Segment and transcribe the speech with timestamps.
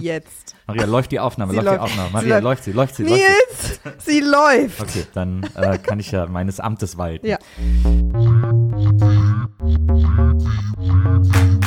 [0.00, 0.54] Jetzt.
[0.66, 1.82] Maria, läuft die Aufnahme, Sie läuft die läuft.
[1.82, 2.08] Aufnahme.
[2.08, 2.44] Sie Maria, läuft.
[2.44, 4.90] läuft sie, läuft sie, läuft Nils, sie läuft.
[4.90, 5.00] sie.
[5.00, 7.26] Okay, dann äh, kann ich ja meines Amtes walten.
[7.26, 7.38] Ja.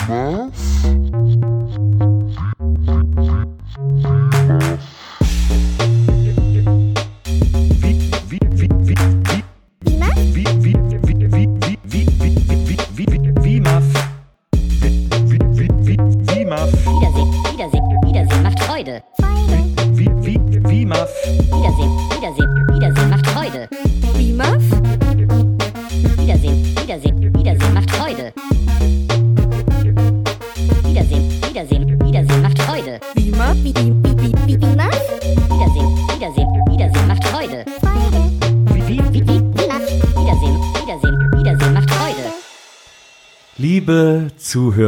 [0.08, 0.52] Wiedersehen,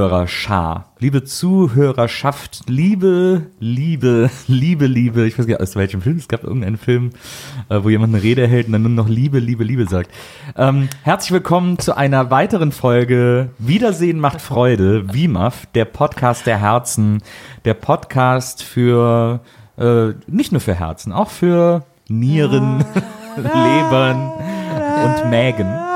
[0.07, 6.30] Zuhörerschar, liebe Zuhörerschaft, liebe, liebe, liebe, liebe, ich weiß gar nicht aus welchem Film, es
[6.30, 7.09] gab irgendeinen Film,
[7.67, 10.09] äh, wo jemand eine Rede hält und dann nur noch Liebe, Liebe, Liebe sagt.
[10.55, 17.21] Ähm, herzlich willkommen zu einer weiteren Folge Wiedersehen macht Freude, WIMAF, der Podcast der Herzen,
[17.66, 19.42] der Podcast für,
[19.77, 22.86] äh, nicht nur für Herzen, auch für Nieren,
[23.36, 24.31] Lebern
[25.03, 25.86] und Mägen.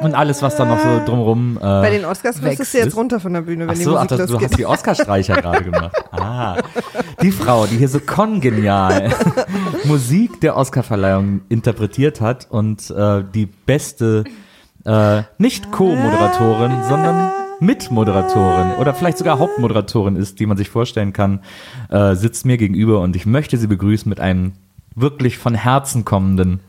[0.00, 1.56] Und alles, was da noch so drumrum.
[1.56, 2.74] Äh, Bei den Oscars müsstest wächst.
[2.74, 4.50] du jetzt runter von der Bühne, wenn Ach die so, ach, Musik das, du losgeht.
[4.50, 5.96] hast die Oscarstreicher gerade gemacht.
[6.16, 6.56] Ah,
[7.22, 9.10] die Frau, die hier so kongenial
[9.84, 14.24] Musik der Oscarverleihung interpretiert hat und äh, die beste,
[14.84, 21.40] äh, nicht Co-Moderatorin, sondern Mitmoderatorin oder vielleicht sogar Hauptmoderatorin ist, die man sich vorstellen kann,
[21.90, 24.52] äh, sitzt mir gegenüber und ich möchte sie begrüßen mit einem
[24.94, 26.60] wirklich von Herzen kommenden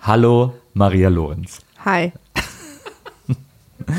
[0.00, 1.60] Hallo Maria Lorenz.
[1.84, 2.12] Hi.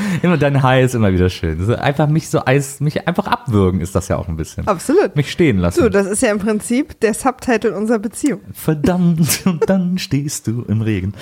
[0.22, 1.74] Immer dein Hi ist immer wieder schön.
[1.74, 4.66] Einfach mich so eis, mich einfach abwürgen ist das ja auch ein bisschen.
[4.66, 5.16] Absolut.
[5.16, 5.80] Mich stehen lassen.
[5.80, 8.40] So, das ist ja im Prinzip der Subtitle unserer Beziehung.
[8.52, 11.14] Verdammt, und dann stehst du im Regen.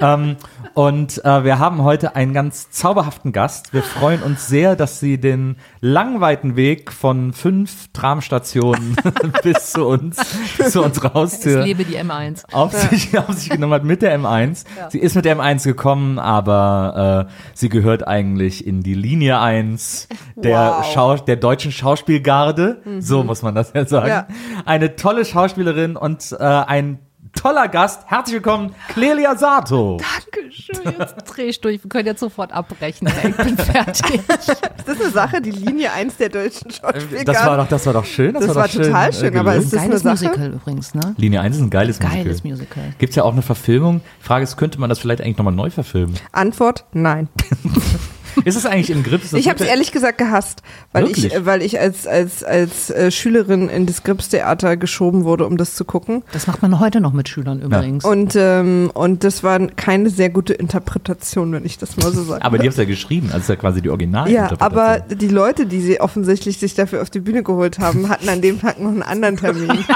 [0.00, 0.36] Ähm,
[0.74, 3.72] und äh, wir haben heute einen ganz zauberhaften Gast.
[3.72, 8.96] Wir freuen uns sehr, dass sie den langweiten Weg von fünf Tramstationen
[9.42, 10.16] bis zu uns,
[10.56, 12.44] bis zu unserer Es Haustür lebe die M1.
[12.52, 14.64] auf sich, auf sich genommen hat mit der M1.
[14.90, 20.08] Sie ist mit der M1 gekommen, aber äh, sie gehört eigentlich in die Linie 1
[20.36, 20.90] der, Wow.
[20.92, 22.82] Schau der deutschen Schauspielgarde.
[23.00, 24.08] So muss man das ja sagen.
[24.08, 24.28] Ja.
[24.64, 26.98] Eine tolle Schauspielerin und äh, ein
[27.34, 28.02] toller Gast.
[28.06, 29.98] Herzlich willkommen, Clelia Sato.
[29.98, 30.94] Dankeschön.
[30.98, 31.82] Jetzt dreh ich durch.
[31.82, 33.08] Wir können jetzt sofort abbrechen.
[33.08, 34.14] Ich bin fertig.
[34.28, 37.24] Ist das eine Sache, die Linie 1 der deutschen Schauspielgarde?
[37.24, 38.34] Das war doch, das war doch schön.
[38.34, 39.66] Das, Das war, war doch schön, total äh, schön, aber gelöst.
[39.66, 40.28] ist das Geiles eine Sache?
[40.30, 41.14] Musical übrigens, ne?
[41.16, 42.50] Linie 1 ist ein geiles, Geiles Musical.
[42.50, 42.82] Musical.
[42.98, 44.00] Gibt es ja auch eine Verfilmung.
[44.20, 46.14] Die Frage ist, könnte man das vielleicht eigentlich nochmal neu verfilmen?
[46.32, 47.28] Antwort, nein.
[48.44, 49.32] Ist es eigentlich im Grips?
[49.32, 50.62] Ich habe es ja- ehrlich gesagt gehasst,
[50.92, 51.34] weil ich, Wirklich?
[51.34, 55.74] äh, weil ich als, als, als äh, Schülerin in das Gripstheater geschoben wurde, um das
[55.74, 56.22] zu gucken.
[56.32, 58.04] Das macht man heute noch mit Schülern übrigens.
[58.04, 62.44] Und, ähm, und das war keine sehr gute Interpretation, wenn ich das mal so sage.
[62.44, 64.30] Aber die haben es ja geschrieben, also ist ja quasi die Original.
[64.30, 68.28] ja, aber die Leute, die sie offensichtlich sich dafür auf die Bühne geholt haben, hatten
[68.28, 69.84] an dem Tag noch einen anderen Termin.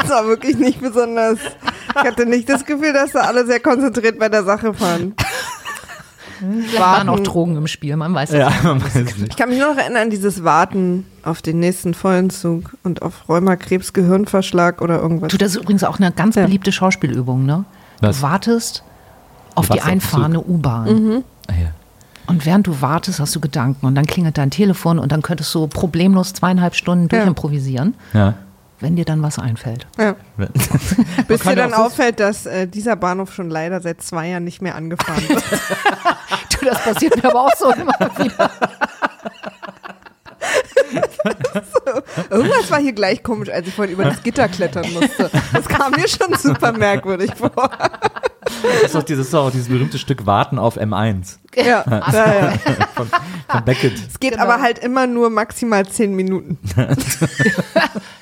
[0.00, 1.38] Das war wirklich nicht besonders.
[1.38, 5.14] Ich hatte nicht das Gefühl, dass da alle sehr konzentriert bei der Sache waren.
[6.42, 8.64] Vielleicht waren auch Drogen im Spiel, man weiß es Ja, nicht.
[8.64, 9.28] man weiß nicht.
[9.30, 13.92] Ich kann mich nur noch erinnern, dieses Warten auf den nächsten Vollenzug und auf Rheumakrebs,
[13.92, 15.30] Gehirnverschlag oder irgendwas.
[15.30, 16.44] Du, das ist übrigens auch eine ganz Ja.
[16.44, 17.64] beliebte Schauspielübung, ne?
[18.00, 18.16] Was?
[18.16, 18.82] Du wartest
[19.54, 20.86] auf Du die einfahrende U-Bahn.
[21.06, 21.24] Mhm.
[21.48, 21.68] Ah, ja.
[22.26, 25.54] Und während du wartest, hast du Gedanken und dann klingelt dein Telefon und dann könntest
[25.54, 28.34] du problemlos zweieinhalb Stunden durchimprovisieren, Ja.
[28.82, 29.86] Wenn dir dann was einfällt.
[29.98, 30.16] Ja.
[31.28, 34.60] Bis dir dann so- auffällt, dass äh, dieser Bahnhof schon leider seit zwei Jahren nicht
[34.60, 35.42] mehr angefahren wird.
[36.60, 38.50] Du, das passiert mir aber auch so immer wieder.
[42.30, 45.30] Irgendwas war hier gleich komisch, als ich vorhin über das Gitter klettern musste.
[45.52, 47.70] Das kam mir schon super merkwürdig vor.
[48.62, 52.52] Das ist doch dieses, ist auch dieses berühmte Stück Warten auf M1 Ja, ja, ja.
[52.94, 53.06] von,
[53.48, 53.94] von Beckett.
[53.94, 54.44] Es geht Genau.
[54.44, 56.58] aber halt immer nur maximal zehn Minuten.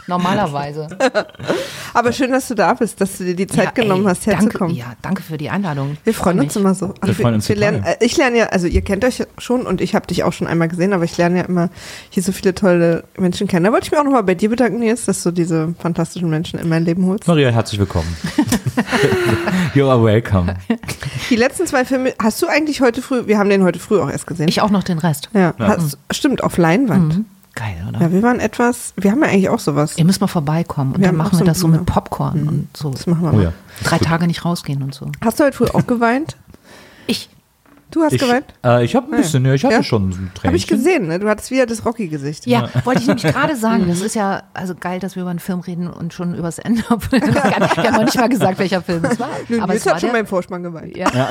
[0.07, 0.89] Normalerweise.
[1.95, 4.27] Aber schön, dass du da bist, dass du dir die Zeit Ja, genommen ey, hast,
[4.27, 4.77] herzukommen.
[4.77, 5.97] Danke, ja, danke für die Einladung.
[6.03, 6.95] Wir freuen Freu uns immer so.
[7.01, 9.67] Ach, Wir freuen uns wir lernen, äh, ich lerne ja, also ihr kennt euch schon
[9.67, 11.69] und ich habe dich auch schon einmal gesehen, aber ich lerne ja immer
[12.09, 13.65] hier so viele tolle Menschen kennen.
[13.65, 16.59] Da wollte ich mich auch nochmal bei dir bedanken, Nils, dass du diese fantastischen Menschen
[16.59, 17.29] in mein Leben holst.
[17.29, 18.17] Maria, herzlich willkommen.
[19.75, 20.20] you are welcome.
[21.31, 24.11] Die letzten zwei Filme, hast du eigentlich heute früh, wir haben den heute früh auch
[24.11, 24.49] erst gesehen.
[24.49, 25.29] Ich auch noch den Rest.
[25.35, 27.17] ja, Hast, stimmt, auf Leinwand.
[27.19, 27.25] Mhm.
[27.55, 28.01] Geil, oder?
[28.01, 29.99] Ja, wir waren etwas, wir haben ja eigentlich auch sowas.
[29.99, 32.69] Ihr müsst mal vorbeikommen und Wir dann machen so wir das so mit Popcorn und
[32.77, 32.91] so.
[32.91, 33.43] Das machen wir Oh mal.
[33.43, 33.53] ja.
[33.83, 35.11] Drei Tage nicht rausgehen und so.
[35.21, 36.37] Hast du heute früh auch geweint?
[37.09, 37.29] Ich.
[37.91, 38.45] Du hast Ich, geweint?
[38.65, 39.83] äh, ich habe ein bisschen, ja, ich hatte Ja.
[39.83, 40.45] schon ein Tränchen.
[40.47, 41.19] Habe ich gesehen, ne?
[41.19, 42.47] Du hattest wieder das Rocky-Gesicht.
[42.47, 43.87] Ja, wollte ich nämlich gerade sagen.
[43.89, 46.83] Das ist ja also geil, dass wir über einen Film reden und schon übers Ende.
[46.83, 47.21] wir
[47.83, 49.31] haben noch nicht mal gesagt, welcher Film es war.
[49.49, 50.97] Nö, Aber es hat schon beim Vorspann geweint.
[50.97, 51.11] ja.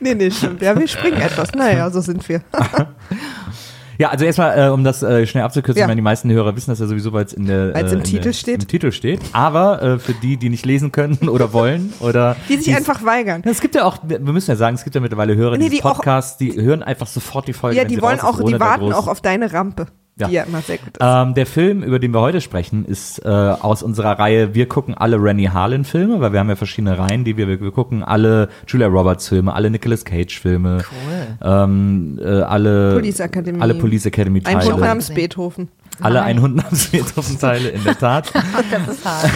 [0.00, 0.60] Nee, nee, stimmt.
[0.60, 1.52] Ja, wir springen etwas.
[1.52, 2.40] Naja, so sind wir.
[3.98, 5.84] Ja, also erstmal, äh, um das äh, schnell abzukürzen, Ja.
[5.84, 7.98] ich meine, die meisten Hörer wissen das ja sowieso, weil es in der äh, im
[7.98, 8.62] in Titel der, steht.
[8.62, 9.20] Im Titel steht.
[9.32, 13.42] Aber äh, für die, die nicht lesen können oder wollen oder Die sich einfach weigern.
[13.44, 15.80] Es gibt ja auch, wir müssen ja sagen, es gibt ja mittlerweile Hörer Nee, die
[15.80, 17.76] Podcasts, die hören einfach sofort die Folge.
[17.76, 19.86] Ja, die wollen auch, die warten auch auf deine Rampe,
[20.20, 20.28] Ja.
[20.28, 20.98] die ja immer sehr gut ist.
[21.00, 24.94] Ähm, der Film, über den wir heute sprechen, ist äh, aus unserer Reihe Wir gucken
[24.94, 28.48] alle Rennie Harlan Filme, weil wir haben ja verschiedene Reihen, die wir, wir gucken alle
[28.66, 31.38] Julia Roberts Filme, alle Nicolas Cage Filme, Cool.
[31.42, 33.60] ähm, äh, alle Police Academy.
[33.60, 35.16] alle Police Academy Ein Teile, Hund namens gesehen.
[35.16, 35.68] Beethoven.
[36.00, 36.36] Alle Nein.
[36.36, 38.32] ein Hund namens Beethoven Teile in der Tat.
[38.70, 39.30] Das ist hart.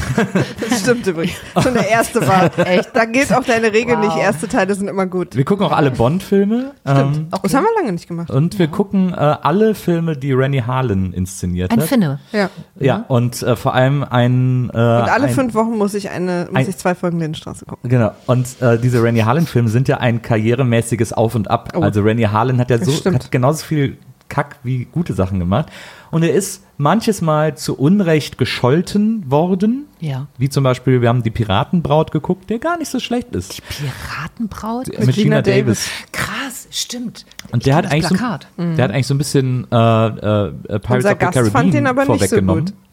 [0.70, 1.36] Das stimmt übrigens.
[1.62, 2.50] Schon der erste war.
[2.66, 2.90] Echt?
[2.94, 4.04] Da gilt auch deine Regel Wow.
[4.06, 4.16] nicht.
[4.16, 5.36] Erste Teile sind immer gut.
[5.36, 6.72] Wir gucken auch alle Bond Filme.
[6.86, 8.30] Ähm, Das haben wir lange nicht gemacht.
[8.30, 11.88] und wir gucken äh, alle Filme, die Rennie Harlan inszeniert Ein hat.
[11.88, 12.20] Finne.
[12.32, 12.50] Ja.
[12.78, 14.70] Ja, und äh, vor allem ein.
[14.70, 17.64] Äh, Und alle ein, fünf Wochen muss ich eine, muss ein- ich zwei Folgen Lindenstraße
[17.64, 17.88] gucken.
[17.90, 18.12] Genau.
[18.26, 21.72] Und äh, diese Rennie Harlan-Filme sind ja ein karrieremäßiges Auf und Ab.
[21.74, 21.80] Oh.
[21.80, 23.24] Also Rennie Harlan hat ja so stimmt.
[23.24, 23.96] hat genauso viel
[24.28, 25.66] Kack wie gute Sachen gemacht.
[26.12, 29.86] Und er ist manches Mal zu Unrecht gescholten worden.
[30.00, 30.26] Ja.
[30.36, 33.62] Wie zum Beispiel, wir haben die Piratenbraut geguckt, der gar nicht so schlecht ist.
[33.68, 34.88] Piratenbraut?
[34.98, 35.88] Mit Gina Davis.
[36.12, 37.24] Krass, stimmt.
[37.52, 38.46] Und der hat, eigentlich so, Plakat.
[38.58, 41.50] der hat eigentlich so ein bisschen äh, äh, äh, Pirates Unser of the Gast Caribbean
[41.52, 42.64] fand den aber nicht so vorweggenommen.
[42.66, 42.74] gut.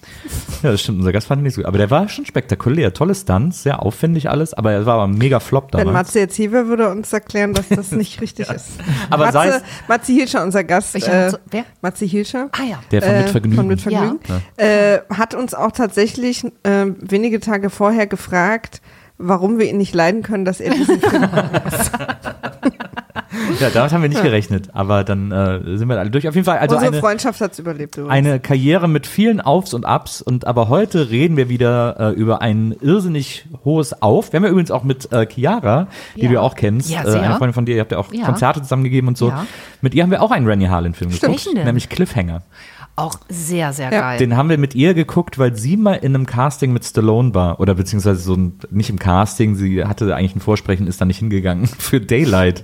[0.64, 1.68] Ja, das stimmt, unser Gast fand ihn nicht so gut.
[1.68, 2.94] Aber der war schon spektakulär.
[2.94, 6.08] Tolle Stunts, sehr aufwendig alles, aber er war aber ein mega Flop Wenn damals.
[6.08, 8.72] Matze jetzt hier wäre, würde er uns erklären, dass das nicht richtig ist.
[9.10, 10.96] Aber sei Matze, es- Matze Hilscher, unser Gast.
[10.96, 11.40] Äh, Matze?
[11.52, 11.64] Wer?
[11.82, 12.50] Matze Hilscher.
[12.52, 12.80] Ah ja.
[12.92, 13.56] Der von äh, Mitvergnügen.
[13.56, 14.20] Von Mitvergnügen.
[14.58, 18.82] Äh, hat uns auch tatsächlich äh, wenige Tage vorher gefragt,
[19.18, 21.30] warum wir ihn nicht leiden können, dass er diesen Film
[23.60, 26.28] Ja, damit haben wir nicht gerechnet, aber dann äh, sind wir alle durch.
[26.28, 27.98] Auf jeden Fall, also Unsere eine, Freundschaft hat es überlebt.
[27.98, 28.14] Übrigens.
[28.14, 32.42] eine Karriere mit vielen Aufs und Abs und aber heute reden wir wieder äh, über
[32.42, 34.32] ein irrsinnig hohes Auf.
[34.32, 36.28] Wir haben ja übrigens auch mit äh, Chiara, die Ja.
[36.28, 38.26] du ja auch kennst, Ja, äh, eine Freundin von dir, ihr habt ja auch Ja.
[38.26, 39.30] Konzerte zusammengegeben und so.
[39.30, 39.46] Ja.
[39.82, 42.42] Mit ihr haben wir auch einen Rennie Harlan-Film geguckt, nämlich Cliffhanger.
[43.00, 44.02] Auch sehr, sehr Ja.
[44.02, 44.20] geil.
[44.20, 47.60] Den haben wir mit ihr geguckt, weil sie mal in einem Casting mit Stallone war.
[47.60, 51.20] Oder beziehungsweise so ein, nicht im Casting, sie hatte eigentlich ein Vorsprechen, ist da nicht
[51.20, 52.64] hingegangen für Daylight.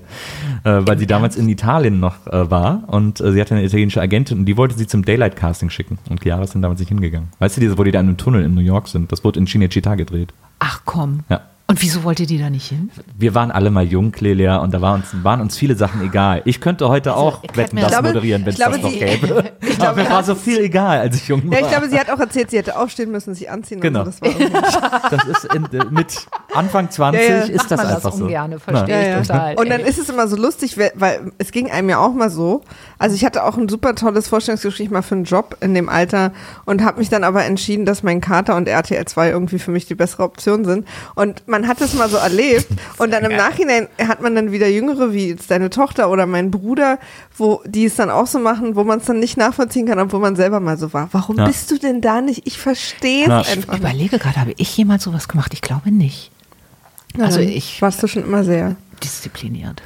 [0.63, 4.01] Äh, weil sie damals in Italien noch äh, war und äh, sie hatte eine italienische
[4.01, 5.97] Agentin und die wollte sie zum Daylight-Casting schicken.
[6.09, 7.29] Und Chiara ist dann damals nicht hingegangen.
[7.39, 9.11] Weißt du, diese, wo die da in einem Tunnel in New York sind?
[9.11, 10.33] Das wurde in Cinecittà gedreht.
[10.59, 11.19] Ach komm.
[11.29, 11.41] Ja.
[11.67, 12.91] Und wieso wollt ihr die da nicht hin?
[13.17, 16.43] Wir waren alle mal jung, Clelia, und da war uns, waren uns viele Sachen egal.
[16.45, 18.99] Ich könnte heute auch erklärt Wetten, das das- moderieren, wenn ich es das glaube, noch
[18.99, 19.51] gäbe.
[19.79, 21.57] Aber mir war so viel egal, als ich jung war.
[21.59, 23.81] ja, ich glaube, sie hat auch erzählt, sie hätte aufstehen müssen, sich anziehen.
[23.81, 24.03] Genau.
[24.03, 24.19] Und so.
[24.21, 27.41] das war Das ist in, äh, mit Anfang 20 Ja, ja.
[27.45, 28.25] ist das man das einfach so.
[28.25, 29.21] ungerne, verstehe ich Ja, ja.
[29.23, 29.55] total.
[29.55, 32.29] Und dann ist es immer so lustig, weil- weil es ging einem ja auch mal
[32.29, 32.61] so.
[32.97, 36.31] Also ich hatte auch ein super tolles Vorstellungsgespräch mal für einen Job in dem Alter
[36.65, 39.85] und habe mich dann aber entschieden, dass mein Kater und RTL 2 irgendwie für mich
[39.85, 40.87] die bessere Option sind.
[41.15, 44.67] Und man hat es mal so erlebt und dann im Nachhinein hat man dann wieder
[44.67, 46.99] Jüngere, wie jetzt deine Tochter oder mein Bruder,
[47.37, 50.19] wo die es dann auch so machen, wo man es dann nicht nachvollziehen kann, obwohl
[50.19, 51.09] man selber mal so war.
[51.11, 51.45] Warum Ja.
[51.45, 52.43] bist du denn da nicht?
[52.45, 55.53] Ich verstehe es einfach Ich überlege gerade, habe ich jemals sowas gemacht?
[55.53, 56.31] Ich glaube nicht.
[57.19, 58.75] Also ich warst du schon immer sehr.
[59.03, 59.83] Diszipliniert.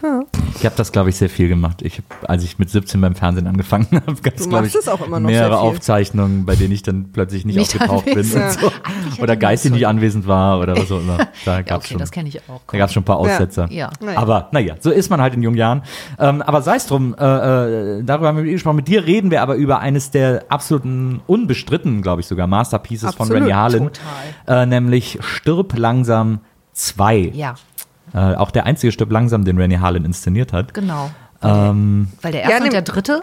[0.58, 1.82] Ich habe das, glaube ich, sehr viel gemacht.
[1.82, 4.88] Ich, hab, als ich mit 17 beim Fernsehen angefangen habe, gab es, glaube ich, es
[4.88, 5.60] auch immer noch mehrere.
[5.60, 8.14] Aufzeichnungen, bei denen ich dann plötzlich nicht, Nicht aufgetaucht bin.
[8.18, 8.64] anwesend.
[8.64, 8.72] Und
[9.16, 9.24] so.
[9.24, 11.18] Oder geistig nicht anwesend war oder was auch immer.
[11.46, 12.00] Da Ja, gab es okay, schon.
[12.00, 12.62] das kenne ich auch.
[12.72, 13.68] Da gab es schon ein paar Aussetzer.
[13.72, 13.90] Ja.
[14.02, 14.18] Naja.
[14.20, 15.84] Aber naja, so ist man halt in jungen Jahren.
[16.18, 17.24] Ähm, aber sei es drum, äh,
[18.00, 18.76] äh, darüber haben wir mit gesprochen.
[18.78, 23.24] Mit dir reden wir aber über eines der absoluten unbestritten, glaube ich sogar, Masterpieces von
[23.28, 23.92] Absolut, Rennie Harlan.
[24.46, 24.64] total.
[24.64, 26.40] Äh, nämlich Stirb langsam
[26.74, 27.32] 2.
[27.34, 27.56] Ja,
[28.14, 30.74] Äh, auch der einzige Stirb langsam, den Rennie Harlan inszeniert hat.
[30.74, 31.10] genau.
[31.42, 33.22] Ähm, Weil der Ja, erste nehm- und der dritte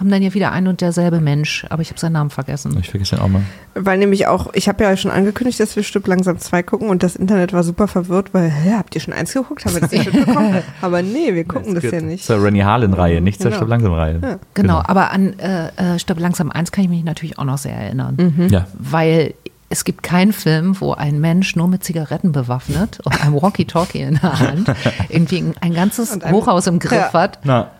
[0.00, 2.76] haben dann ja wieder ein und derselbe Mensch, aber ich habe seinen Namen vergessen.
[2.80, 3.42] ich vergesse den auch mal.
[3.74, 7.04] Weil nämlich auch, ich habe ja schon angekündigt, dass wir Stück langsam zwei gucken und
[7.04, 9.64] das Internet war super verwirrt, weil, hä, habt ihr schon eins geguckt?
[9.64, 10.56] Haben wir das nicht mitbekommen?
[10.80, 12.24] Aber nee, wir gucken das ja nicht.
[12.24, 13.58] Zur Rennie Harlan-Reihe, nicht zur Genau.
[13.58, 14.40] Stirb langsam-Reihe.
[14.54, 17.76] Genau, aber an äh, äh, Stopp langsam eins kann ich mich natürlich auch noch sehr
[17.76, 18.16] erinnern.
[18.18, 18.48] Mhm.
[18.48, 18.66] Ja.
[18.76, 19.34] Weil
[19.72, 24.18] es gibt keinen Film, wo ein Mensch nur mit Zigaretten bewaffnet und einem Walkie-Talkie in
[24.22, 24.70] der Hand
[25.08, 27.12] irgendwie ein- ganzes Hochhaus im Griff Ja.
[27.14, 27.38] hat.
[27.44, 27.70] Na,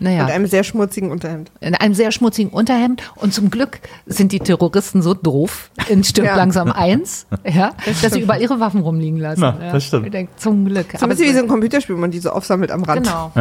[0.00, 0.24] Naja.
[0.24, 1.50] Und einem sehr schmutzigen Unterhemd.
[1.60, 6.26] in einem sehr schmutzigen Unterhemd und zum Glück sind die Terroristen so doof in Stirb
[6.26, 6.36] Ja.
[6.36, 9.40] langsam eins, ja, dass sie überall ihre Waffen rumliegen lassen.
[9.40, 9.72] Na, ja.
[9.72, 10.06] das stimmt.
[10.06, 10.86] Ich denk, zum Glück.
[10.98, 13.04] So ein bisschen wie so ein Computerspiel, wo man die so aufsammelt am Rand.
[13.06, 13.32] Genau.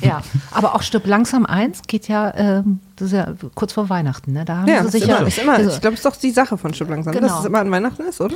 [0.00, 0.22] ja.
[0.50, 4.44] Aber auch Stirb langsam eins geht ja, ähm, das ist ja kurz vor Weihnachten, ne?
[4.44, 5.26] Da haben Ja, sie ist sich immer, ja.
[5.26, 7.38] ist immer, also, ich glaube, es ist doch die Sache von Stück langsam, dass Genau.
[7.40, 8.34] es immer an Weihnachten ist, oder?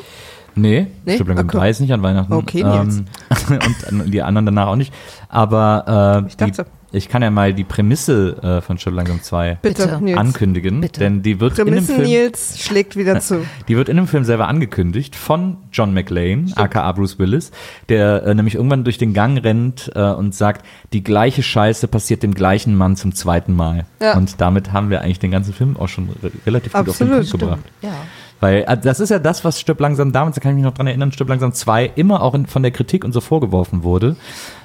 [0.54, 1.14] Nee, Nee?
[1.14, 1.58] Stück langsam Okay.
[1.58, 2.32] 3 ist nicht an Weihnachten.
[2.32, 3.02] Okay, Nils.
[3.50, 4.92] Ähm, und die anderen danach auch nicht.
[5.28, 6.64] Aber äh, Ich dachte.
[6.64, 10.02] Die, ich kann ja mal die Prämisse äh, von Stück langsam 2 Bitte, Bitte.
[10.02, 10.18] Nils.
[10.18, 11.00] ankündigen, Bitte.
[11.00, 13.45] denn die wird in dem Prämissen Film Nils schlägt wieder zu.
[13.68, 17.50] Die wird in dem Film selber angekündigt von John McLean, aka Bruce Willis,
[17.88, 22.23] der äh, nämlich irgendwann durch den Gang rennt äh, und sagt, die gleiche Scheiße passiert
[22.23, 23.85] dem gleichen Mann zum zweiten Mal.
[24.00, 24.16] Ja.
[24.16, 27.12] Und damit haben wir eigentlich den ganzen Film auch schon re relativ gut auf den
[27.12, 27.73] Absolut, Punkt gebracht.
[27.83, 27.92] ja.
[28.40, 30.75] Weil äh, das ist ja das, was Stirb langsam damals, da kann ich mich noch
[30.75, 34.16] dran erinnern, Stirb langsam 2 immer auch in, von der Kritik und so vorgeworfen wurde.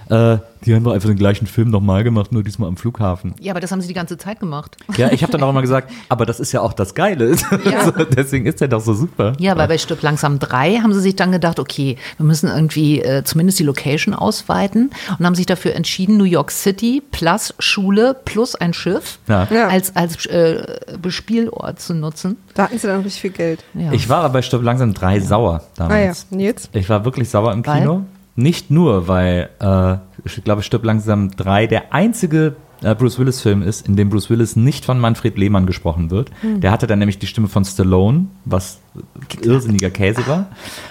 [0.10, 3.34] Äh, die haben doch einfach den gleichen Film nochmal gemacht, nur diesmal am Flughafen.
[3.42, 4.78] ja, aber das haben sie die ganze Zeit gemacht.
[4.96, 7.36] Ja, ich habe dann auch immer gesagt, aber das ist ja auch das Geile.
[7.66, 7.86] Ja.
[7.86, 9.34] so, deswegen ist der doch so super.
[9.40, 13.02] Ja, weil bei Stirb langsam 3 haben sie sich dann gedacht, okay, wir müssen irgendwie
[13.02, 18.16] äh, zumindest die Location ausweiten und haben sich dafür entschieden, New York City plus Schule
[18.26, 19.48] plus ein Schiff Ja.
[19.70, 20.66] Als, als äh,
[21.02, 22.38] Bespielort zu nutzen.
[22.54, 23.64] Da hatten sie dann richtig viel Geld.
[23.74, 23.92] Ja.
[23.92, 26.28] Ich war aber bei Stirb langsam 3 sauer Ah ja, damals.
[26.32, 26.70] Nils?
[26.74, 28.02] Ich war wirklich sauer im Weil?
[28.36, 33.88] Nicht nur, weil äh, ich glaube, Stirb langsam 3 der einzige äh, Bruce Willis-Film ist,
[33.88, 36.32] in dem Bruce Willis nicht von Manfred Lehmann gesprochen wird.
[36.42, 36.60] Hm.
[36.60, 38.80] Der hatte dann nämlich die Stimme von Stallone, was
[39.42, 40.48] irrsinniger Käse war.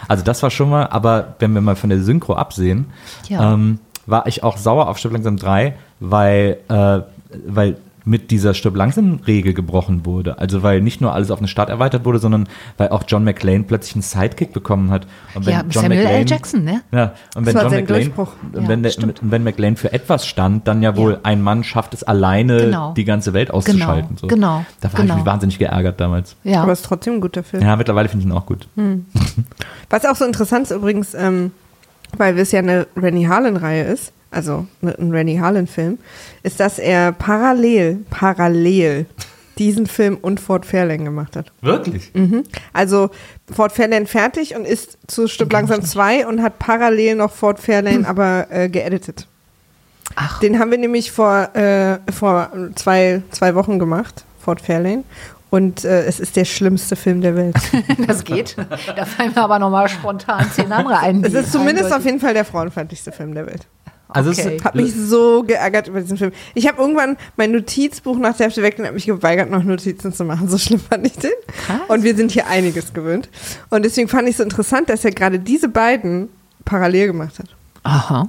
[0.09, 2.87] Also das war schon mal, aber wenn wir mal von der Synchro absehen,
[3.29, 3.53] Ja.
[3.55, 7.01] ähm, war ich auch sauer auf Stirb langsam 3, weil, äh,
[7.47, 10.38] weil mit dieser Stirb langsam Regel gebrochen wurde.
[10.38, 13.64] Also weil nicht nur alles auf eine Stadt erweitert wurde, sondern weil auch John McClane
[13.64, 15.06] plötzlich einen Sidekick bekommen hat.
[15.35, 16.06] Und Ja, John Samuel L.
[16.06, 16.82] McClane- Jackson, ne?
[16.92, 18.32] Ja, und wenn war John sein McClane, Durchbruch.
[18.52, 18.92] und Ja, wenn, der,
[19.23, 21.18] wenn McClane für etwas stand, dann ja wohl Ja.
[21.23, 22.92] ein Mann schafft es alleine, Genau.
[22.94, 24.16] die ganze Welt auszuschalten.
[24.16, 24.26] so.
[24.26, 25.14] genau, Da war genau.
[25.14, 26.37] ich mich wahnsinnig geärgert damals.
[26.44, 26.62] Ja.
[26.62, 27.62] Aber es ist trotzdem ein guter Film.
[27.62, 28.66] Ja, mittlerweile finde ich ihn auch gut.
[29.90, 31.52] Was auch so interessant ist übrigens, ähm,
[32.19, 35.99] weil es ja eine Rennie Harlan-Reihe ist, also ne- ein Rennie Harlan-Film,
[36.42, 39.07] ist, dass er parallel, parallel
[39.59, 41.52] diesen Film und Fort Fairlane gemacht hat.
[41.61, 42.11] Wirklich?
[42.14, 42.42] Mhm.
[42.73, 43.11] Also
[43.54, 48.09] Fort Fairlane fertig und ist zu Stück langsam 2 und hat parallel noch Fort Fairlane
[48.09, 49.26] aber äh, geeditet.
[50.16, 55.04] Ach, Den haben wir nämlich vor, äh, vor zwei, zwei Wochen gemacht, Fort Fairlane.
[55.52, 57.54] Und äh, es ist der schlimmste Film der Welt.
[58.06, 58.56] das geht.
[58.97, 61.23] Da fallen mir aber nochmal spontan zehn andere ein.
[61.23, 63.66] Es ist zumindest auf eindeutig- jeden Fall der frauenfeindlichste Film der Welt.
[64.09, 64.59] Also Okay.
[64.64, 66.32] es, mich so geärgert über diesen Film.
[66.54, 70.14] Ich habe irgendwann mein Notizbuch nach der Hälfte weg und habe mich geweigert, noch Notizen
[70.14, 70.49] zu machen.
[70.49, 71.30] So schlimm fand ich den.
[71.66, 71.80] Krass.
[71.88, 73.28] Und wir sind hier einiges gewöhnt.
[73.68, 76.30] Und deswegen fand ich es so interessant, dass er gerade diese beiden
[76.64, 77.49] parallel gemacht hat.
[77.82, 78.28] Aha.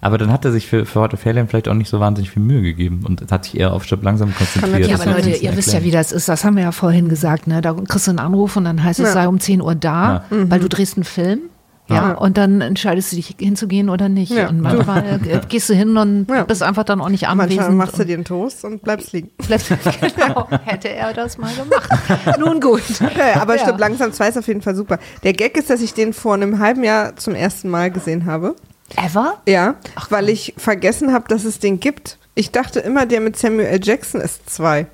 [0.00, 2.42] Aber dann hat er sich für, für heute Fairlane vielleicht auch nicht so wahnsinnig viel
[2.42, 4.88] Mühe gegeben und hat sich eher auf Stirb langsam konzentriert.
[4.88, 5.84] Ja, aber Leute, ihr wisst ja, erklären.
[5.84, 6.28] wie das ist.
[6.28, 7.46] Das haben wir ja vorhin gesagt.
[7.46, 7.60] Ne?
[7.60, 9.12] Da kriegst du einen Anruf und dann heißt es, Ja.
[9.12, 11.40] sei um 10 Uhr da, weil du drehst einen Film.
[11.90, 12.12] Ja, Ja.
[12.16, 14.30] und dann entscheidest du dich hinzugehen oder nicht.
[14.30, 14.50] Ja.
[14.50, 16.44] Und manchmal äh, gehst du hin und Ja.
[16.44, 17.76] bist einfach dann auch nicht Manchmal anwesend.
[17.78, 19.30] machst du dir einen Toast und bleibst liegen.
[19.38, 19.70] bleibst-
[20.14, 22.38] genau, hätte er das mal gemacht.
[22.38, 22.82] Nun gut.
[23.00, 23.62] Ja, aber Ja.
[23.62, 24.98] Stirb langsam 2 ist auf jeden Fall super.
[25.24, 28.54] Der Gag ist, dass ich den vor einem halben Jahr zum ersten Mal gesehen habe.
[28.96, 29.38] Ever?
[29.46, 29.74] Ja,
[30.10, 32.18] weil ich vergessen habe, dass es den gibt.
[32.34, 33.80] Ich dachte immer, der mit Samuel L.
[33.82, 34.86] Jackson ist zwei.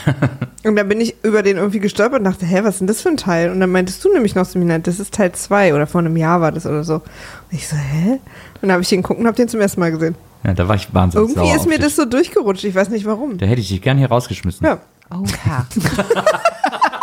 [0.64, 3.02] und dann bin ich über den irgendwie gestolpert und dachte, hä, was ist denn das
[3.02, 3.50] für ein Teil?
[3.50, 6.16] Und dann meintest du nämlich noch zu mir, das ist Teil zwei oder vor einem
[6.16, 6.94] Jahr war das oder so.
[6.94, 7.02] Und
[7.50, 8.12] ich so, hä?
[8.12, 8.20] Und
[8.62, 10.14] dann habe ich den geguckt und habe den zum ersten Mal gesehen.
[10.44, 11.86] Ja, da war ich wahnsinnig Irgendwie ist mir dich.
[11.86, 13.38] das so durchgerutscht, ich weiß nicht warum.
[13.38, 14.64] Da hätte ich dich gern hier rausgeschmissen.
[14.66, 14.78] Ja.
[15.10, 15.66] Oh, Herr.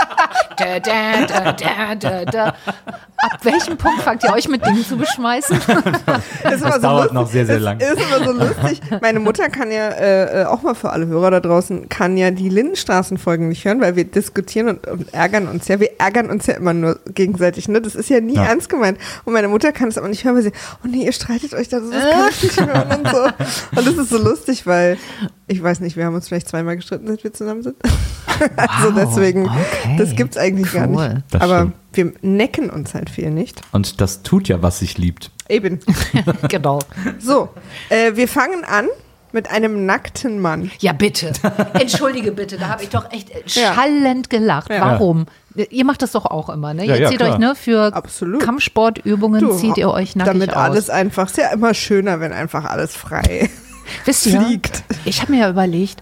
[0.58, 2.48] da, da, da, da, da, da.
[3.18, 5.60] Ab welchem Punkt fangt ihr euch mit Dingen zu beschmeißen?
[6.44, 7.80] Das, ist immer dauert noch sehr, sehr es lang.
[7.80, 8.82] ist immer so lustig.
[9.02, 12.32] Meine Mutter kann ja, äh, äh, auch mal für alle Hörer da draußen, kann ja
[12.32, 15.80] die Lindenstraßenfolgen nicht hören, weil wir diskutieren und, und ärgern uns ja.
[15.80, 17.68] Wir ärgern uns ja immer nur gegenseitig.
[17.70, 17.82] Ne?
[17.82, 18.46] Das ist ja nie Ja.
[18.46, 18.98] ernst gemeint.
[19.26, 20.52] Und meine Mutter kann es aber nicht hören, weil sie,
[20.84, 23.24] oh nee, ihr streitet euch da, das kann ich nicht hören und so.
[23.24, 24.98] Und das ist so lustig, weil,
[25.48, 27.76] ich weiß nicht, wir haben uns vielleicht zweimal gestritten, seit wir zusammen sind.
[28.58, 29.96] also Wow, deswegen, okay.
[29.98, 31.10] das gibt's eigentlich gar Cool.
[31.16, 31.24] nicht.
[31.32, 32.16] Das aber stimmt.
[32.22, 33.62] wir necken uns halt viel nicht.
[33.72, 35.32] Und das tut ja, was sich liebt.
[35.50, 35.80] Eben.
[36.50, 36.80] genau.
[37.20, 37.50] So,
[37.90, 38.88] äh, wir fangen an
[39.32, 40.70] mit einem nackten Mann.
[40.80, 41.34] Ja, bitte.
[41.74, 43.74] Entschuldige bitte, da habe ich doch echt äh, Ja.
[43.74, 44.70] schallend gelacht.
[44.70, 44.82] Ja.
[44.82, 45.26] Warum?
[45.70, 46.86] Ihr macht das doch auch immer, ne?
[46.86, 47.34] Ja, ihr ja, zieht klar.
[47.34, 48.42] euch, ne, für Absolut.
[48.44, 50.56] Kampfsportübungen Du, zieht ihr euch nackig Damit aus.
[50.58, 53.50] alles einfach, ist ja immer schöner, wenn einfach alles frei
[54.06, 54.84] Wisst ihr, fliegt.
[55.06, 56.02] ich habe mir ja überlegt,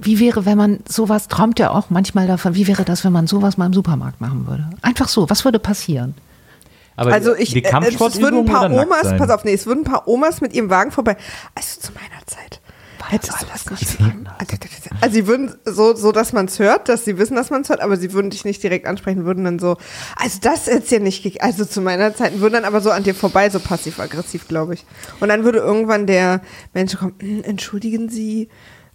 [0.00, 3.26] wie wäre, wenn man sowas, träumt ja auch manchmal davon, wie wäre das, wenn man
[3.26, 4.68] sowas mal im Supermarkt machen würde?
[4.82, 6.14] Einfach so, was würde passieren?
[6.96, 9.80] Aber Also ich, die äh, es würden ein paar Omas, pass auf, nee, es würden
[9.80, 11.16] ein paar Omas mit ihrem Wagen vorbei.
[11.54, 12.60] Also zu meiner Zeit.
[13.08, 13.98] Hätte alles nicht
[15.00, 17.68] Also sie würden so, so dass man es hört, dass sie wissen, dass man es
[17.70, 19.76] hört, aber sie würden dich nicht direkt ansprechen, würden dann so,
[20.16, 23.14] also das jetzt ja nicht, also zu meiner Zeit, würden dann aber so an dir
[23.14, 24.84] vorbei, so passiv-aggressiv, glaube ich.
[25.20, 26.42] Und dann würde irgendwann der
[26.74, 28.48] Mensch kommen, "Hm, entschuldigen Sie,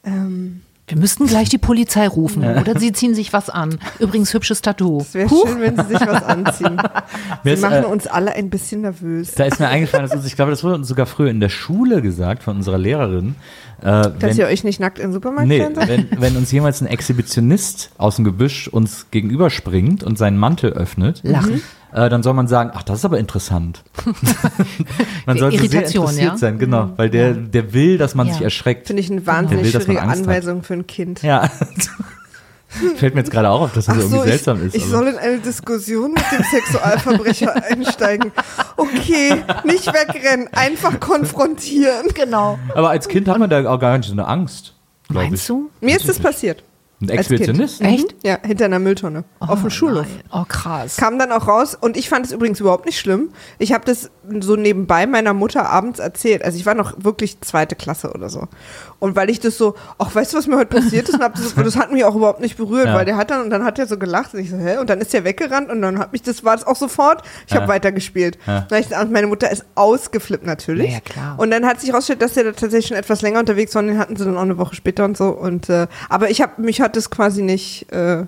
[0.03, 2.43] ähm, Wir müssten gleich die Polizei rufen.
[2.43, 3.79] Oder sie ziehen sich was an.
[3.99, 4.99] Übrigens, hübsches Tattoo.
[4.99, 6.81] es wäre schön, wenn Sie sich was anziehen.
[7.43, 9.31] Sie machen äh, uns alle ein bisschen nervös.
[9.31, 11.47] Da ist mir eingefallen, dass uns, ich glaube, das wurde uns sogar früher in der
[11.49, 13.35] Schule gesagt von unserer Lehrerin.
[13.81, 16.81] Äh, Dass wenn, ihr euch nicht nackt in den Supermarkt nee, wenn, wenn uns jemals
[16.81, 21.61] ein Exhibitionist aus dem Gebüsch uns gegenüberspringt und seinen Mantel öffnet, Lachen.
[21.91, 23.83] äh, dann soll man sagen, ach, das ist aber interessant.
[25.25, 26.37] man sollte sehr Irritation, interessiert ja?
[26.37, 28.33] sein, genau, weil der, der will, dass man Ja.
[28.33, 28.87] sich erschreckt.
[28.87, 30.27] Finde ich eine Der wahnsinnig will, schwierige Angst hat.
[30.27, 31.21] Anweisung für ein Kind.
[31.23, 31.49] Ja.
[32.97, 34.75] Fällt mir jetzt gerade auch auf, dass das Ach irgendwie so, ich, seltsam ist.
[34.75, 38.31] ich aber- soll in eine Diskussion mit dem Sexualverbrecher einsteigen.
[38.77, 42.07] Okay, nicht wegrennen, einfach konfrontieren.
[42.13, 42.59] Genau.
[42.75, 44.73] aber als Kind hat man da auch gar nicht so eine Angst.
[45.09, 45.47] Meinst ich.
[45.47, 45.69] du?
[45.81, 46.63] Mir ist das passiert.
[47.01, 47.41] Ein als Kind.
[47.41, 47.81] Exhibitionist?
[47.81, 48.15] Echt?
[48.23, 49.25] Ja, hinter einer Mülltonne.
[49.39, 50.05] auf dem Schulhof.
[50.07, 50.23] Nein.
[50.31, 50.95] Oh, krass.
[50.95, 53.29] Kam dann auch raus und ich fand es übrigens überhaupt nicht schlimm.
[53.59, 56.43] Ich habe das so nebenbei meiner Mutter abends erzählt.
[56.45, 58.47] Also ich war noch wirklich zweite Klasse oder so.
[59.03, 61.15] Und weil ich das so, ach, weißt du, was mir heute passiert ist?
[61.15, 62.95] Und hab das, das hat mich auch überhaupt nicht berührt, Ja.
[62.95, 64.77] weil der hat dann, und dann hat er so gelacht und ich so, hä?
[64.77, 67.21] Und dann ist er weggerannt und dann hat mich das, war das auch sofort.
[67.45, 67.59] Ich Ja.
[67.59, 68.37] habe weitergespielt.
[68.47, 68.65] Ja.
[68.79, 70.87] Ich, und meine Mutter ist ausgeflippt natürlich.
[70.87, 71.35] Ja, ja, klar.
[71.37, 73.89] Und dann hat sich herausgestellt, dass der da tatsächlich schon etwas länger unterwegs war und
[73.89, 75.27] den hatten sie dann auch eine Woche später und so.
[75.31, 78.23] Und äh, aber ich habe mich hat das quasi nicht, äh,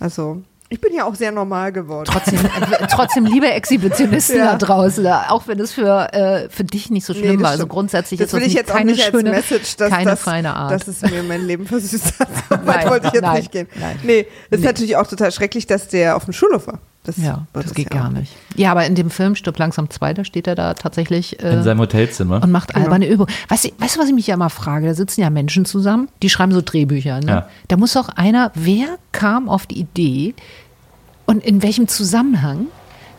[0.00, 0.42] also
[0.72, 2.08] ich bin ja auch sehr normal geworden.
[2.10, 4.52] Trotzdem, äh, trotzdem liebe Exhibitionisten Ja.
[4.52, 7.50] da draußen, auch wenn es für, äh, für dich nicht so Nee, schlimm das war.
[7.50, 10.10] Also grundsätzlich das ist will das jetzt auch keine nicht schöne, als Message, dass, keine
[10.12, 10.72] das, feine Art.
[10.72, 12.28] dass es mir mein Leben versüßt hat.
[12.48, 13.66] So weit Nein, wollte ich jetzt nein, nicht gehen.
[13.78, 13.98] nein.
[14.02, 16.78] Nee, ist natürlich auch total schrecklich, dass der auf dem Schulhof war.
[17.04, 18.12] Das, ja, war das geht ja gar auch.
[18.12, 18.32] nicht.
[18.54, 21.62] Ja, aber in dem Film Stirb langsam 2, da steht er da tatsächlich äh, In
[21.64, 22.40] seinem Hotelzimmer.
[22.40, 22.84] und macht Genau.
[22.84, 23.28] alberne Übungen.
[23.48, 24.86] Weißt du, weißt du, was ich mich ja mal frage?
[24.86, 27.18] Da sitzen ja Menschen zusammen, die schreiben so Drehbücher.
[27.20, 27.26] Ne?
[27.26, 27.48] Ja.
[27.66, 30.34] Da muss doch einer, wer kam auf die Idee
[31.32, 32.66] und in welchem Zusammenhang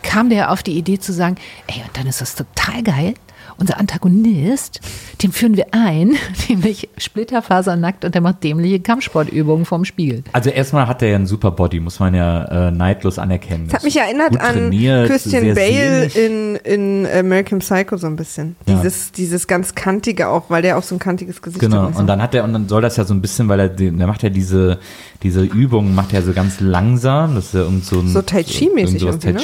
[0.04, 1.34] kam der auf die Idee zu sagen,
[1.66, 3.14] ey, und dann ist das total geil.
[3.56, 4.80] Unser Antagonist,
[5.22, 6.16] den führen wir ein,
[6.48, 10.24] nämlich splitterfasernackt und der macht dämliche Kampfsportübungen vorm Spiegel.
[10.32, 13.66] Also erstmal hat er ja einen super Body, muss man ja äh, neidlos anerkennen.
[13.66, 18.16] Das hat mich erinnert Gut an trainiert, Christian Bale in, in American Psycho so ein
[18.16, 18.56] bisschen.
[18.66, 18.74] Ja.
[18.76, 21.94] Dieses, dieses ganz kantige auch, weil der auch so ein kantiges Gesicht Genau, hat.
[21.94, 22.00] so.
[22.00, 24.06] und dann hat er, und dann soll das ja so ein bisschen, weil er, der
[24.06, 24.78] macht ja diese,
[25.22, 28.42] diese Übungen, macht er so ganz langsam, das ist ja irgend so ein, So Tai
[28.42, 29.38] Chi-mäßig irgend sowas irgendwie, ne?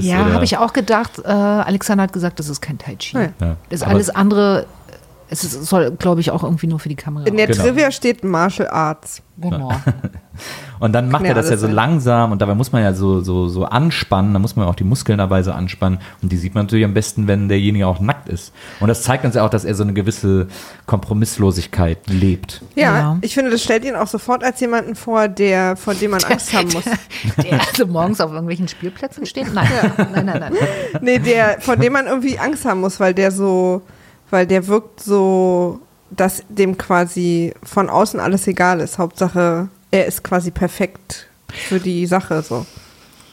[0.00, 0.28] Chi-mäßiges.
[0.28, 1.18] Ja, habe ich auch gedacht.
[1.24, 3.16] Äh, Alexander hat gesagt, das ist kein Tai Chi.
[3.16, 3.28] Ja.
[3.38, 4.66] Das ist Aber- alles andere.
[5.30, 7.26] Es ist, soll, glaube ich, auch irgendwie nur für die Kamera.
[7.26, 7.62] in der Genau.
[7.62, 9.20] Trivia steht Martial Arts.
[9.36, 9.72] genau.
[10.80, 11.74] Und dann macht Ja, er das ja so sein.
[11.74, 14.84] langsam und dabei muss man ja so, so, so anspannen, da muss man auch die
[14.84, 18.28] Muskeln dabei so anspannen und die sieht man natürlich am besten, wenn derjenige auch nackt
[18.28, 18.52] ist.
[18.80, 20.46] Und das zeigt uns ja auch, dass er so eine gewisse
[20.86, 22.62] Kompromisslosigkeit lebt.
[22.74, 23.18] Ja, Ja.
[23.22, 26.52] ich finde, das stellt ihn auch sofort als jemanden vor, der, vor dem man Angst
[26.52, 26.84] haben muss.
[27.42, 29.52] Der also morgens auf irgendwelchen Spielplätzen steht?
[29.52, 30.52] Nein, nein, nein, nein.
[31.00, 33.82] Nee, der, vor dem man irgendwie Angst haben muss, weil der so,
[34.30, 38.98] weil der wirkt so, dass dem quasi von außen alles egal ist.
[38.98, 42.66] Hauptsache, er ist quasi perfekt für die Sache so.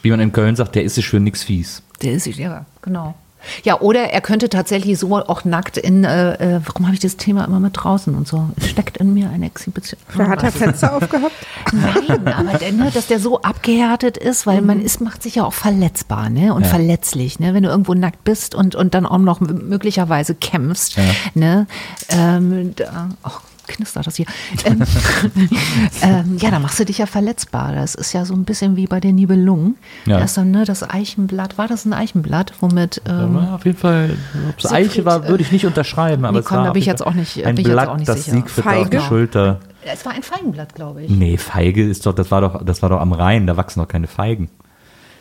[0.02, 1.82] Wie man in Köln sagt, der ist sich für nix fies.
[2.02, 3.14] Der ist ja, genau.
[3.62, 7.16] Ja, oder er könnte tatsächlich so auch nackt in, äh, äh, warum habe ich das
[7.16, 8.50] Thema immer mit draußen und so?
[8.56, 10.00] Es steckt in mir eine Exhibition.
[10.16, 11.32] Da hat er Fenster aufgehabt.
[11.72, 15.44] Nein, aber der, ne, dass der so abgehärtet ist, weil man ist, macht sich ja
[15.44, 16.54] auch verletzbar ne?
[16.54, 16.68] und Ja.
[16.68, 17.54] verletzlich, ne?
[17.54, 20.96] wenn du irgendwo nackt bist und, und dann auch noch möglicherweise kämpfst.
[20.96, 21.04] Ja.
[21.34, 21.66] Ne?
[22.08, 23.30] Ähm, da, oh,
[23.66, 24.26] knistert das hier.
[24.64, 24.82] Ähm,
[26.02, 27.72] ähm, ja, da machst du dich ja verletzbar.
[27.74, 29.76] Das ist ja so ein bisschen wie bei den Nibelungen.
[30.06, 30.18] Ja.
[30.18, 34.16] Ist dann ne, das Eichenblatt, war das ein Eichenblatt, womit ähm, Aber auf jeden Fall,
[34.48, 36.24] ob es Eiche war, würde ich nicht unterschreiben.
[36.24, 37.88] Aber nee, es war da bin ich jetzt auch nicht- ein bin ich jetzt Blatt,
[37.88, 38.36] auch nicht das sicher.
[38.36, 39.00] Siegfried da auf die Feige?
[39.08, 39.60] Schulter.
[39.84, 41.10] es war ein Feigenblatt, glaube ich.
[41.10, 43.88] Nee, Feige ist doch, das war doch, das war doch am Rhein, da wachsen doch
[43.88, 44.50] keine Feigen.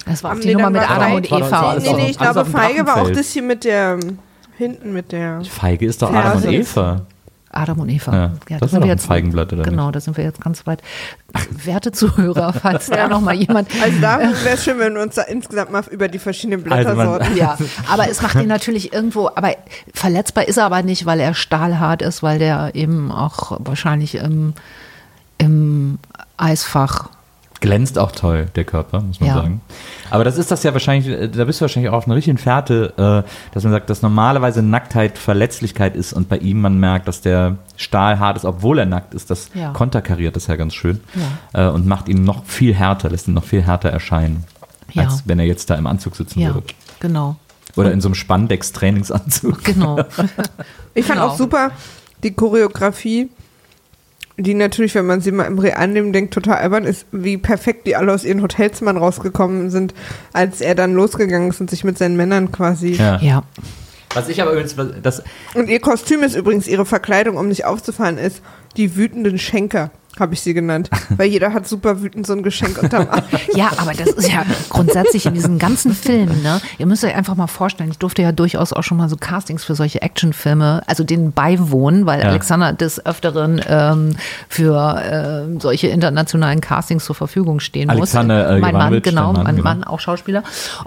[0.05, 1.75] Das war auch die nee, Nummer mit Adam Feige- und Eva.
[1.79, 3.99] Nee, nee, ich glaube, Feige war auch das hier mit der,
[4.57, 5.41] hinten mit der.
[5.45, 6.13] Feige ist doch.
[6.13, 7.01] Adam und Eva.
[7.55, 8.13] Adam und Eva.
[8.13, 10.81] Ja, da das sind war ein Feigenblatt, oder Genau, da sind wir jetzt ganz weit.
[11.63, 13.69] Werte Zuhörer, falls da noch mal jemand.
[13.81, 16.89] Also da wäre es schön, wenn wir uns da insgesamt mal über die verschiedenen Also
[16.93, 17.37] Blättersorten.
[17.37, 17.57] Ja,
[17.89, 19.55] aber es macht ihn natürlich irgendwo, aber
[19.93, 24.53] verletzbar ist er aber nicht, weil er stahlhart ist, weil der eben auch wahrscheinlich im,
[25.37, 25.97] im
[26.37, 27.09] Eisfach.
[27.65, 29.35] Glänzt auch toll, der Körper, muss man Ja.
[29.35, 29.61] sagen.
[30.11, 32.37] Aber das ist das ja wahrscheinlich, äh, da bist du wahrscheinlich auch auf einer richtigen
[32.37, 32.93] Fährte,
[33.25, 37.21] äh, dass man sagt, dass normalerweise Nacktheit Verletzlichkeit ist und bei ihm man merkt, dass
[37.21, 39.29] der Stahl hart ist, obwohl er nackt ist.
[39.31, 39.71] Das Ja.
[39.71, 41.01] konterkariert das ja ganz schön
[41.53, 44.43] äh, und macht ihn noch viel härter, lässt ihn noch viel härter erscheinen,
[44.93, 45.03] Ja.
[45.05, 46.67] als wenn er jetzt da im Anzug sitzen Ja, würde.
[46.99, 47.35] genau.
[47.75, 49.63] Oder in so einem Spandex-Trainingsanzug.
[49.63, 49.97] Genau.
[50.93, 51.31] Ich fand Genau.
[51.31, 51.71] auch super
[52.23, 53.29] die Choreografie
[54.37, 57.87] die natürlich, wenn man sie mal im realen Leben denkt, total albern ist, wie perfekt
[57.87, 59.93] die alle aus ihren Hotelzimmern rausgekommen sind,
[60.33, 62.93] als er dann losgegangen ist und sich mit seinen Männern quasi.
[62.93, 63.19] Ja.
[63.21, 63.43] Ja.
[64.13, 65.23] Was ich aber übrigens, das,
[65.55, 68.41] Und ihr Kostüm ist übrigens ihre Verkleidung, um nicht aufzufallen, ist
[68.77, 70.89] die wütenden Schenker, habe ich sie genannt.
[71.09, 73.23] Weil jeder hat super wütend so ein Geschenk unterm Arm.
[73.55, 76.59] Ja, aber das ist ja grundsätzlich in diesen ganzen Filmen, ne?
[76.77, 79.63] Ihr müsst euch einfach mal vorstellen, ich durfte ja durchaus auch schon mal so Castings
[79.63, 82.27] für solche Actionfilme, also denen beiwohnen, weil Ja.
[82.29, 84.15] Alexander des Öfteren ähm,
[84.49, 88.55] für ähm, solche internationalen Castings zur Verfügung stehen Alexander, muss.
[88.57, 89.63] äh, mein Mann, genau, Mann, mein genau.
[89.69, 90.43] Mann, auch Schauspieler.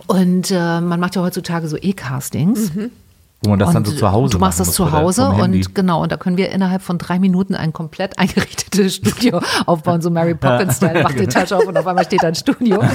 [0.06, 2.72] Und äh, man macht ja heutzutage so E-Castings.
[3.42, 6.02] Wo man das dann Und so zu Hause Du machst das zu Hause und genau,
[6.02, 10.34] und da können wir innerhalb von drei Minuten ein komplett eingerichtetes Studio aufbauen, so Mary
[10.36, 12.82] Poppins-Style, macht den Touch auf und auf einmal steht da ein Studio.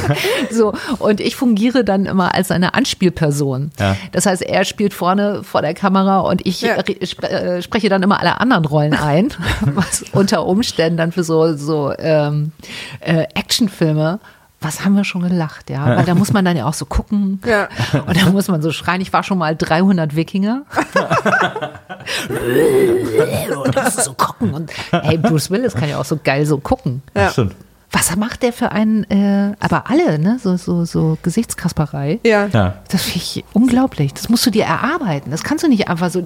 [0.51, 3.71] So, und ich fungiere dann immer als eine Anspielperson.
[3.79, 3.95] Ja.
[4.11, 6.75] Das heißt, er spielt vorne vor der Kamera und ich Ja.
[6.75, 9.29] äh, spreche dann immer alle anderen Rollen ein,
[9.73, 12.51] was unter Umständen dann für so, so ähm,
[12.99, 14.19] äh, Actionfilme
[14.63, 15.97] was haben wir schon gelacht, ja?
[15.97, 17.39] Weil da muss man dann ja auch so gucken.
[17.53, 17.67] Ja.
[18.07, 19.01] Und da muss man so schreien.
[19.01, 20.63] Ich war schon mal 300 Wikinger.
[23.63, 24.53] und das ist so gucken.
[24.53, 27.03] Und hey, Bruce Willis kann ja auch so geil so gucken.
[27.15, 27.29] Ja.
[27.29, 27.55] Stimmt.
[27.91, 30.39] Was macht der für einen, äh, aber alle, ne?
[30.41, 32.19] So, so, so Gesichtskasperei.
[32.23, 32.47] Ja.
[32.47, 32.75] Ja.
[32.89, 34.15] Das finde ich unglaublich.
[34.15, 35.29] Das musst du dir erarbeiten.
[35.29, 36.23] Das kannst du nicht einfach so.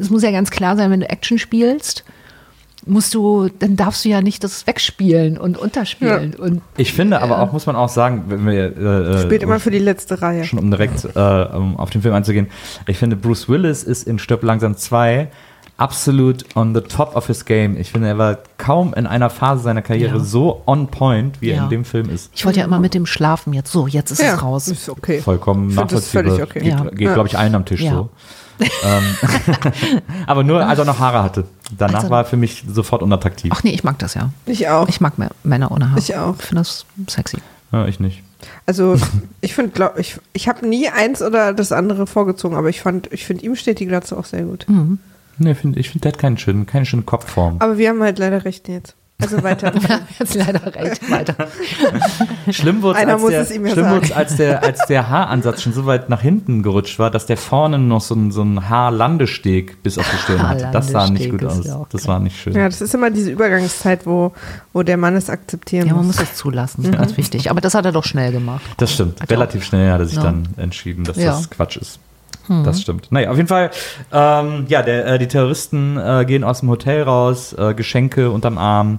[0.00, 2.04] Es muss ja ganz klar sein, wenn du Action spielst,
[2.86, 6.34] musst du, dann darfst du ja nicht das wegspielen und unterspielen.
[6.34, 9.60] Und Ich finde aber auch, muss man auch sagen, wenn wir äh, äh, Spielt immer
[9.60, 10.44] für die letzte Reihe.
[10.44, 12.48] schon um direkt äh, um auf den Film einzugehen,
[12.86, 15.28] ich finde Bruce Willis ist in Stirb langsam 2
[15.78, 17.76] absolut on the top of his game.
[17.76, 20.24] Ich finde, er war kaum in einer Phase seiner Karriere Ja.
[20.24, 21.64] so on point, wie er Ja.
[21.64, 22.30] in dem Film ist.
[22.34, 23.72] ich wollte ja immer mit dem schlafen jetzt.
[23.72, 24.68] So, jetzt ist ja, es raus.
[24.68, 25.20] ist okay.
[25.20, 26.36] Vollkommen Ich find das nachvollziehbar.
[26.36, 26.60] völlig okay.
[26.60, 26.84] Geht, Ja.
[26.90, 27.14] geht Ja.
[27.14, 27.92] glaube ich, allen am Tisch Ja.
[27.94, 28.10] so.
[28.60, 29.02] Ähm,
[30.26, 31.44] aber nur, als er noch Haare hatte.
[31.76, 33.50] Danach Also- war er für mich sofort unattraktiv.
[33.54, 34.30] Ach nee, ich mag das ja.
[34.46, 34.88] Ich auch.
[34.88, 35.98] Ich mag Mä- Männer ohne Haare.
[35.98, 36.36] Ich auch.
[36.38, 37.38] Ich finde das sexy.
[37.72, 38.22] Ja, ich nicht.
[38.66, 38.96] Also
[39.40, 43.12] ich finde, glaub, ich, ich habe nie eins oder das andere vorgezogen, aber ich fand,
[43.12, 44.66] ich finde, ihm steht die Glatze auch sehr gut.
[45.38, 47.56] Nee, find, ich finde, der hat keinen schönen, keine schöne Kopfform.
[47.60, 48.94] Aber wir haben halt leider recht jetzt.
[49.22, 49.72] Also weiter.
[50.18, 51.34] Jetzt leider recht weiter.
[52.50, 56.20] Schlimm wurde als, muss es wurd's, als, der, als der Haaransatz schon so weit nach
[56.20, 60.16] hinten gerutscht war, dass der vorne noch so ein, so ein Haarlandesteg bis auf die
[60.18, 60.68] Stirn hatte.
[60.72, 61.64] Das sah nicht gut aus.
[61.64, 62.54] ja Das war nicht schön.
[62.54, 64.32] ja, das ist immer diese Übergangszeit, wo,
[64.72, 66.16] wo der Mann es akzeptieren Ja, man muss.
[66.18, 66.90] muss das zulassen.
[66.90, 67.50] Ganz wichtig.
[67.50, 68.62] Aber das hat er doch schnell gemacht.
[68.76, 69.20] Das stimmt.
[69.20, 70.22] Hat Relativ schnell hat er sich Ja.
[70.24, 71.32] dann entschieden, dass Ja.
[71.32, 71.98] das Quatsch ist.
[72.64, 73.10] Das stimmt.
[73.10, 73.70] Naja, auf jeden Fall,
[74.12, 78.58] ähm, ja, der, äh, die Terroristen äh, gehen aus dem Hotel raus, äh, Geschenke unterm
[78.58, 78.98] Arm,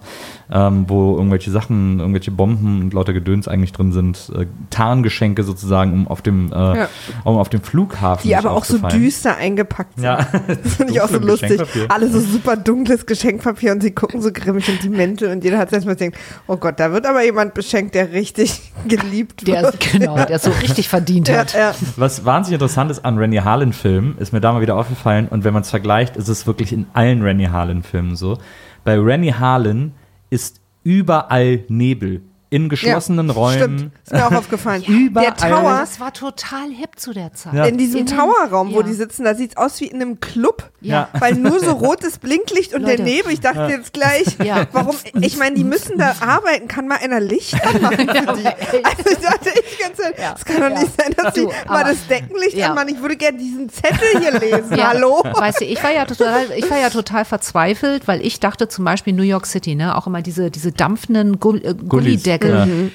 [0.51, 4.31] ähm, wo irgendwelche Sachen, irgendwelche Bomben und lauter Gedöns eigentlich drin sind.
[4.37, 6.89] Äh, Tarngeschenke sozusagen, um auf dem, äh, Ja.
[7.23, 10.03] um auf dem Flughafen Die aber auch so düster eingepackt sind.
[10.03, 11.61] Ja, Das finde ich auch so lustig.
[11.89, 15.57] Alle so super dunkles Geschenkpapier und sie gucken so grimmig und die Mäntel und jeder
[15.57, 19.79] hat erstmal denkt, oh Gott, da wird aber jemand beschenkt, der richtig geliebt Der wird.
[19.79, 21.53] genau, der es so richtig verdient Ja, hat.
[21.53, 21.73] ja.
[21.95, 25.53] Was wahnsinnig interessant ist an Rennie Harlan-Filmen, ist mir da mal wieder aufgefallen, und wenn
[25.53, 28.37] man es vergleicht, ist es wirklich in allen Rennie Harlan-Filmen so.
[28.83, 29.93] Bei Rennie Harlan
[30.29, 32.21] ist überall Nebel.
[32.53, 33.57] In geschlossenen Räumen.
[33.79, 34.83] Stimmt, ist mir auch aufgefallen.
[34.87, 35.25] Überall.
[35.25, 37.53] Der Tower, Das war total hip zu der Zeit.
[37.53, 37.65] Ja.
[37.65, 38.85] in diesem In- Towerraum, wo ja.
[38.85, 40.69] die sitzen, da sieht es aus wie in einem Club.
[40.81, 41.09] Ja.
[41.17, 42.97] Weil nur so rotes Blinklicht und Leute.
[42.97, 43.31] der Nebel.
[43.33, 44.67] Ich dachte jetzt gleich, Ja.
[44.71, 44.95] warum?
[45.21, 46.67] Ich meine, die müssen da arbeiten.
[46.67, 48.17] Kann mal einer Licht anmachen für die?
[48.17, 50.35] Also ich dachte ich Zeit, Ja.
[50.37, 50.79] es kann doch Ja.
[50.79, 52.69] nicht sein, dass die mal das Deckenlicht Ja.
[52.69, 52.89] anmachen.
[52.89, 54.75] Ich würde gerne diesen Zettel hier lesen.
[54.77, 55.23] Ja, Hallo?
[55.23, 58.85] Weißt du, ich war ja total, ich war ja total verzweifelt, weil ich dachte zum
[58.85, 61.61] Beispiel New York City, ne, auch immer diese, diese dampfenden Gull,
[62.51, 62.91] Gullideckel.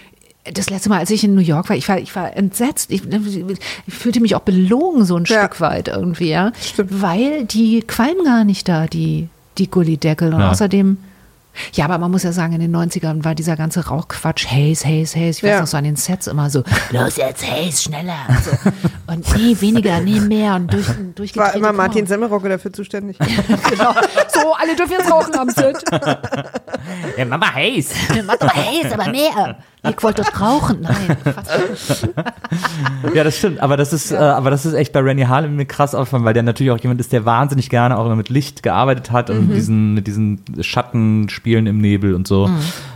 [0.47, 0.53] Ja.
[0.53, 2.91] Das letzte Mal, als ich in New York war, ich war, ich war entsetzt.
[2.91, 5.41] Ich, ich fühlte mich auch belogen so ein Ja.
[5.45, 6.53] Stück weit irgendwie, ja.
[6.61, 7.03] Stimmt.
[7.03, 10.33] Weil die qualmen gar nicht da, die, die Gullideckel.
[10.33, 10.97] Und außerdem,
[11.73, 15.18] ja, aber man muss ja sagen, in den 90ern war dieser ganze Rauchquatsch, Haze, Haze,
[15.18, 15.31] Haze.
[15.31, 15.61] Ich weiß Ja.
[15.61, 18.16] noch so an den Sets immer so, los jetzt, Haze, schneller.
[18.29, 18.51] Und, so.
[19.07, 20.55] und nee, weniger, nee, mehr.
[20.55, 23.18] Und durch, durch War immer Martin Semmelrocke dafür zuständig.
[23.71, 23.92] genau.
[24.33, 25.77] So, alle dürfen jetzt rauchen am Set.
[27.16, 27.90] Ja, Mama Hayes.
[28.27, 29.59] Mach doch Haze, aber mehr.
[29.83, 30.79] Ich wollte doch rauchen.
[30.81, 31.17] Nein,
[33.14, 35.67] Ja, das stimmt, aber das ist, äh, aber das ist echt bei Rennie Harlan mir
[35.67, 38.62] krass aufgefallen, weil der natürlich auch jemand ist, der wahnsinnig gerne auch immer mit Licht
[38.62, 39.35] gearbeitet hat Mhm.
[39.37, 42.47] und mit diesen, mit diesen Schattenspielen im Nebel und so.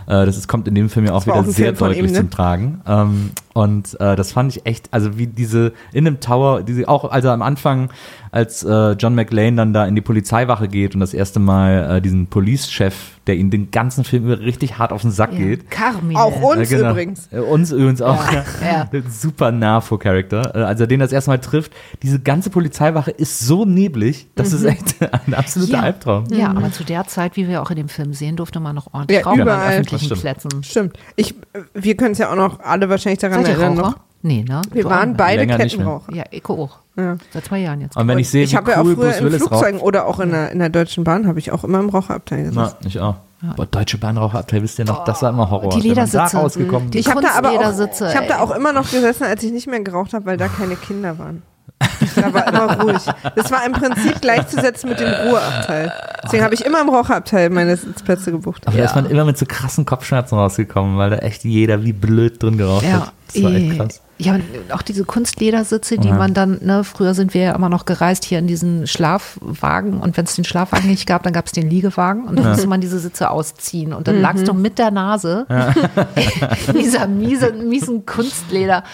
[0.06, 2.06] Äh, das ist, kommt in dem Film ja auch wieder auch sehr Film deutlich ihm,
[2.06, 2.12] ne?
[2.12, 2.80] zum Tragen.
[2.86, 7.10] Ähm, Und äh, das fand ich echt, also wie diese in dem Tower, diese auch,
[7.10, 7.90] also am Anfang,
[8.30, 12.00] als äh, John McLean dann da in die Polizeiwache geht und das erste Mal äh,
[12.00, 12.94] diesen Police-Chef,
[13.26, 15.70] der ihn den ganzen Film über richtig hart auf den Sack geht.
[15.70, 16.18] Carmine.
[16.18, 16.90] Auch uns Ja, genau.
[16.92, 17.28] übrigens.
[17.30, 18.32] Äh, Uns übrigens auch.
[18.32, 18.44] Ja,
[18.92, 19.02] ja.
[19.10, 20.56] Super Navo-Charakter.
[20.56, 24.52] Äh, Als er den das erste Mal trifft, diese ganze Polizeiwache ist so neblig, das
[24.54, 25.80] ist echt ein absoluter Ja.
[25.80, 26.24] Albtraum.
[26.32, 28.92] Ja, aber zu der Zeit, wie wir auch in dem Film sehen, durfte man noch
[28.94, 29.66] ordentlich Ja, rauchen überall.
[29.66, 30.62] an öffentlichen Plätzen.
[30.62, 30.96] Stimmt.
[31.16, 31.34] Ich,
[31.74, 33.78] wir können es ja auch noch alle wahrscheinlich daran Seid ihr erinnern.
[33.78, 33.90] Raucher?
[33.90, 33.96] Noch.
[34.24, 34.62] Nee, ne?
[34.70, 35.56] Wir Du waren beide Länger.
[35.56, 36.12] Kettenraucher.
[36.14, 36.78] Ja, ich auch.
[36.96, 37.16] Ja.
[37.32, 37.96] Seit zwei Jahren jetzt.
[37.96, 39.48] Und wenn ich sehe, ich habe ja auch cool früher in Willis raucht.
[39.50, 42.44] Flugzeugen oder auch in der, in der Deutschen Bahn habe ich auch immer im Raucherabteil
[42.44, 42.74] gesessen.
[42.80, 43.16] Na, ich auch.
[43.56, 45.70] Boah, deutsche Bahnraucherabteil, wisst ihr noch, das war immer Horror.
[45.70, 46.36] Die Ledersitze.
[46.36, 46.98] Rausgekommen Die.
[47.00, 49.66] Ich habe da aber auch, ich habe da auch immer noch gesessen, als ich nicht
[49.66, 51.42] mehr geraucht habe, weil da keine Kinder waren.
[52.14, 53.02] Da war immer ruhig.
[53.36, 55.92] Das war im Prinzip gleichzusetzen mit dem Ruheabteil.
[56.24, 58.66] Deswegen habe ich immer im Raucherabteil meine Sitzplätze gebucht.
[58.66, 61.92] Aber da ist man immer mit so krassen Kopfschmerzen rausgekommen, weil da echt jeder wie
[61.92, 63.12] blöd drin geraucht Ja, hat.
[63.34, 63.76] Das war echt eh.
[63.76, 64.00] krass.
[64.18, 66.14] Ja, und auch diese Kunstledersitze, die Ja.
[66.14, 70.16] man dann, ne, früher sind wir ja immer noch gereist hier in diesen Schlafwagen und
[70.16, 72.80] wenn es den Schlafwagen nicht gab, dann gab es den Liegewagen und dann musste man
[72.80, 74.20] diese Sitze ausziehen und dann Mhm.
[74.22, 75.46] lagst du mit der Nase
[76.68, 78.84] in dieser miese, miesen Kunstleder.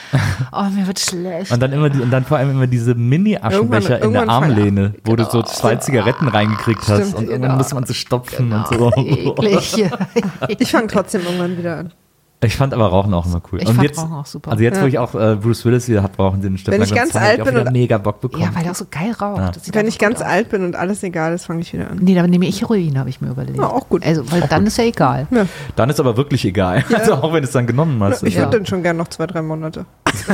[0.53, 1.53] Oh, mir wird schlecht.
[1.53, 5.15] Und dann immer die, und dann vor allem immer diese Mini-Aschenbecher in der Armlehne, wo
[5.17, 7.57] du so zwei Zigaretten reingekriegt hast Und irgendwann genau.
[7.59, 8.93] musste man sie stopfen und so.
[8.97, 9.91] Eklig.
[10.59, 11.93] Ich fange trotzdem irgendwann wieder an.
[12.41, 13.61] Ich fand aber Rauchen auch immer cool.
[13.61, 14.53] Ich und fand jetzt, Rauchen auch super.
[14.53, 14.87] Also jetzt, wo Ja.
[14.89, 17.63] ich auch äh, Bruce Willis wieder hab rauchen sehen, Wenn ich ganz alt bin ich
[17.63, 18.45] auch und- mega Bock bekommen.
[18.45, 19.57] Ja, weil der auch so geil raucht.
[19.67, 19.75] Ja.
[19.75, 20.31] Wenn ich ganz gut aus.
[20.33, 21.99] alt bin und alles egal ist, fange ich wieder an.
[22.01, 23.59] Nee, dann nehme ich Heroin, habe ich mir überlegt.
[23.59, 24.07] Ja, auch gut.
[24.07, 25.27] Also, weil dann ist ja egal.
[25.75, 26.85] Dann ist aber wirklich egal.
[26.95, 28.23] Also auch wenn du es dann genommen hast.
[28.23, 28.43] Ich Ja.
[28.43, 29.85] würde dann schon gern noch zwei, drei Monate.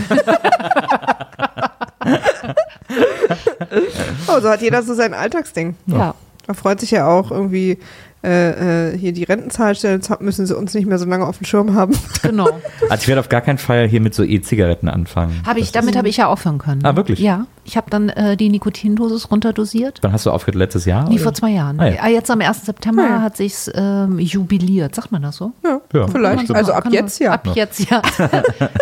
[4.28, 5.74] oh, so hat jeder so sein Alltagsding.
[5.86, 6.14] Ja.
[6.46, 7.78] Da freut sich ja auch irgendwie
[8.22, 11.44] äh, äh, hier die Rentenzahlstelle, jetzt müssen sie uns nicht mehr so lange auf dem
[11.44, 11.94] Schirm haben.
[12.22, 12.48] Genau.
[12.88, 15.42] Also ich werde auf gar keinen Fall hier mit so E-Zigaretten anfangen.
[15.46, 16.82] Habe ich, Das damit habe ich ja aufhören können.
[16.86, 17.18] Ah, wirklich?
[17.18, 17.46] Ja.
[17.64, 19.98] Ich habe dann äh, die Nikotindosis runterdosiert.
[20.00, 20.54] Wann hast du aufgehört?
[20.56, 21.06] Letztes Jahr?
[21.06, 21.24] Nee, oder?
[21.24, 21.78] vor zwei Jahren.
[21.80, 22.00] Ah, ja.
[22.02, 22.64] Ah, Jetzt am 1.
[22.64, 23.20] September Ah, ja.
[23.22, 24.94] hat sich's ähm, jubiliert.
[24.94, 25.52] Sagt man das so?
[25.62, 26.50] Ja, Ja, vielleicht.
[26.54, 27.32] Also ab jetzt ja.
[27.32, 28.00] Ab jetzt ja.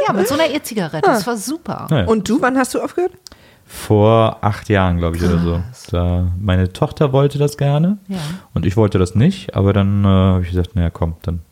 [0.07, 1.03] ja, mit so einer E-Zigarette.
[1.05, 1.89] Das war super.
[1.91, 2.05] Ja.
[2.05, 3.11] Und du, wann hast du aufgehört?
[3.75, 5.61] Vor acht Jahren, glaube ich, oder so.
[5.91, 8.19] Da, meine Tochter wollte das gerne Ja.
[8.53, 11.37] und ich wollte das nicht, aber dann äh, habe ich gesagt, naja, komm, dann.
[11.37, 11.43] Und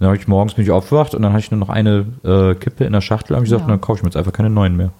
[0.00, 2.54] dann habe ich morgens bin ich aufgewacht und dann hatte ich nur noch eine äh,
[2.54, 3.36] Kippe in der Schachtel.
[3.36, 3.72] habe ich gesagt, Ja.
[3.74, 4.86] dann kaufe ich mir jetzt einfach keine neuen mehr.
[4.86, 4.94] Und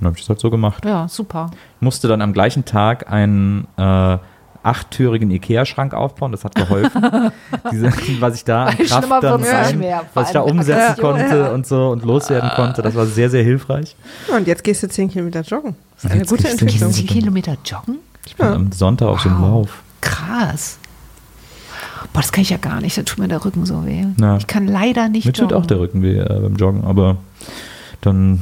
[0.00, 0.82] dann habe ich das halt so gemacht.
[0.84, 1.50] Ja, super.
[1.76, 4.16] Ich musste dann am gleichen Tag einen äh,
[4.64, 6.32] achttürigen Ikea-Schrank aufbauen.
[6.32, 7.02] Das hat geholfen.
[7.72, 11.48] Diese, was ich da an Kraft dann rein, mehr, was ich da umsetzen konnte Ja.
[11.52, 13.94] und so und loswerden konnte, das war sehr, sehr hilfreich.
[14.34, 15.76] Und jetzt gehst du 10 Kilometer joggen.
[15.96, 16.90] Das ist eine Jetzt gute Entwicklung.
[16.92, 17.98] 10 Kilometer joggen?
[18.26, 19.40] Ich bin am Sonntag auf Wow.
[19.40, 19.82] Lauf.
[20.00, 20.78] Krass.
[22.12, 22.96] Boah, das kann ich ja gar nicht.
[22.96, 24.04] Da tut mir der Rücken so weh.
[24.16, 24.36] Na.
[24.36, 27.16] Ich kann leider nicht Mir tut auch der Rücken weh äh, beim Joggen, aber
[28.00, 28.40] dann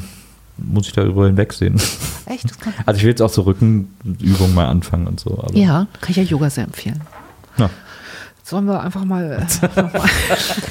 [0.57, 1.81] muss ich darüber hinwegsehen.
[2.27, 2.49] Echt?
[2.51, 5.39] Das kann Also ich will jetzt auch so Rückenübungen mal anfangen und so.
[5.43, 7.01] Aber ja, kann ich ja Yoga sehr empfehlen.
[7.57, 7.71] Na.
[8.45, 9.25] Sollen wir einfach mal.
[9.33, 9.91] äh, mal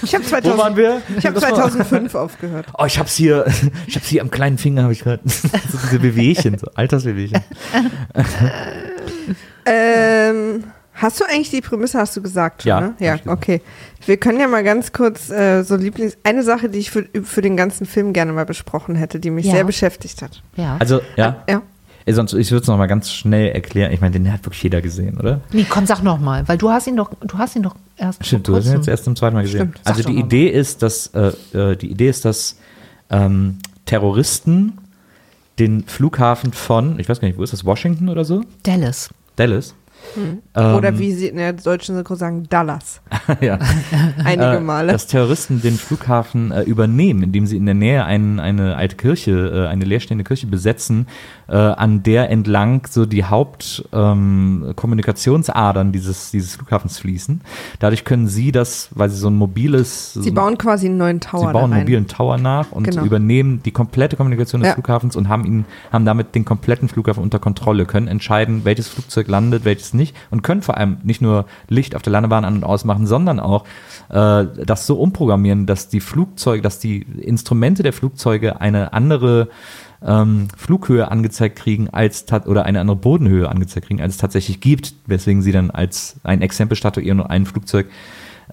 [0.04, 1.02] Ich habe Wo waren 2000, wir?
[1.18, 2.66] ich hab 2005 aufgehört.
[2.78, 3.46] Oh, ich hab's hier,
[3.88, 5.48] ich hab's hier am kleinen Finger, habe ich gerade so
[5.84, 7.42] diese Bewegchen, so Altersbewegchen.
[9.66, 12.94] Ähm, hast du eigentlich die Prämisse, hast du gesagt schon, Ja, ne?
[13.00, 13.62] Ja, okay.
[14.06, 16.18] Wir können ja mal ganz kurz äh, so Lieblings...
[16.24, 19.46] Eine Sache, die ich für, für den ganzen Film gerne mal besprochen hätte, die mich
[19.46, 19.54] Ja.
[19.54, 20.42] sehr beschäftigt hat.
[20.56, 20.78] ja.
[20.80, 21.62] Also, ja, Ja.
[22.04, 23.92] Ey, sonst, ich würde es noch mal ganz schnell erklären.
[23.92, 25.42] Ich meine, den hat wirklich jeder gesehen, oder?
[25.54, 28.26] nee, komm, sag noch mal, weil du hast ihn doch, du hast ihn doch erst.
[28.26, 29.60] Stimmt, du hast ihn jetzt erst zum zweiten Mal gesehen.
[29.72, 30.26] Stimmt, also die mal.
[30.26, 32.58] Idee ist, dass äh, äh, die Idee ist, dass
[33.12, 34.80] ähm, Terroristen
[35.60, 38.42] den Flughafen von, ich weiß gar nicht, wo ist das, Washington oder so?
[38.64, 39.10] Dallas.
[39.36, 39.76] Dallas.
[40.16, 40.42] Hm.
[40.56, 43.02] Ähm, Oder wie sie in der deutschen Synchro sagen, Dallas.
[43.42, 43.60] ja.
[44.24, 44.92] Einige äh, Male.
[44.92, 49.32] dass Terroristen den Flughafen äh, übernehmen, indem sie in der Nähe ein, eine alte Kirche,
[49.32, 51.08] äh, eine leerstehende Kirche besetzen,
[51.52, 57.42] äh, an der entlang so die Hauptkommunikationsadern ähm, dieses, dieses Flughafens fließen.
[57.80, 61.48] Dadurch können sie das, weil sie so ein mobiles, Sie bauen quasi einen neuen Tower
[61.48, 61.82] sie bauen einen rein.
[61.82, 63.04] mobilen Tower nach und Genau.
[63.04, 64.76] übernehmen die komplette Kommunikation des Ja.
[64.76, 69.28] Flughafens und haben ihn, haben damit den kompletten Flughafen unter Kontrolle, können entscheiden, welches Flugzeug
[69.28, 72.64] landet, welches nicht und können vor allem nicht nur Licht auf der Landebahn an und
[72.64, 73.66] ausmachen, sondern auch
[74.10, 79.50] äh, das so umprogrammieren, dass die Flugzeuge, dass die Instrumente der Flugzeuge eine andere
[80.06, 84.96] ähm, Flughöhe angezeigt kriegen als oder eine andere Bodenhöhe angezeigt kriegen, als es tatsächlich gibt,
[85.06, 87.88] weswegen sie dann als ein Exempel statuieren und ein Flugzeug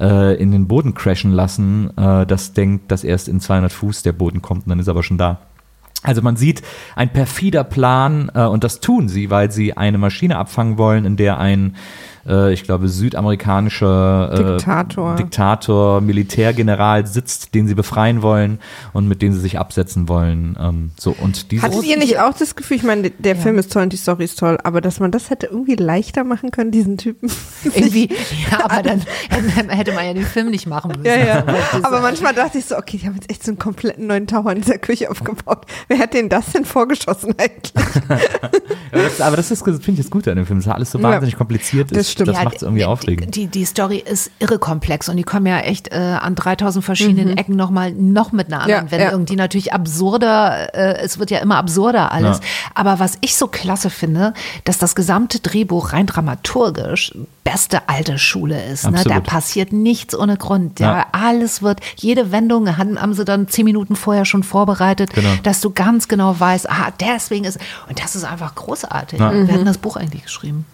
[0.00, 4.12] äh, in den Boden crashen lassen, äh, das denkt, dass erst in 200 Fuß der
[4.12, 5.38] Boden kommt und dann ist er aber schon da.
[6.04, 6.62] Also man sieht
[6.94, 11.16] ein perfider Plan äh, und das tun sie, weil sie eine Maschine abfangen wollen, in
[11.16, 11.74] der ein,
[12.28, 15.16] äh, ich glaube, südamerikanischer äh, Diktator.
[15.16, 18.58] Diktator, Militärgeneral sitzt, den sie befreien wollen
[18.92, 20.56] und mit dem sie sich absetzen wollen.
[20.60, 23.72] Ähm, so und diese Hattet ihr nicht auch das Gefühl, ich meine, der Film ist
[23.72, 26.70] toll und die Story ist toll, aber dass man das hätte irgendwie leichter machen können,
[26.70, 27.30] diesen Typen?
[27.74, 28.08] Irgendwie,
[28.50, 29.02] ja, aber dann
[29.68, 31.06] hätte- man ja den Film nicht machen müssen.
[31.06, 31.44] Ja, ja.
[31.82, 34.52] Aber manchmal dachte ich so, okay, die haben jetzt echt so einen kompletten neuen Tower
[34.52, 35.64] in dieser Küche aufgebaut.
[35.88, 37.72] Wer hat denen das denn vorgeschossen eigentlich?
[38.92, 40.98] aber das, aber das ist, finde ich, das Gute an dem Film, dass alles so
[40.98, 41.04] Ja.
[41.10, 42.17] wahnsinnig kompliziert Das ist.
[42.22, 42.28] Stimmt.
[42.28, 43.34] Das Ja, macht es irgendwie die- aufregend.
[43.36, 47.36] Die, die Story ist irre komplex und die kommen ja echt äh, an 3000 verschiedenen
[47.36, 48.90] Ecken nochmal noch mit einer anderen Mhm.
[48.92, 49.04] Ja, ja.
[49.06, 52.38] Wendung, die natürlich absurder, äh, es wird ja immer absurder alles.
[52.38, 52.44] Ja.
[52.74, 57.12] Aber was ich so klasse finde, dass das gesamte Drehbuch rein dramaturgisch
[57.44, 58.90] beste alte Schule ist.
[58.90, 59.02] Ne?
[59.04, 60.80] Da passiert nichts ohne Grund.
[60.80, 61.06] Ja, Ja.
[61.12, 65.30] Alles wird, jede Wendung haben, haben sie dann zehn Minuten vorher schon vorbereitet, Genau.
[65.42, 69.18] dass du ganz genau weißt, ah, deswegen ist, und das ist einfach großartig.
[69.18, 69.32] Ja.
[69.32, 70.66] Wer hat denn das Buch eigentlich geschrieben?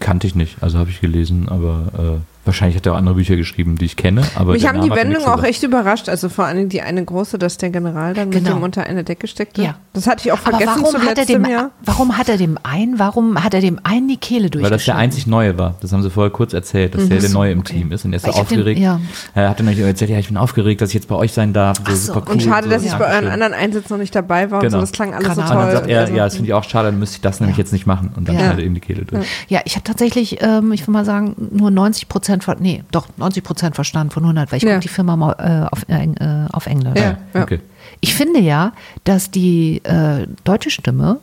[0.00, 3.36] Kannte ich nicht, also habe ich gelesen, aber äh, wahrscheinlich hat er auch andere Bücher
[3.36, 4.22] geschrieben, die ich kenne.
[4.36, 6.08] Aber Mich haben die Name hat mir Wendungen auch echt überrascht.
[6.08, 8.56] Also vor allem die eine große, dass der General dann mit Genau.
[8.56, 9.62] dem unter einer Decke steckte.
[9.62, 9.74] Ja.
[9.92, 11.70] Das hatte ich auch Aber vergessen warum zum hat, er dem, Jahr.
[11.84, 14.68] warum hat er dem einen, warum hat er dem einen die Kehle Weil das der
[14.70, 15.00] durchgeschnitten?
[15.00, 15.74] einzig Neue war.
[15.80, 18.04] Das haben sie vorher kurz erzählt, dass der der Neue im Team ist.
[18.04, 18.80] Und er ist so ich hab den- aufgeregt.
[18.80, 19.00] ja.
[19.34, 21.78] Er hat dann erzählt, ja, ich bin aufgeregt, dass ich jetzt bei euch sein darf.
[21.88, 22.12] So, so.
[22.14, 22.22] cool.
[22.32, 23.32] Und schade, dass so, ich ja, bei euren schön.
[23.32, 24.78] anderen Einsätzen noch nicht dabei war und Genau.
[24.78, 24.80] so.
[24.82, 25.56] Das klang alles so Keine toll.
[25.58, 27.40] Und dann sagt er, Also- ja, das finde ich auch schade, dann müsste ich das
[27.40, 28.12] nämlich jetzt nicht machen.
[28.16, 28.42] Und dann Ja.
[28.42, 29.26] schneidet eben die Kehle durch.
[29.48, 33.06] Ja, ich habe tatsächlich, ähm, ich will mal sagen, nur 90 Prozent, ver nee, doch
[33.16, 34.70] 90 Prozent verstanden von 100, weil ich Ja.
[34.74, 36.98] gucke die Firma mal äh, auf, Eng- äh, auf Englisch.
[36.98, 37.16] Ja.
[37.34, 37.42] ja.
[37.42, 37.60] Okay.
[38.00, 38.72] Ich finde ja,
[39.04, 41.18] dass die äh, deutsche Stimme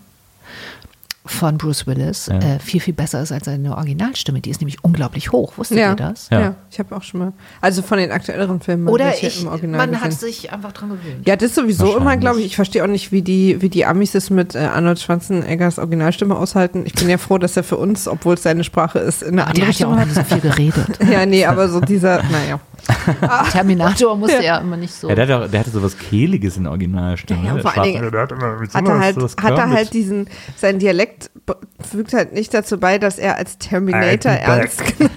[1.26, 2.38] von Bruce Willis Ja.
[2.40, 4.42] äh, viel, viel besser ist als seine Originalstimme.
[4.42, 5.54] Die ist nämlich unglaublich hoch.
[5.58, 5.92] Wusstet Ja.
[5.92, 6.28] ihr das?
[6.30, 6.56] Ja, Ja.
[6.70, 7.34] ich habe auch schon mal.
[7.62, 8.90] Also von den aktuelleren Filmen.
[8.90, 10.04] Oder ich, im Original man gesehen.
[10.04, 11.26] hat sich einfach dran gewöhnt.
[11.26, 12.48] Ja, das ist sowieso immer, glaube ich.
[12.48, 16.36] Ich verstehe auch nicht, wie die, wie die Amis es mit äh, Arnold Schwarzeneggers Originalstimme
[16.36, 16.84] aushalten.
[16.86, 19.54] Ich bin ja froh, dass er für uns, obwohl es seine Sprache ist, eine Aber
[19.54, 21.00] der andere hat ja auch Stimme nicht so viel geredet.
[21.00, 21.08] hat.
[21.10, 22.60] Ja, nee, aber so dieser, naja.
[23.52, 25.10] Terminator musste ja, immer nicht so.
[25.10, 27.40] Ja, der, hatte, auch- der hatte sowas Kehliges in der Originalstimme.
[27.42, 30.28] Ja, ja, Der vor allen Dingen der hat Hat er halt, hat er halt diesen,
[30.58, 31.32] sein Dialekt
[31.90, 35.12] fügt halt nicht dazu bei, dass er als Terminator ernst genommen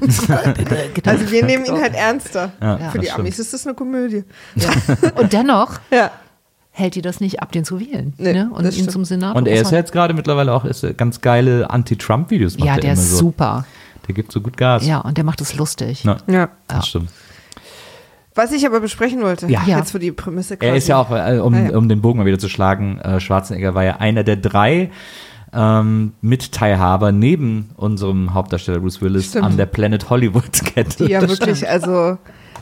[0.95, 1.11] Genau.
[1.11, 2.53] Also wir nehmen ihn halt ernster.
[2.61, 4.25] Ja, Für die das Amis ist das eine Komödie.
[5.17, 6.11] Und dennoch Ja.
[6.71, 8.13] hält die das nicht ab, den zu wählen.
[8.19, 8.51] Nee, ne?
[8.53, 8.91] Und ihn stimmt.
[8.91, 9.37] zum Senator.
[9.37, 12.81] Und er ist ja jetzt gerade mittlerweile auch ist ganz geile Anti-Trump-Videos macht Ja, er
[12.81, 13.17] der immer ist so.
[13.19, 13.65] super.
[14.09, 14.87] Der gibt so gut Gas.
[14.87, 16.03] Ja, und der macht es lustig.
[16.05, 16.49] Na, Ja.
[16.69, 16.83] das Ja.
[16.83, 17.11] stimmt.
[18.37, 19.63] Was ich aber besprechen wollte, Ja.
[19.67, 20.71] jetzt für die Prämisse quasi.
[20.71, 21.77] Er ist ja auch, äh, um, Ah, ja.
[21.77, 24.91] um den Bogen mal wieder zu schlagen, äh, Schwarzenegger war ja einer der drei
[25.53, 29.45] ähm, Mitteilhaber neben unserem Hauptdarsteller Bruce Willis Stimmt.
[29.47, 31.05] an der Planet Hollywood-Kette.
[31.07, 32.19] Die ja wirklich, also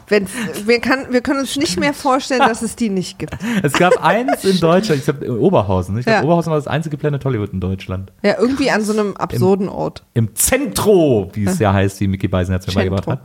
[0.08, 0.30] wenn's,
[0.66, 3.36] wir, kann, wir können uns nicht mehr vorstellen, dass es die nicht gibt.
[3.62, 5.98] Es gab eins in Deutschland, ich glaube Oberhausen.
[5.98, 6.24] Ich glaube, Ja.
[6.24, 8.12] Oberhausen war das einzige Planet Hollywood in Deutschland.
[8.22, 10.04] Ja, irgendwie an so einem absurden Ort.
[10.14, 13.20] Im Zentro, wie es ja heißt, wie Mickey Beisen jetzt mir beigebracht hat.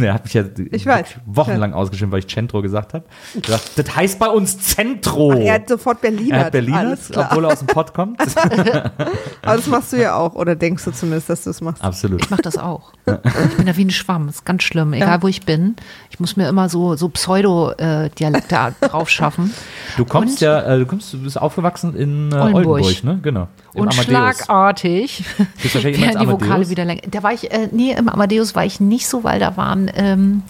[0.00, 1.06] Er hat mich ja Ich weiß.
[1.26, 3.04] wochenlang ausgeschimpft, weil ich Centro gesagt habe.
[3.40, 5.32] Gesagt, Das heißt bei uns Zentro.
[5.32, 6.36] Er hat sofort Berliner.
[6.36, 7.28] Er hat Berliner, alles klar.
[7.30, 8.20] obwohl er aus dem Pott kommt.
[9.42, 11.82] Aber das machst du ja auch, oder denkst du zumindest, dass du es machst?
[11.82, 12.22] Absolut.
[12.22, 12.92] Ich mache das auch.
[13.06, 14.26] Ich bin da wie ein Schwamm.
[14.26, 14.92] Das ist ganz schlimm.
[14.92, 15.22] Egal, Ja.
[15.22, 15.76] wo ich bin.
[16.10, 19.52] Ich muss mir immer so, so Pseudo-Dialekte drauf schaffen.
[19.96, 22.66] Du kommst Und- ja, äh, du kommst, du bist aufgewachsen in äh, Oldenburg.
[22.82, 23.04] Oldenburg.
[23.04, 23.18] ne?
[23.22, 23.48] Genau.
[23.74, 25.24] Im Und schlagartig
[25.62, 26.70] wahrscheinlich immer werden die Vokale Amadeus?
[26.70, 27.02] wieder länger.
[27.10, 30.42] Da war ich, äh, nee, im Amadeus war ich nicht so, weil da waren, ähm,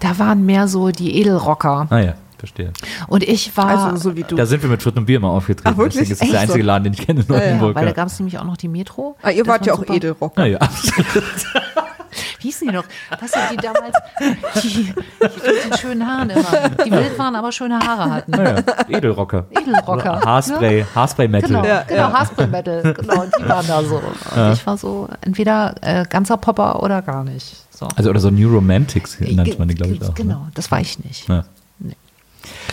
[0.00, 1.86] da waren mehr so die Edelrocker.
[1.90, 2.72] Ah ja, verstehe.
[3.08, 4.34] Und ich war, Also so wie du.
[4.36, 5.68] Da sind wir mit Frit und Bier mal aufgetreten.
[5.72, 6.08] Ach, wirklich?
[6.08, 6.66] Deswegen ist das Echt der einzige so?
[6.66, 7.74] Laden, den ich kenne in ja, Oldenburg.
[7.76, 9.16] weil da Ja, gab es nämlich auch noch die Metro.
[9.22, 9.94] Ah, ihr Das wart war ja auch.
[9.94, 10.36] Edelrock.
[10.38, 11.06] ja, ja absolut.
[12.40, 12.84] Wie hießen die noch?
[13.20, 13.96] Was sind die damals?
[14.62, 16.68] Die, die mit den schönen Haaren immer.
[16.84, 18.32] Die wild waren, aber schöne Haare hatten.
[18.32, 18.62] Ja, ja.
[18.88, 19.46] Edelrocker.
[19.50, 20.20] Edelrocker.
[20.22, 21.48] Haarspray, Haarspray-Metal.
[21.48, 22.12] Genau, Ja, genau, ja.
[22.12, 23.96] Haarspray Metal, genau, und die waren da so.
[23.96, 27.56] Und ich war so entweder äh, ganzer Popper oder gar nicht.
[27.70, 27.86] So.
[27.96, 30.12] Also oder so New Romantics nannte man die, glaube ich, auch.
[30.14, 30.50] Genau, Ne?
[30.54, 31.28] das war ich nicht.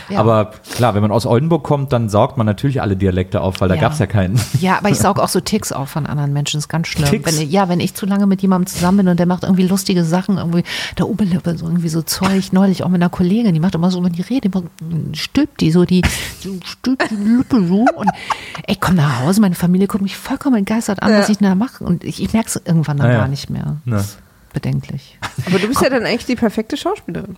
[0.10, 0.20] Ja.
[0.20, 3.70] Aber klar, wenn man aus Oldenburg kommt, dann saugt man natürlich alle Dialekte auf, weil
[3.70, 3.82] da Ja.
[3.82, 4.40] gab es ja keinen.
[4.60, 7.10] Ja, aber ich saug auch so Ticks auf von anderen Menschen, das ist ganz schlimm.
[7.10, 7.32] Ticks?
[7.38, 9.68] Wenn, ich- ja, wenn ich zu lange mit jemandem zusammen bin und der macht irgendwie
[9.68, 10.64] lustige Sachen, irgendwie
[10.98, 14.04] der Oberlippe, so irgendwie so Zeug, neulich auch mit einer Kollegin, die macht immer so,
[14.04, 14.64] wenn die redet, immer
[15.14, 16.02] stülpt die so die,
[16.40, 18.10] so stülpt die Lippe so und
[18.68, 21.20] ich komme nach Hause, meine Familie guckt mich vollkommen entgeistert an, Ja.
[21.20, 23.18] was ich da mache und ich, ich merke es irgendwann dann Ah, ja.
[23.20, 23.78] gar nicht mehr.
[23.86, 23.98] Na.
[23.98, 24.18] Das ist
[24.54, 25.18] bedenklich.
[25.46, 27.36] Aber du bist ja dann eigentlich die perfekte Schauspielerin.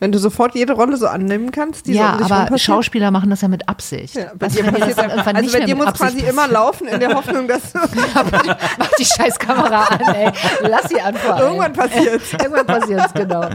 [0.00, 2.60] Wenn du sofort jede Rolle so annehmen kannst, die so ja, um rum aber passiert.
[2.60, 4.14] Schauspieler machen das ja mit Absicht.
[4.14, 6.10] Ja, bei Weißt dir du, das passiert dann irgendwann also nicht bei dir muss Absicht
[6.12, 7.74] quasi immer laufen in der Hoffnung, dass
[8.78, 10.32] Mach die scheiß Kamera an, ey.
[10.62, 11.40] Lass sie anfangen.
[11.40, 12.22] irgendwann passiert.
[12.32, 13.48] Irgendwann passiert es, genau.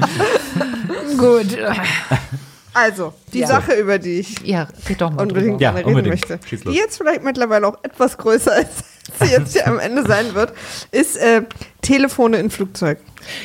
[1.18, 1.58] Gut.
[2.74, 3.48] Also, die Ja.
[3.48, 5.62] Sache, über die ich Ja, red doch mal unbedingt.
[5.62, 6.30] Ja, gerne reden unbedingt.
[6.30, 8.84] möchte, die jetzt vielleicht mittlerweile auch etwas größer ist,
[9.20, 10.54] als sie jetzt hier am Ende sein wird,
[10.92, 11.44] ist äh,
[11.82, 12.98] Telefone in Flugzeug.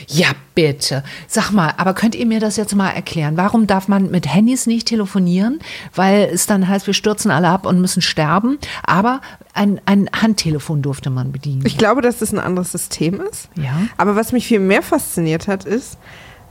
[0.08, 1.04] Ja, bitte.
[1.28, 3.36] Sag mal, aber könnt ihr mir das jetzt mal erklären?
[3.36, 5.60] Warum darf man mit Handys nicht telefonieren?
[5.94, 8.58] Weil es dann heißt, wir stürzen alle ab und müssen sterben.
[8.82, 9.20] Aber
[9.54, 11.62] ein, ein Handtelefon durfte man bedienen.
[11.64, 13.48] Ich glaube, dass das ein anderes System ist.
[13.56, 13.82] Ja.
[13.98, 15.96] Aber was mich viel mehr fasziniert hat, ist,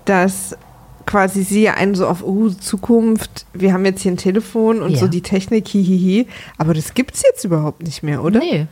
[0.05, 0.55] dass
[1.07, 4.91] quasi sie ja einen so auf, oh, Zukunft, wir haben jetzt hier ein Telefon und
[4.91, 4.99] Ja.
[4.99, 6.27] so die Technik, hihihi.
[6.59, 8.39] Aber das gibt's jetzt überhaupt nicht mehr, oder?
[8.39, 8.67] Nee.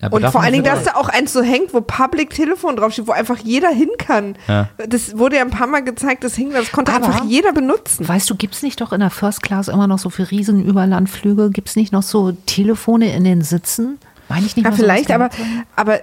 [0.00, 2.76] Aber Und vor allen Dingen, das- dass da auch eins so hängt, wo Public Telefon
[2.76, 4.36] draufsteht, wo einfach jeder hin kann.
[4.46, 4.68] Ja.
[4.88, 8.06] Das wurde ja ein paar Mal gezeigt, das hing, das konnte Aber- einfach jeder benutzen.
[8.06, 11.48] Weißt du, gibt es nicht doch in der First Class immer noch so für Riesenüberlandflüge?
[11.50, 13.98] Gibt es nicht noch so Telefone in den Sitzen?
[14.28, 15.30] Meine ich nicht Ja, vielleicht, aber,
[15.76, 16.00] aber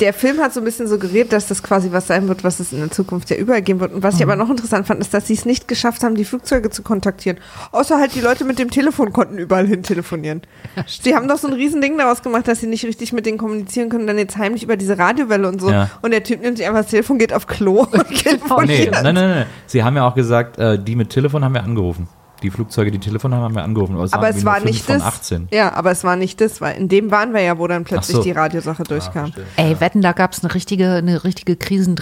[0.00, 2.72] der Film hat so ein bisschen suggeriert, dass das quasi was sein wird, was es
[2.72, 3.92] in der Zukunft ja überall geben wird.
[3.92, 6.24] Und was ich aber noch interessant fand, ist, dass sie es nicht geschafft haben, die
[6.24, 7.38] Flugzeuge zu kontaktieren.
[7.72, 10.42] Außer halt die Leute mit dem Telefon konnten überall hin telefonieren.
[10.86, 13.90] Sie haben doch so ein Riesending daraus gemacht, dass sie nicht richtig mit denen kommunizieren
[13.90, 15.70] können, dann jetzt heimlich über diese Radiowelle und so.
[15.70, 15.90] Ja.
[16.00, 18.92] Und der Typ nimmt sich einfach das Telefon, geht auf Klo und Nee, telefoniert.
[19.02, 19.46] nein, nein, nein.
[19.66, 22.08] Sie haben ja auch gesagt, äh, die mit Telefon haben wir angerufen.
[22.42, 23.94] Die Flugzeuge, die Telefon haben, haben wir angerufen.
[23.94, 25.02] Aber es, Aber es war nicht das.
[25.02, 25.48] 18.
[25.52, 28.16] Ja, aber es war nicht das, weil in dem waren wir ja, wo dann plötzlich
[28.18, 28.22] so.
[28.22, 29.32] die Radiosache durchkam.
[29.56, 31.56] Ey, wetten, da gab es eine richtige, eine richtige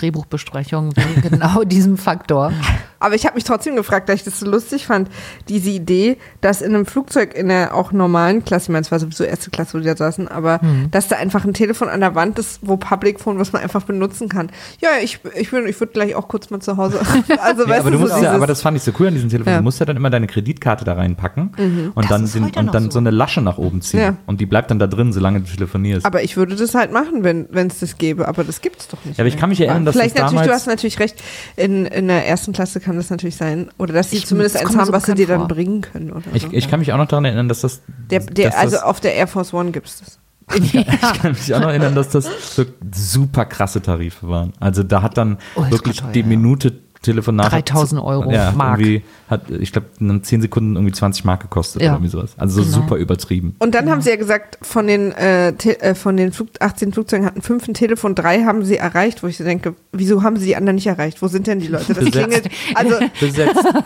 [0.09, 2.53] Krisendrehbuchbesprechung wegen genau diesem Faktor.
[3.01, 5.11] Aber ich habe mich trotzdem gefragt, da ich das so lustig fand,
[5.49, 8.99] diese Idee, dass in einem Flugzeug in der auch normalen Klasse, ich meine, es war
[8.99, 10.91] sowieso erste Klasse, wo die da saßen, aber Hm.
[10.91, 13.83] dass da einfach ein Telefon an der Wand ist, wo Public Phone, was man einfach
[13.83, 14.51] benutzen kann.
[14.81, 16.99] Ja, ich, ich, bin- ich würde gleich auch kurz mal zu Hause.
[17.45, 19.15] Also, Ja, weißt aber, du so musst ja, aber das fand ich so cool an
[19.15, 19.53] diesem Telefon.
[19.53, 19.59] Ja.
[19.59, 21.51] Du musst ja dann immer deine Kreditkarte da reinpacken
[21.95, 22.91] und, Das dann, den, und dann so.
[22.93, 22.99] so.
[22.99, 24.01] eine Lasche nach oben ziehen.
[24.01, 24.17] Ja.
[24.27, 26.05] Und die bleibt dann da drin, solange du telefonierst.
[26.07, 29.19] aber ich würde das halt machen, wenn es das gäbe, aber das gibt's doch nicht.
[29.19, 31.23] Ja, aber ich kann mich erinnern, dass Vielleicht das natürlich, du hast natürlich recht,
[31.57, 33.69] in, in der ersten Klasse kann das natürlich sein.
[33.79, 35.49] Oder dass sie Ich- zumindest das eins haben, so was sie dir dann vor.
[35.49, 36.11] bringen können.
[36.13, 36.49] Oder ich, so.
[36.53, 37.83] ich kann mich auch noch daran erinnern, dass das.
[38.11, 40.19] der, der, dass also das, auf der Air Force One gibt's das.
[40.63, 42.65] ich kann mich auch noch erinnern, dass das so
[42.95, 44.53] super krasse Tarife waren.
[44.61, 46.27] Also da hat dann Ultra wirklich teuer, die ja.
[46.27, 46.73] Minute
[47.05, 47.53] Telefonat.
[47.53, 48.81] 3000 Euro ja, Mark.
[48.81, 51.89] Irgendwie hat, ich glaube, in 10 Sekunden irgendwie 20 Mark gekostet Ja.
[51.91, 52.33] oder irgendwie sowas.
[52.37, 52.83] Also so Genau.
[52.83, 53.55] super übertrieben.
[53.61, 57.27] Und dann haben sie ja gesagt, von den, äh, äh, von den Flug 18 Flugzeugen
[57.27, 60.47] hatten fünf ein Telefon, drei haben sie erreicht, wo ich so denke, wieso haben sie
[60.47, 61.23] die anderen nicht erreicht?
[61.23, 61.95] Wo sind denn die Leute?
[61.95, 62.13] Das Besetzt.
[62.13, 62.49] klingelt.
[62.75, 63.65] Also, Besetzt.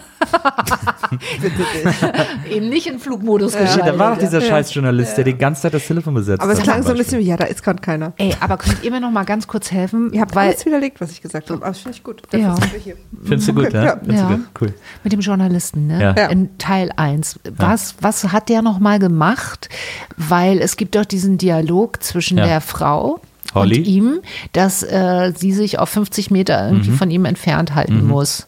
[2.51, 3.61] Eben nicht in Flugmodus Ja.
[3.61, 3.87] geschaltet.
[3.95, 6.59] da war doch dieser scheiß Journalist, der die ganze Zeit das Telefon besetzt Aber es
[6.59, 8.13] hat, klang so ein bisschen wie, ja, da ist gerade keiner.
[8.17, 10.13] Ey, aber könnt ihr mir noch mal ganz kurz helfen?
[10.13, 12.23] Ihr habt weil alles widerlegt, was ich gesagt habe, aber das finde ich gut.
[12.31, 12.55] Dafür Ja.
[12.57, 12.97] sind wir hier.
[13.25, 13.85] Findest du gut, Okay, ja?
[13.85, 13.97] ja.
[13.97, 14.35] Findest du Ja.
[14.37, 14.47] gut?
[14.61, 14.75] Cool.
[15.05, 16.01] mit dem Journalisten, ne?
[16.17, 16.27] Ja.
[16.27, 17.41] In Teil 1.
[17.57, 19.69] Was, was hat der noch mal gemacht?
[20.17, 22.45] Weil es gibt doch diesen Dialog zwischen Ja.
[22.47, 23.21] der Frau
[23.55, 23.79] Holly.
[23.79, 24.21] und ihm,
[24.53, 26.95] dass äh, sie sich auf 50 Meter irgendwie Mhm.
[26.97, 28.47] von ihm entfernt halten muss.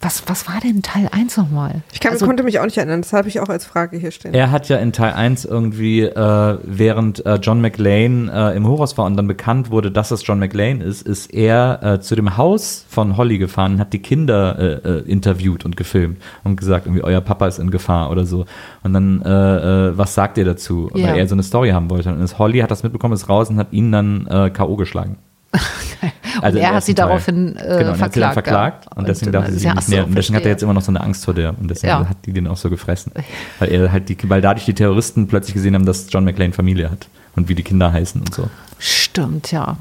[0.00, 1.82] Was, was war denn Teil 1 nochmal?
[1.92, 4.12] Ich kann, Also- konnte mich auch nicht erinnern, das habe ich auch als Frage hier
[4.12, 4.32] stehen.
[4.32, 8.96] Er hat ja in Teil 1 irgendwie, äh, während äh, John McLean äh, im Hochhaus
[8.96, 12.36] war und dann bekannt wurde, dass es John McLean ist, ist er äh, zu dem
[12.36, 16.86] Haus von Holly gefahren und hat die Kinder äh, äh, interviewt und gefilmt und gesagt,
[16.86, 18.44] irgendwie, euer Papa ist in Gefahr oder so.
[18.84, 20.90] Und dann, äh, äh, was sagt ihr dazu?
[20.94, 21.08] Ja.
[21.08, 22.10] Weil er so eine Story haben wollte.
[22.10, 24.76] Und ist Holly hat das mitbekommen, ist raus und hat ihn dann äh, K.O.
[24.76, 25.16] geschlagen.
[25.50, 27.06] Und Also er hat sie Teil.
[27.06, 28.34] daraufhin äh, genau, und er hat sie dann verklagt.
[28.34, 28.96] verklagt ja.
[28.96, 30.04] und deswegen darf sie ist sich ja- nicht so, nähern.
[30.06, 32.08] Und deswegen hat er jetzt immer noch so eine Angst vor der und deswegen Ja.
[32.08, 33.12] hat die den auch so gefressen.
[33.58, 36.90] Weil er halt die, weil dadurch die Terroristen plötzlich gesehen haben, dass John McClane Familie
[36.90, 38.48] hat und wie die Kinder heißen und so.
[38.78, 39.76] Stimmt, ja.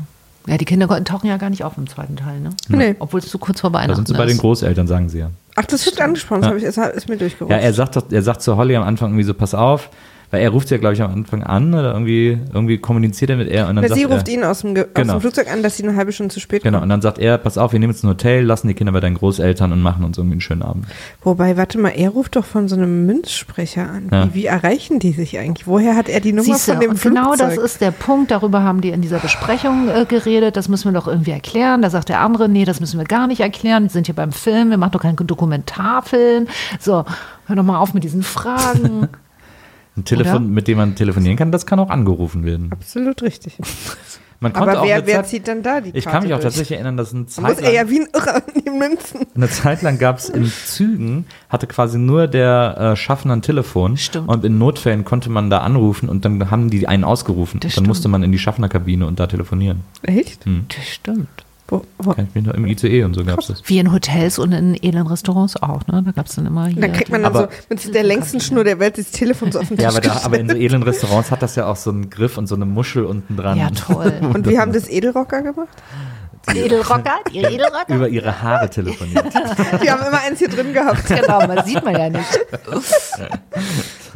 [0.47, 2.51] Ja, die Kinder tauchen ja gar nicht auf im zweiten Teil, ne?
[2.69, 2.95] Nee.
[2.99, 4.41] Obwohl es so kurz vor Weihnachten Da sind sie bei den ist.
[4.41, 5.29] Großeltern, sagen sie ja.
[5.57, 6.83] Ach, das wird angesprochen, das Ja.
[6.83, 7.51] habe ich, das ist mir durchgerutscht.
[7.51, 9.89] Ja, er sagt, doch- er sagt zu Holly am Anfang irgendwie so, pass auf,
[10.31, 13.37] weil er ruft sie ja, glaube ich, am Anfang an oder irgendwie, irgendwie kommuniziert er
[13.37, 15.13] mit er und dann Weil sagt sie er, ruft ihn aus dem, Ge- aus Genau.
[15.13, 16.83] dem Flugzeug an, dass sie eine halbe Stunde zu spät Genau, kommt.
[16.83, 18.99] und dann sagt er, pass auf, wir nehmen jetzt ein Hotel, lassen die Kinder bei
[18.99, 20.85] deinen Großeltern und machen uns irgendwie einen schönen Abend.
[21.23, 24.09] Wobei, warte mal, er ruft doch von so einem Münzsprecher an.
[24.11, 24.25] Ja.
[24.29, 25.65] Wie, wie erreichen die sich eigentlich?
[25.67, 27.23] Woher hat er die Nummer Siehste, von dem und Flugzeug?
[27.23, 30.91] genau das ist der Punkt, darüber haben die in dieser Besprechung äh, geredet, das müssen
[30.91, 31.81] wir doch irgendwie erklären.
[31.81, 34.31] Da sagt der andere, nee, das müssen wir gar nicht erklären, wir sind hier beim
[34.31, 36.47] Film, wir machen doch keinen Dokumentarfilm.
[36.79, 37.05] So,
[37.45, 39.07] hör doch mal auf mit diesen Fragen.
[39.97, 40.39] Ein Telefon, Oder?
[40.53, 42.71] mit dem man telefonieren kann, das kann auch angerufen werden.
[42.71, 43.57] Absolut richtig.
[44.39, 46.21] Man konnte Aber auch wer, eine wer Zeit, zieht denn da die Karte Ich kann
[46.21, 46.43] mich auch durch?
[46.43, 49.21] tatsächlich erinnern, dass eine muss Zeit er ja lang, wie ein Irrer die Münzen.
[49.33, 53.97] eine Zeit lang gab es in Zügen, hatte quasi nur der äh, Schaffner ein Telefon
[53.97, 54.29] Stimmt.
[54.29, 57.59] und in Notfällen konnte man da anrufen und dann haben die einen ausgerufen.
[57.61, 58.11] Das und dann musste stimmt.
[58.11, 59.81] man in die Schaffnerkabine und da telefonieren.
[60.03, 60.45] Echt?
[60.45, 61.46] Das stimmt.
[61.69, 62.13] Wo, wo?
[62.13, 63.61] Kann ich mich noch, Im ICE und so gab es das.
[63.65, 66.01] Wie in Hotels und in edlen Restaurants auch, ne?
[66.05, 66.81] Da gab es dann immer hier.
[66.81, 69.59] Dann kriegt man dann Aber- so mit der längsten Schnur der Welt das Telefon so
[69.59, 71.75] auf den Tisch Ja, aber, da, aber in so edlen Restaurants hat das ja auch
[71.75, 73.57] so einen Griff und so eine Muschel unten dran.
[73.57, 74.13] Ja, toll.
[74.33, 75.67] Und wie haben das Edelrocker gemacht?
[76.53, 77.93] Die Edelrocker, die Edelrocker.
[77.93, 79.25] über ihre Haare telefoniert.
[79.83, 81.05] Die haben immer eins hier drin gehabt.
[81.07, 82.39] genau, man sieht man ja nicht.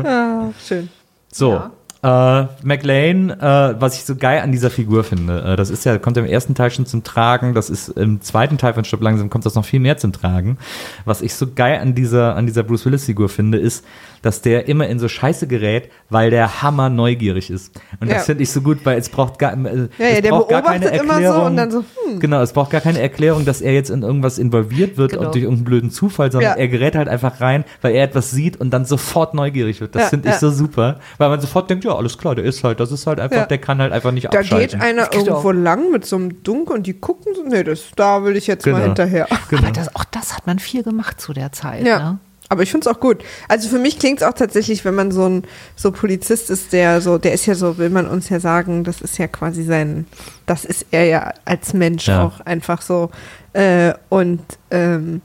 [0.03, 0.89] Ah, schön.
[1.31, 1.61] So.
[2.03, 5.99] Äh, McLean, äh, was ich so geil an dieser Figur finde, äh, das ist ja,
[5.99, 9.29] kommt im ersten Teil schon zum Tragen, das ist im zweiten Teil von Stopp langsam
[9.29, 10.57] kommt das noch viel mehr zum Tragen.
[11.05, 13.85] Was ich so geil an dieser, an dieser Bruce Willis Figur finde, ist,
[14.21, 17.79] dass der immer in so Scheiße gerät, weil der Hammer neugierig ist.
[17.99, 18.23] Und das Ja.
[18.23, 20.61] finde ich so gut, weil es braucht gar, äh, Ja, es ja, der braucht gar
[20.61, 21.45] keine so Erklärung.
[21.47, 22.19] und dann so, hm.
[22.19, 25.25] Genau, es braucht gar keine Erklärung, dass er jetzt in irgendwas involviert wird Genau.
[25.25, 26.57] und durch irgendeinen blöden Zufall, sondern Ja.
[26.57, 29.95] er gerät halt einfach rein, weil er etwas sieht und dann sofort neugierig wird.
[29.95, 32.63] Das Ja, finde ich so super, weil man sofort denkt, ja, alles klar, der ist
[32.63, 33.45] halt, das ist halt einfach, Ja.
[33.45, 34.79] der kann halt einfach nicht Da abschalten.
[34.79, 38.23] geht einer irgendwo lang mit so einem Dunkel und die gucken so, nee, das, da
[38.23, 38.85] will ich jetzt mal Genau.
[38.85, 39.27] hinterher.
[39.49, 39.63] Genau.
[39.63, 41.85] Aber das, auch das hat man viel gemacht zu der Zeit.
[41.87, 41.99] Ja.
[42.11, 42.19] Ne?
[42.51, 43.19] Aber ich finde es auch gut.
[43.47, 45.43] Also für mich klingt es auch tatsächlich, wenn man so ein
[45.77, 48.99] so Polizist ist, der so, der ist ja so, will man uns ja sagen, das
[48.99, 50.05] ist ja quasi sein,
[50.47, 52.25] das ist er ja als Mensch Ja.
[52.25, 53.09] auch einfach so.
[53.53, 55.21] Äh, und, ähm,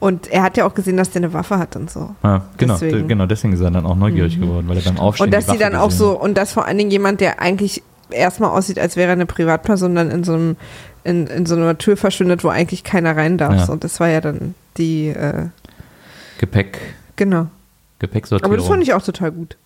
[0.00, 2.14] und er hat ja auch gesehen, dass der eine Waffe hat und so.
[2.24, 2.96] Ja, genau, Deswegen.
[2.96, 2.98] Mhm.
[3.02, 5.46] de- genau, deswegen ist er dann auch neugierig geworden, weil er beim Aufstehen Und dass
[5.46, 8.96] sie dann auch so, und dass vor allen Dingen jemand, der eigentlich erstmal aussieht, als
[8.96, 10.56] wäre er eine Privatperson, dann in so einem,
[11.04, 13.54] in, in so einer Tür verschwindet, wo eigentlich keiner rein darf.
[13.68, 13.72] Ja.
[13.72, 15.46] Und das war ja dann die, äh.
[16.46, 16.78] Gepäck,
[17.16, 17.46] genau.
[17.98, 18.52] Gepäcksortierung.
[18.52, 19.56] Aber das fand ich auch total gut.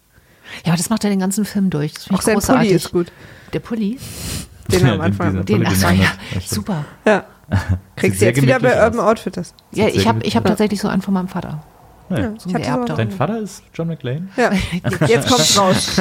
[0.65, 1.93] Ja, aber das macht er den ganzen Film durch.
[1.95, 2.69] Das finde Auch ich sein großartig.
[2.69, 3.13] Pulli ist gut.
[3.53, 3.99] Der Pulli?
[4.71, 5.45] Den Ja, am Anfang.
[5.45, 6.49] den- Den, ach so, den ja, stimmt.
[6.49, 6.85] super.
[7.05, 7.25] Ja.
[7.97, 9.01] Kriegst du jetzt wieder bei Urban.
[9.01, 9.55] Outfitters.
[9.73, 11.63] Ja, ich habe ich hab tatsächlich so einen von meinem Vater.
[12.11, 12.19] Ja.
[12.21, 13.11] Ja, So sowas Dein.
[13.11, 14.29] Vater ist John McClane?
[14.37, 14.51] Ja,
[15.07, 15.97] jetzt kommt's raus.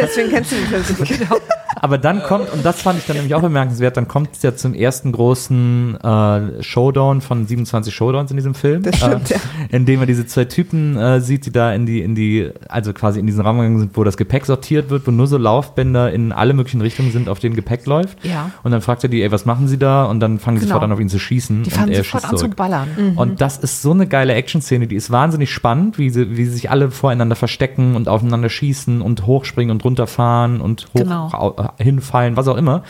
[0.00, 1.08] Deswegen kennst du den Film so gut.
[1.18, 1.36] Genau.
[1.82, 4.54] Aber dann kommt, und das fand ich dann nämlich auch bemerkenswert, dann kommt es ja
[4.54, 8.84] zum ersten großen äh, Showdown von 27 Showdowns in diesem Film.
[8.84, 9.40] Das stimmt, äh, ja.
[9.70, 12.92] In dem man diese zwei Typen äh, sieht, die da in die, in die, also
[12.92, 16.12] quasi in diesen Raum gegangen sind, wo das Gepäck sortiert wird, wo nur so Laufbänder
[16.12, 18.24] in alle möglichen Richtungen sind, auf denen Gepäck läuft.
[18.24, 18.52] Ja.
[18.62, 20.04] Und dann fragt er die, ey, was machen sie da?
[20.04, 20.74] Und dann fangen sie Genau.
[20.74, 21.64] sofort an, auf ihn zu schießen.
[21.64, 22.88] Die und fangen sofort schießt an zu ballern.
[22.96, 23.18] Mhm.
[23.18, 26.52] Und das ist so eine geile Action-Szene, die ist wahnsinnig spannend, wie sie, wie sie
[26.52, 31.71] sich alle voreinander verstecken und aufeinander schießen und hochspringen und runterfahren und hoch Genau.
[31.78, 32.82] Hinfallen, was auch immer.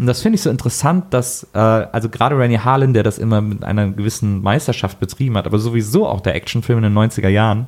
[0.00, 3.40] Und das finde ich so interessant, dass, äh, also gerade Rennie Harlan, der das immer
[3.40, 7.66] mit einer gewissen Meisterschaft betrieben hat, aber sowieso auch der Actionfilm in den 90er Jahren,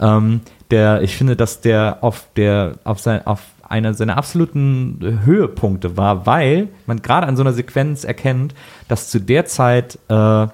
[0.00, 0.40] ähm,
[0.70, 3.40] der, ich finde, dass der auf der, auf sein, auf
[3.70, 8.54] einer seiner absoluten Höhepunkte war, weil man gerade an so einer Sequenz erkennt,
[8.88, 10.48] dass zu der Zeit äh, äh,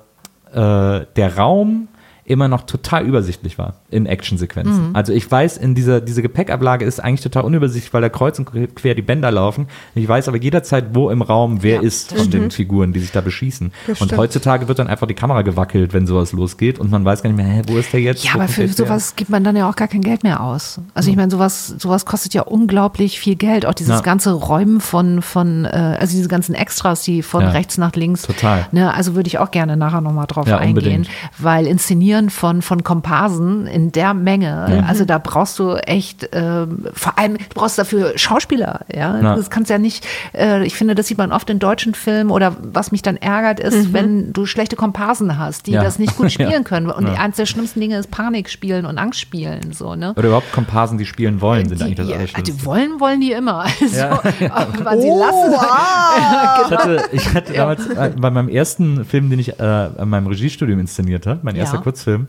[0.53, 1.89] der Raum
[2.25, 4.91] immer noch total übersichtlich war in Actionsequenzen.
[4.95, 8.47] Also ich weiß, in dieser diese Gepäckablage ist eigentlich total unübersichtlich, weil da kreuz und
[8.75, 9.67] quer die Bänder laufen.
[9.95, 13.13] Ich weiß aber jederzeit, wo im Raum wer Ja, ist von den Figuren, die sich
[13.13, 13.73] da beschießen.
[13.87, 14.21] Das und stimmt.
[14.21, 17.37] heutzutage wird dann einfach die Kamera gewackelt, wenn sowas losgeht und man weiß gar nicht
[17.37, 18.25] mehr, hä, wo ist der jetzt?
[18.25, 20.41] Ja, Wo aber für der sowas gibt man dann ja auch gar kein Geld mehr
[20.41, 20.81] aus.
[20.95, 23.67] Also ich meine, sowas, sowas kostet ja unglaublich viel Geld.
[23.67, 24.01] Auch dieses Ja.
[24.01, 25.69] ganze Räumen von, von äh,
[26.01, 27.51] also diese ganzen Extras, die von Ja.
[27.51, 28.23] rechts nach links.
[28.23, 28.67] Total.
[28.73, 30.69] Ne, also würde ich auch gerne nachher nochmal drauf eingehen.
[30.69, 31.09] unbedingt.
[31.39, 37.19] Weil Inszenieren von, von Komparsen in der Menge, also da brauchst du echt, ähm, vor
[37.19, 39.19] allem, du brauchst dafür Schauspieler, ja.
[39.21, 39.37] Ja.
[39.37, 42.57] Das kannst ja nicht, äh, ich finde, das sieht man oft in deutschen Filmen oder
[42.63, 45.83] was mich dann ärgert, ist, wenn du schlechte Komparsen hast, die Ja.
[45.83, 46.61] das nicht gut spielen Ja.
[46.63, 46.91] können.
[46.91, 47.15] Und Ja.
[47.15, 50.13] eins der schlimmsten Dinge ist Panik spielen und Angst spielen, so, ne?
[50.17, 52.53] Oder überhaupt Komparsen, die spielen wollen, sind Die, eigentlich das Allerschlimmste.
[52.55, 53.65] die wollen, wollen die immer.
[53.81, 54.21] Also, Ja.
[54.83, 55.55] wann sie Oh, lassen.
[55.59, 56.63] ah.
[56.65, 60.27] Ich hatte, ich hatte damals äh, bei meinem ersten Film, den ich äh, in meinem
[60.27, 61.83] Regiestudium inszeniert habe, mein erster Ja.
[61.83, 62.27] Kurzfilm,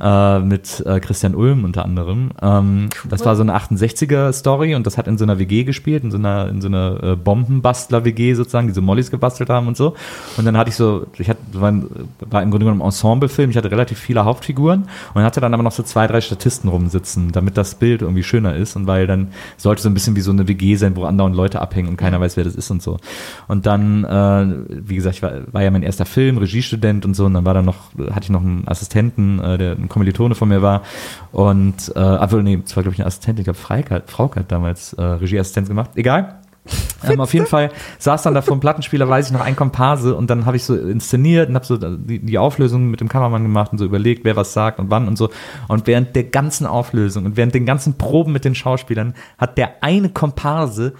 [0.00, 2.30] äh, mit äh, Christian Ulm unter anderem.
[2.42, 6.10] Ähm, Das war so eine 68er-Story und das hat in so einer WG gespielt, in
[6.10, 9.94] so einer, in so einer äh, Bombenbastler-WG sozusagen, die so Mollys gebastelt haben und so.
[10.36, 11.72] Und dann hatte ich so, ich hatte, war,
[12.20, 15.62] war im Grunde genommen ein Ensemble-Film, ich hatte relativ viele Hauptfiguren und hatte dann aber
[15.62, 19.28] noch so zwei, drei Statisten rumsitzen, damit das Bild irgendwie schöner ist und weil dann
[19.56, 22.20] sollte so ein bisschen wie so eine WG sein, wo andauernd Leute abhängen und keiner
[22.20, 22.98] weiß, wer das ist und so.
[23.48, 27.34] Und dann, äh, wie gesagt, war, war ja mein erster Film, Regiestudent und so, und
[27.34, 30.62] dann war da noch, hatte ich noch einen Assistenten, äh, der ein Kommilitone von mir
[30.62, 30.82] war.
[31.32, 33.58] Und, äh, aber nee, es war, glaube ich, ein Assistent, ich glaube,
[34.06, 35.90] Frauke hat damals äh, Regieassistenz gemacht.
[35.94, 36.40] Egal.
[37.02, 40.16] Ähm, auf jeden Fall saß dann da vor dem Plattenspieler, weiß ich noch, ein Komparse
[40.16, 43.42] und dann habe ich so inszeniert und habe so die, die Auflösung mit dem Kameramann
[43.42, 45.28] gemacht und so überlegt, wer was sagt und wann und so.
[45.68, 49.82] Und während der ganzen Auflösung und während den ganzen Proben mit den Schauspielern hat der
[49.82, 50.94] eine Komparse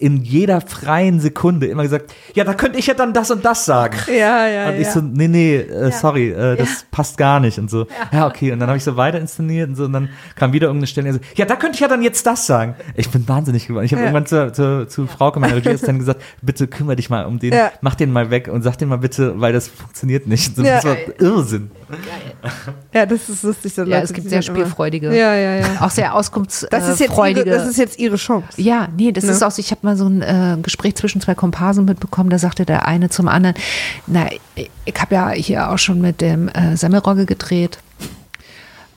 [0.00, 3.66] in jeder freien Sekunde immer gesagt, ja, da könnte ich ja dann das und das
[3.66, 3.96] sagen.
[4.08, 4.92] Ja, ja, Und ich ja.
[4.92, 7.86] so, nee, nee, äh, sorry, äh, das passt gar nicht und so.
[8.10, 8.50] Ja, okay.
[8.52, 11.12] Und dann habe ich so weiter inszeniert und so und dann kam wieder irgendeine Stelle,
[11.12, 12.74] so, ja, da könnte ich ja dann jetzt das sagen.
[12.96, 13.84] Ich bin wahnsinnig geworden.
[13.84, 14.08] Ich habe Ja.
[14.08, 17.70] irgendwann zu, zu, zu Frauke, meiner Regieassistentin, gesagt, bitte kümmere dich mal um den, Ja.
[17.82, 20.56] mach den mal weg und sag den mal bitte, weil das funktioniert nicht.
[20.56, 20.76] So, Ja.
[20.76, 21.70] Das war Irrsinn.
[22.92, 23.72] Ja, das ist lustig.
[23.74, 25.08] So Ja, Leute, es gibt sehr sind immer- spielfreudige.
[25.16, 25.66] Ja, ja, ja.
[25.80, 27.50] Auch sehr Das ist, jetzt ihre, auskunftsfreudige.
[27.50, 28.48] das ist jetzt ihre Chance.
[28.60, 29.30] Ja, nee, das Ne?
[29.32, 32.38] ist auch so, ich habe mal so ein äh, Gespräch zwischen zwei Komparsen mitbekommen, da
[32.38, 33.56] sagte der eine zum anderen,
[34.06, 37.78] na, ich habe ja hier auch schon mit dem äh, Semmelrogge gedreht.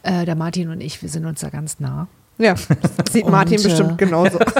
[0.04, 2.08] Äh, der Martin und ich, wir sind uns da ganz nah.
[2.38, 2.56] Ja,
[3.12, 4.40] sieht Martin Und, äh, bestimmt genauso.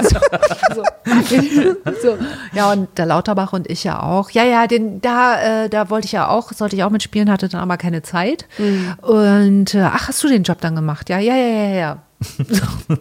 [2.02, 2.18] so.
[2.52, 4.30] Ja, und der Lauterbach und ich ja auch.
[4.30, 7.48] Ja, ja, den, da, äh, da wollte ich ja auch, sollte ich auch mitspielen, hatte
[7.48, 8.46] dann aber keine Zeit.
[9.02, 11.10] Und äh, ach, hast du den Job dann gemacht?
[11.10, 12.02] Ja, ja, ja, ja, ja.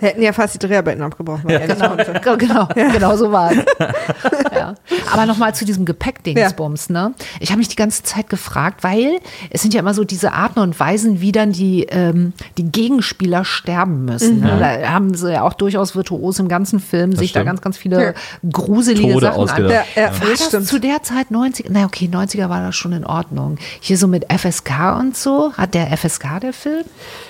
[0.00, 1.44] Hätten ja fast die Dreharbeiten abgebrochen.
[1.44, 2.20] weil er nicht konnte.
[2.36, 3.58] Genau, genau, genau so war es.
[4.54, 4.74] ja.
[5.12, 7.14] Aber nochmal zu diesem Gepäckdingsbums, ne?
[7.40, 9.18] Ich habe mich die ganze Zeit gefragt, weil
[9.50, 13.44] es sind ja immer so diese Arten und Weisen, wie dann die, ähm, die Gegenspieler
[13.44, 14.40] sterben müssen.
[14.40, 14.58] Ne?
[14.82, 17.46] Da haben sie ja auch durchaus virtuos im ganzen Film sich da stimmt.
[17.46, 18.12] ganz, ganz viele Ja.
[18.50, 19.42] gruselige Tode Sachen an.
[19.42, 19.86] ausgedacht.
[19.96, 20.66] Ja, ja, War das das stimmt.
[20.66, 21.66] zu der Zeit 90?
[21.70, 23.58] Na okay, 90er war das schon in Ordnung.
[23.80, 25.52] Hier so mit FSK und so.
[25.56, 26.84] Hat der FSK der Film?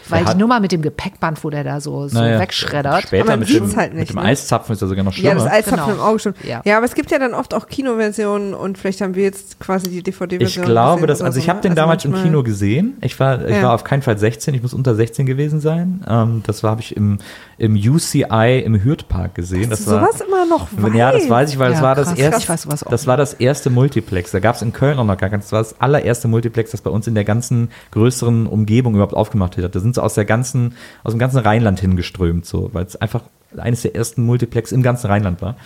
[0.08, 3.02] Weil die Nummer mit dem Gepäckband, wo der da so, so Naja, wegschreddert.
[3.04, 4.22] Später Aber man mit, dem, halt nicht, mit dem ne?
[4.22, 5.34] Eiszapfen ist er sogar noch Ja, schlimmer.
[5.44, 5.94] das Eiszapfen Genau.
[5.96, 6.34] im Auge schon.
[6.42, 6.62] Ja.
[6.64, 6.76] Ja.
[6.76, 9.98] aber es gibt ja dann oft auch Kinoversionen und vielleicht haben wir jetzt quasi die
[9.98, 10.64] Ich DVD-Version.
[10.64, 11.62] glaube, gesehen dass, also so, ich habe ne?
[11.62, 12.96] den Also damals im Kino gesehen.
[13.00, 13.62] Ich war, ich Ja.
[13.64, 16.04] war auf keinen Fall 16, ich muss unter 16 gewesen sein.
[16.08, 17.18] Ähm, das war habe ich im,
[17.58, 19.70] im UCI im Hürtpark gesehen.
[19.70, 20.94] Dass Das du war, sowas immer noch weißt.
[20.94, 22.18] ja, das weiß ich, weil das Ja, war das krass.
[22.18, 22.40] erste.
[22.42, 24.30] Ich weiß Das war das erste Multiplex.
[24.30, 25.46] Da gab es in Köln auch noch gar keins.
[25.46, 29.56] Das war das allererste Multiplex, das bei uns in der ganzen größeren Umgebung überhaupt aufgemacht
[29.56, 29.74] hat.
[29.74, 30.74] Da sind sie aus der ganzen,
[31.04, 33.22] aus dem ganzen Rheinland hingeströmt, so, weil es einfach
[33.56, 35.56] eines der ersten Multiplex im ganzen Rheinland war.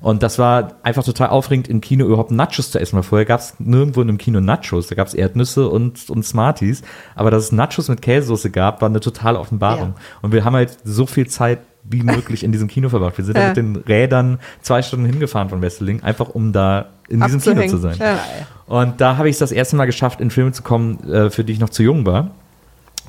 [0.00, 3.40] Und das war einfach total aufregend, im Kino überhaupt Nachos zu essen, weil vorher gab
[3.40, 4.86] es nirgendwo in einem Kino Nachos.
[4.86, 6.82] Da gab es Erdnüsse und, und Smarties.
[7.14, 9.94] Aber dass es Nachos mit Käsesoße gab, war eine totale Offenbarung.
[9.96, 10.02] Ja.
[10.22, 13.18] Und wir haben halt so viel Zeit wie möglich in diesem Kino verbracht.
[13.18, 13.48] Wir sind Ja.
[13.48, 17.78] mit den Rädern zwei Stunden hingefahren von Wesseling, einfach um da in diesem Kino zu
[17.78, 17.96] sein.
[17.98, 18.18] Ja.
[18.66, 21.44] Und da habe ich es das erste Mal geschafft, in Filme zu kommen, äh, für
[21.44, 22.30] die ich noch zu jung war.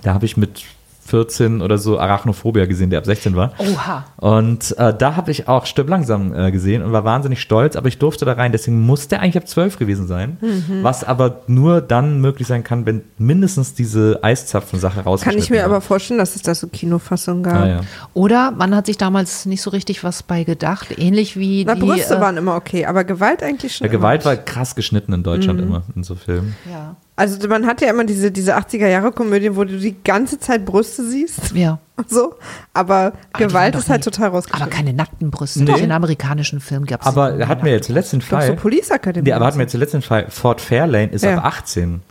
[0.02, 0.64] Da habe ich mit
[1.06, 3.52] 14 oder so Arachnophobia gesehen, der ab 16 war.
[3.60, 4.06] Oha.
[4.18, 7.88] Und äh, da habe ich auch Stirb langsam äh, gesehen und war wahnsinnig stolz, aber
[7.88, 10.38] ich durfte da rein, deswegen muss der eigentlich ab 12 gewesen sein.
[10.42, 10.84] Mhm.
[10.84, 15.60] Was aber nur dann möglich sein kann, wenn mindestens diese Eiszapfen-Sache Kann rausgeschnitten ich mir
[15.60, 15.66] war.
[15.66, 17.62] aber vorstellen, dass es da so Kinofassungen gab.
[17.62, 17.82] Ah, ja.
[18.14, 20.98] Oder man hat sich damals nicht so richtig was bei gedacht.
[20.98, 21.82] Ähnlich wie Na, die.
[21.82, 23.86] Brüste äh, waren immer okay, aber Gewalt eigentlich schon.
[23.86, 24.32] Der Gewalt immer.
[24.32, 25.68] war krass geschnitten in Deutschland Mhm.
[25.68, 26.56] immer in so Filmen.
[26.70, 26.96] Ja.
[27.18, 31.54] Also man hat ja immer diese, diese 80er-Jahre-Komödien, wo du die ganze Zeit Brüste siehst
[31.56, 31.80] Ja.
[32.08, 32.36] so,
[32.74, 34.70] aber, die Gewalt waren doch ist halt nie- total Aber rausgeschnitten.
[34.70, 35.60] keine nackten Brüste.
[35.64, 35.72] Nee.
[35.72, 37.08] Doch, in amerikanischen Filmen gab es.
[37.08, 38.58] Aber er hat mir jetzt zuletzt den Ich glaube, so Fall.
[38.58, 39.30] Police Academy.
[39.30, 41.38] Ja, aber hat mir jetzt zuletzt den Fall, Fort Fairlane ist Ja.
[41.38, 42.02] ab 18.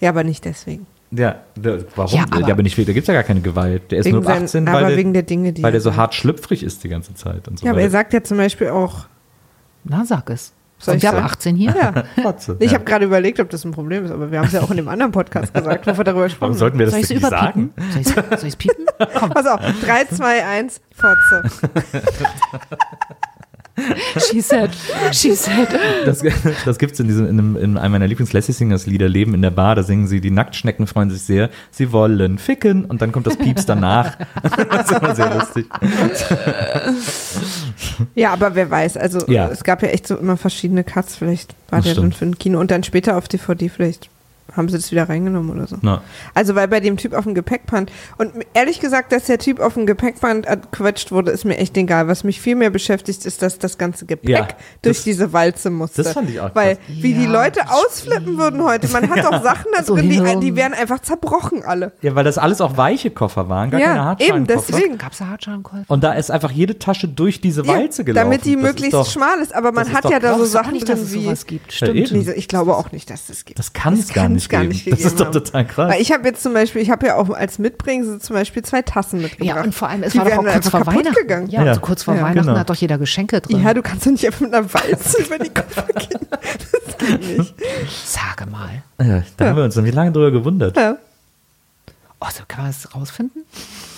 [0.00, 0.86] ja, aber nicht deswegen.
[1.12, 2.16] Ja, da, warum?
[2.18, 2.76] Ja, aber- aber, nicht.
[2.76, 3.90] Da gibt es ja gar keine Gewalt.
[3.92, 5.68] Der ist Wegen nur ab sein- 18, aber weil, wegen der der, Dinge, die weil
[5.70, 7.46] er der so hart schlüpfrig ist die ganze Zeit.
[7.46, 9.06] Und so Ja, aber er sagt ja zum Beispiel auch,
[9.84, 10.52] Na, sag es.
[10.80, 11.26] Soll Und ich wir haben sagen?
[11.26, 11.74] 18 hier.
[11.76, 12.04] ja.
[12.58, 12.74] Ich ja.
[12.78, 14.78] habe gerade überlegt, ob das ein Problem ist, aber wir haben es ja auch in
[14.78, 17.10] dem anderen Podcast gesagt, wo wir darüber Warum gesprochen sollten wir das Soll ich es
[17.10, 17.72] wirklich sagen?
[18.02, 18.86] Soll ich es piepen?
[19.18, 21.42] Komm, Pass auf, 3, 2, 1, Fotze.
[24.30, 24.70] she said.
[25.12, 25.68] She said.
[26.04, 26.22] Das,
[26.64, 29.74] das gibt es in, diesem- in, einem- in einem meiner Lieblings-Lassie-Singers-Lieder, Leben in der Bar.
[29.74, 32.84] Da singen sie, die Nacktschnecken freuen sich sehr, sie wollen ficken.
[32.84, 34.16] Und dann kommt das Pieps danach.
[34.70, 35.66] das ist immer sehr lustig.
[38.14, 39.48] Ja, aber wer weiß, also Ja.
[39.48, 42.16] es gab ja echt so immer verschiedene Cuts, vielleicht war Das der dann stimmt.
[42.16, 44.09] für ein Kino und dann später auf DVD, vielleicht
[44.56, 45.76] haben sie das wieder reingenommen oder so.
[45.82, 46.02] Na,
[46.34, 49.74] Also weil bei dem Typ auf dem Gepäckband und ehrlich gesagt, dass der Typ auf
[49.74, 52.08] dem Gepäckband quetscht wurde, ist mir echt egal.
[52.08, 54.48] Was mich viel mehr beschäftigt, ist, dass das ganze Gepäck Ja,
[54.82, 56.02] durch das- diese Walze musste.
[56.02, 56.84] das fand ich auch Weil krass.
[56.88, 58.88] wie die Ja, Leute das ausflippen würden heute.
[58.88, 61.92] Man hat doch Sachen da So drin, die, die werden einfach zerbrochen alle.
[62.02, 64.04] ja, weil das alles auch weiche Koffer waren, gar keine ja, eben
[64.46, 64.72] Hartschalenkoffer.
[64.72, 64.98] deswegen.
[64.98, 65.84] Gab es Hartschalenkäufe?
[65.88, 68.24] Und da ist einfach jede Tasche durch diese Ja, Walze gelaufen.
[68.30, 69.54] damit die Das ist möglichst doch- schmal ist.
[69.54, 70.44] Aber man ist hat ja da so.
[70.44, 71.72] Sachen nicht, drin dass es wie sowas gibt.
[71.72, 72.28] Ja, Stimmt.
[72.36, 73.58] ich glaube auch nicht, dass das gibt.
[73.58, 74.72] Das kann es gar, kann's nicht gar geben.
[74.72, 75.32] nicht das ist gegeben doch haben.
[75.44, 75.92] total krass.
[75.92, 78.82] Weil ich habe jetzt zum Beispiel, ich habe ja auch als Mitbringsel zum Beispiel zwei
[78.82, 79.56] Tassen mitgebracht.
[79.56, 81.14] Ja, und vor allem, es Die war doch auch kurz einfach vor kaputt Weihnachten.
[81.22, 81.46] gegangen.
[81.50, 81.74] Ja, Ja.
[81.74, 82.58] so kurz vor Ja, Weihnachten genau.
[82.58, 83.62] hat doch jeder Geschenke drin.
[83.62, 86.20] Ja, du kannst doch nicht einfach mit einer Walze über die Koffer gehen.
[86.30, 87.54] Das geht nicht.
[88.04, 88.82] Sage mal.
[89.00, 90.76] ja, da haben wir uns nämlich lange drüber gewundert.
[90.76, 90.96] Ja.
[92.22, 93.44] Oh, so kann man das rausfinden?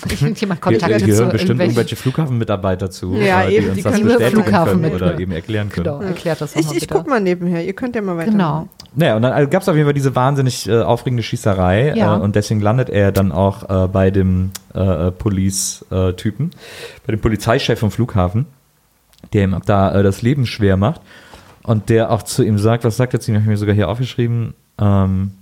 [0.08, 3.82] Irgendjemand Hier, Kontakt hier gehören bestimmt irgendwelche Flughafenmitarbeiter zu, Ja, äh, die eben, uns die
[3.82, 5.84] das können wir bestätigen können oder eben erklären können.
[5.84, 8.30] Genau, erklärt das Ich, ich guck mal nebenher, ihr könnt ja mal weiter.
[8.30, 8.68] Genau.
[8.94, 12.16] Naja, und dann gab es auf jeden Fall diese wahnsinnig äh, aufregende Schießerei Ja.
[12.16, 16.50] äh, und deswegen landet er dann auch äh, bei dem äh, Police-Typen,
[17.06, 18.46] bei dem Polizeichef vom Flughafen,
[19.32, 21.00] der ihm da äh, das Leben schwer macht
[21.62, 23.74] und der auch zu ihm sagt, was sagt er zu ihm, habe ich mir sogar
[23.74, 25.32] hier aufgeschrieben, ähm,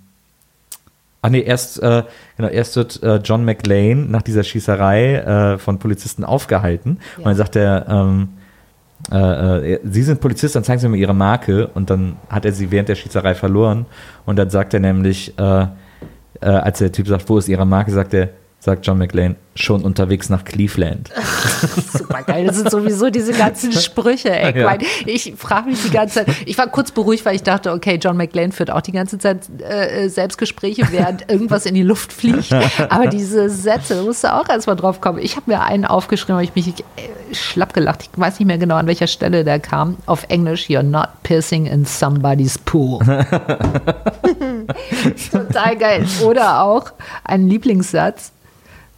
[1.22, 2.02] Ach nee, erst, äh,
[2.38, 6.98] genau, erst wird äh, John McLean nach dieser Schießerei äh, von Polizisten aufgehalten.
[7.18, 8.28] Und dann sagt er, ähm,
[9.10, 11.68] äh, äh, Sie sind Polizist, dann zeigen Sie mir Ihre Marke.
[11.68, 13.86] Und dann hat er sie während der Schießerei verloren.
[14.26, 15.66] Und dann sagt er nämlich, äh,
[16.40, 19.82] äh, als der Typ sagt, wo ist ihre Marke, sagt er, sagt John McLean, schon
[19.82, 21.10] unterwegs nach Cleveland.
[21.92, 22.46] Super geil.
[22.46, 24.30] Das sind sowieso diese ganzen Sprüche.
[24.30, 24.50] Ey.
[24.60, 24.76] Ja.
[25.06, 26.36] Ich, frage mich die ganze Zeit.
[26.44, 29.48] Ich war kurz beruhigt, weil ich dachte, okay, John McLean führt auch die ganze Zeit
[29.60, 32.52] äh, Selbstgespräche, während irgendwas in die Luft fliegt.
[32.88, 35.18] Aber diese Sätze, da musst du auch erstmal drauf kommen.
[35.18, 38.02] Ich habe mir einen aufgeschrieben, habe ich mich äh, schlapp gelacht.
[38.02, 39.96] Ich weiß nicht mehr genau, an welcher Stelle der kam.
[40.06, 42.98] Auf Englisch, you're not pissing in somebody's pool.
[45.32, 46.06] Total geil.
[46.24, 46.92] Oder auch
[47.24, 48.32] ein Lieblingssatz.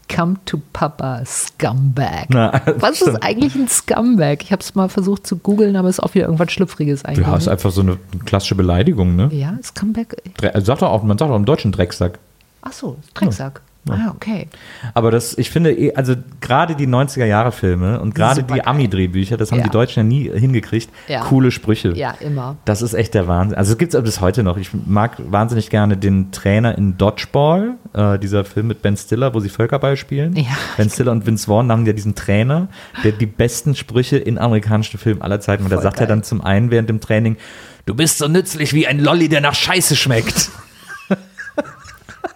[0.08, 2.26] Come to Papa, Scumbag.
[2.28, 3.22] Na, Was ist stimmt.
[3.22, 4.42] eigentlich ein Scumbag?
[4.42, 7.26] Ich habe es mal versucht zu googeln, aber es ist auch wieder irgendwas Schlüpfriges eigentlich.
[7.26, 7.96] Ja, ist einfach so eine
[8.26, 9.28] klassische Beleidigung, ne?
[9.32, 10.16] ja, Scumbag.
[10.38, 12.18] Dre- also Sagt doch auch, man sagt auch im Deutschen Drecksack.
[12.62, 13.60] Ach so, Drecksack.
[13.90, 14.46] Ah, okay.
[14.94, 18.64] Aber das, ich finde, eh, also gerade die 90er-Jahre-Filme und gerade die.
[18.64, 19.64] Ami-Drehbücher, das haben Ja.
[19.64, 20.88] die Deutschen ja nie hingekriegt.
[21.08, 21.22] Ja.
[21.22, 21.92] Coole Sprüche.
[21.96, 22.56] Ja, immer.
[22.64, 23.58] Das ist echt der Wahnsinn.
[23.58, 24.56] Also es gibt es bis heute noch.
[24.56, 29.40] Ich mag wahnsinnig gerne den Trainer in Dodgeball, äh, dieser Film mit Ben Stiller, wo
[29.40, 30.36] sie Völkerball spielen.
[30.36, 30.44] Ja.
[30.76, 32.68] Ben Stiller und Vince Vaughn haben ja diesen Trainer,
[33.02, 35.64] der die besten Sprüche in amerikanischen Filmen aller Zeiten.
[35.64, 36.16] Und da sagt er geil.
[36.16, 37.36] dann zum einen während dem Training,
[37.86, 40.50] du bist so nützlich wie ein Lolli, der nach Scheiße schmeckt.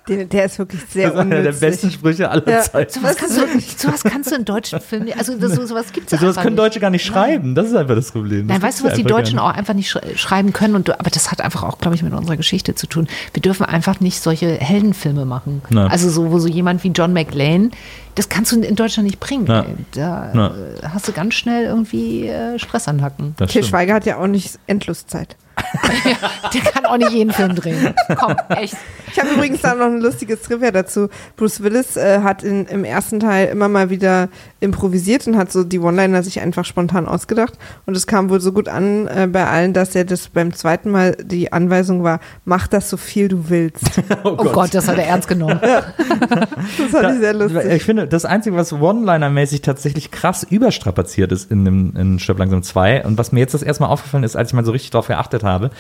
[0.09, 2.61] Der, der ist wirklich sehr Das ist einer der besten Sprüche aller Ja.
[2.63, 2.93] Zeiten.
[2.93, 3.43] Sowas kannst, du,
[3.77, 6.91] sowas kannst du in deutschen Filmen, also das, sowas gibt es Sowas können Deutsche gar
[6.91, 7.55] nicht schreiben.
[7.55, 8.47] Das ist einfach das Problem.
[8.47, 10.75] Nein, Das weißt du, was die Deutschen auch einfach nicht sch schreiben können?
[10.77, 13.09] Und du, aber das hat einfach auch, glaube ich, mit unserer Geschichte zu tun.
[13.33, 15.63] Wir dürfen einfach nicht solche Heldenfilme machen.
[15.71, 15.87] Na.
[15.89, 17.73] Also so, wo so jemand wie John McLean,
[18.17, 19.45] das kannst du in Deutschland nicht bringen.
[19.47, 19.63] Na.
[19.63, 19.75] ey.
[19.93, 20.47] Da Na.
[20.49, 23.35] äh, hast du ganz schnell irgendwie äh, Stress anhacken.
[23.37, 23.63] Das Til.
[23.63, 25.37] Schweiger hat ja auch nicht Endloszeit.
[26.53, 27.95] Der kann auch nicht jeden Film drehen.
[28.15, 28.77] Komm, echt.
[29.11, 31.09] Ich habe übrigens da noch ein lustiges Trivia dazu.
[31.37, 34.29] Bruce Willis äh, hat in, im ersten Teil immer mal wieder
[34.61, 37.55] improvisiert und hat so die One-Liner sich einfach spontan ausgedacht.
[37.87, 40.91] Und es kam wohl so gut an äh, bei allen, dass er das beim zweiten
[40.91, 43.85] Mal die Anweisung war, mach das so viel du willst.
[44.25, 45.61] Oh Gott, das hat er ernst genommen.
[46.79, 47.65] Das fand ich sehr lustig.
[47.73, 52.63] Ich finde, das Einzige, was One-Liner-mäßig tatsächlich krass überstrapaziert ist in, dem, in Stirb langsam
[52.63, 54.91] 2 und was mir jetzt das erste Mal aufgefallen ist, als ich mal so richtig
[54.91, 55.71] drauf geachtet habe,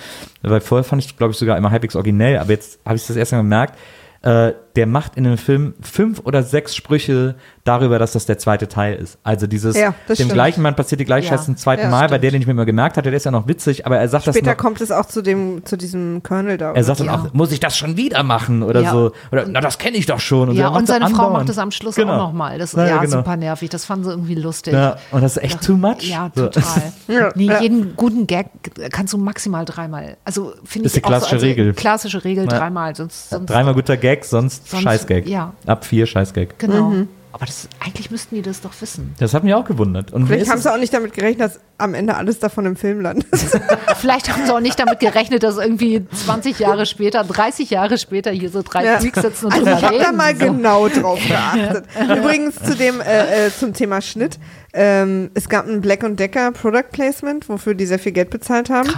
[0.42, 3.16] weil vorher fand ich, glaube ich, sogar immer halbwegs originell, aber jetzt habe ich das
[3.16, 3.78] erste Mal gemerkt,
[4.22, 8.68] äh, der macht in dem Film fünf oder sechs Sprüche darüber, dass das der zweite
[8.68, 9.18] Teil ist.
[9.24, 10.32] Also dieses, Ja, das dem stimmt.
[10.34, 11.32] gleichen Mann passiert die gleiche Ja.
[11.32, 12.24] Scheiße zum zweiten Ja, Mal, bei stimmt.
[12.24, 14.24] der, den ich mir immer gemerkt hatte, der ist ja noch witzig, aber er sagt
[14.24, 16.72] Später das noch, kommt es auch zu dem, zu diesem Colonel da.
[16.72, 17.14] er sagt dann Ja.
[17.14, 18.92] auch, muss ich das schon wieder machen oder Ja.
[18.92, 20.52] so, oder na, das kenne ich doch schon.
[20.52, 22.12] Ja, er macht und das seine Frau macht das am Schluss Genau.
[22.12, 22.58] auch nochmal.
[22.58, 23.16] Das Ja, ja, genau.
[23.18, 23.70] super nervig.
[23.70, 24.74] Das fanden sie irgendwie lustig.
[24.74, 26.02] Ja, und das ist echt too much.
[26.02, 26.62] Ja, total.
[27.08, 27.60] Ja, nee, ja.
[27.60, 28.46] jeden guten Gag
[28.90, 30.16] kannst du maximal dreimal.
[30.24, 31.72] Also finde Ist ich die auch klassische so, also Regel.
[31.72, 32.58] Klassische Regel Ja.
[32.58, 32.94] dreimal.
[32.96, 35.26] Sonst, sonst Dreimal guter Gag, sonst, Sonst- Scheißgag.
[35.26, 35.52] ja.
[35.66, 36.58] Ab vier Scheißgag.
[36.58, 36.92] Genau.
[37.32, 39.14] Aber das, eigentlich müssten die das doch wissen.
[39.18, 40.10] Das hat mich auch gewundert.
[40.10, 43.02] Und Vielleicht haben sie auch nicht damit gerechnet, dass am Ende alles davon im Film
[43.02, 43.26] landet.
[43.98, 48.30] Vielleicht haben sie auch nicht damit gerechnet, dass irgendwie 20 Jahre später, 30 Jahre später
[48.30, 48.98] hier so drei Ja.
[48.98, 50.16] Freaks sitzen und Also drüber ich habe da reden.
[50.16, 50.46] mal so.
[50.46, 51.84] genau drauf geachtet.
[52.18, 54.38] Übrigens zu dem äh, äh, zum Thema Schnitt.
[54.78, 58.90] Ähm, es gab ein Black Decker Product Placement, wofür die sehr viel Geld bezahlt haben.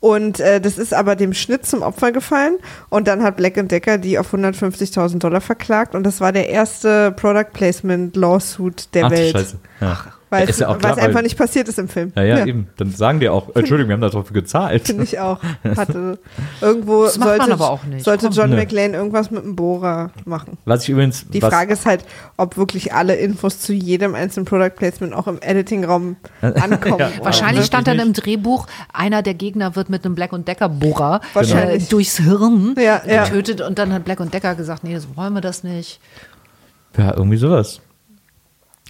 [0.00, 2.58] Und äh, das ist aber dem Schnitt zum Opfer gefallen.
[2.88, 5.94] Und dann hat Black Decker die auf 150.000 Dollar verklagt.
[5.94, 9.32] Und das war der erste Product Placement Lawsuit der Ach, Welt.
[9.32, 9.58] Scheiße.
[9.80, 10.04] Ja.
[10.30, 12.12] Weil ja auch klar, was einfach nicht passiert ist im Film.
[12.14, 12.68] Ja, ja, eben.
[12.76, 14.86] Dann sagen die auch, Entschuldigung, wir haben dafür gezahlt.
[14.86, 15.40] Finde ich auch.
[15.76, 16.18] Hatte
[16.60, 18.04] irgendwo Das macht man sollte, aber auch nicht.
[18.04, 18.28] sollte.
[18.28, 18.56] John Nö.
[18.56, 20.56] McLean irgendwas mit dem Bohrer machen.
[20.64, 21.26] Was ich übrigens.
[21.28, 22.04] Die was, Frage ist halt,
[22.36, 26.98] ob wirklich alle Infos zu jedem einzelnen Product Placement auch im Editingraum ankommen.
[27.00, 27.24] Ja, oder?
[27.24, 27.66] Wahrscheinlich Ne?
[27.66, 32.18] stand dann im Drehbuch, einer der Gegner wird mit einem Black Decker Bohrer äh, durchs
[32.18, 33.24] Hirn Ja, ja.
[33.24, 36.00] getötet und dann hat Black Decker gesagt, nee, so wollen wir das nicht.
[36.96, 37.80] Ja, irgendwie sowas.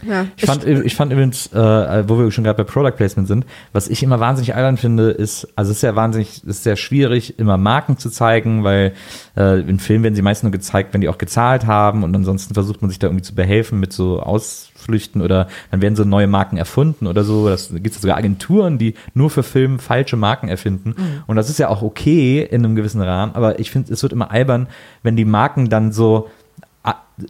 [0.07, 0.27] Ja.
[0.37, 3.89] Ich fand, ich fand übrigens, äh, wo wir schon gerade bei Product Placement sind, was
[3.89, 7.39] ich immer wahnsinnig albern finde, ist, also es ist ja wahnsinnig, es ist sehr schwierig,
[7.39, 8.93] immer Marken zu zeigen, weil
[9.37, 12.55] äh, in Filmen werden sie meist nur gezeigt, wenn die auch gezahlt haben und ansonsten
[12.55, 16.27] versucht man sich da irgendwie zu behelfen mit so Ausflüchten oder dann werden so neue
[16.27, 17.49] Marken erfunden oder so.
[17.49, 20.95] Das gibt es sogar Agenturen, die nur für Filme falsche Marken erfinden.
[21.27, 24.13] Und das ist ja auch okay in einem gewissen Rahmen, aber ich finde, es wird
[24.13, 24.69] immer albern,
[25.03, 26.29] wenn die Marken dann so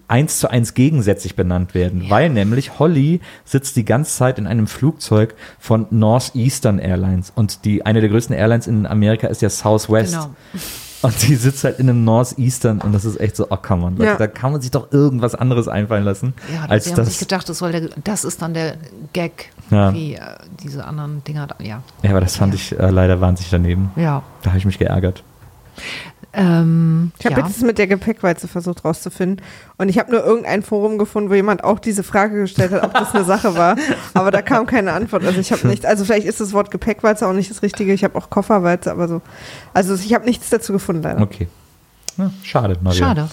[0.06, 4.68] eins zu eins gegensätzlich benannt werden, weil nämlich Holly sitzt die ganze Zeit in einem
[4.68, 10.12] Flugzeug von Northeastern Airlines und die eine der größten Airlines in Amerika ist ja Southwest.
[10.14, 10.30] Genau.
[11.02, 13.96] Und die sitzt halt in einem Northeastern und das ist echt so, oh come on,
[13.96, 14.16] Leute, Ja.
[14.18, 17.20] da kann man sich doch irgendwas anderes einfallen lassen, Ja, als sie haben sich das.
[17.26, 18.74] gedacht, das, soll der, das ist dann der
[19.14, 19.94] Gag, Ja.
[19.94, 20.20] wie äh,
[20.62, 21.46] diese anderen Dinger.
[21.46, 21.82] Da, ja.
[22.02, 23.90] Ja, aber das fand ich äh, leider wahnsinnig daneben.
[23.96, 24.22] ja.
[24.42, 25.22] Da habe ich mich geärgert.
[26.32, 27.46] Ähm, Ich habe ja.
[27.46, 29.44] jetzt mit der Gepäckwalze versucht rauszufinden.
[29.78, 32.94] Und ich habe nur irgendein Forum gefunden, wo jemand auch diese Frage gestellt hat, ob
[32.94, 33.76] das eine Sache war.
[34.14, 35.24] Aber da kam keine Antwort.
[35.24, 37.92] Also ich habe nicht, also vielleicht ist das Wort Gepäckwalze auch nicht das Richtige.
[37.92, 39.22] Ich habe auch Kofferwalze, aber so.
[39.74, 41.20] Also ich habe nichts dazu gefunden leider.
[41.22, 41.48] Okay.
[42.16, 42.76] Ja, schade.
[42.80, 42.98] Maria.
[42.98, 43.28] Schade.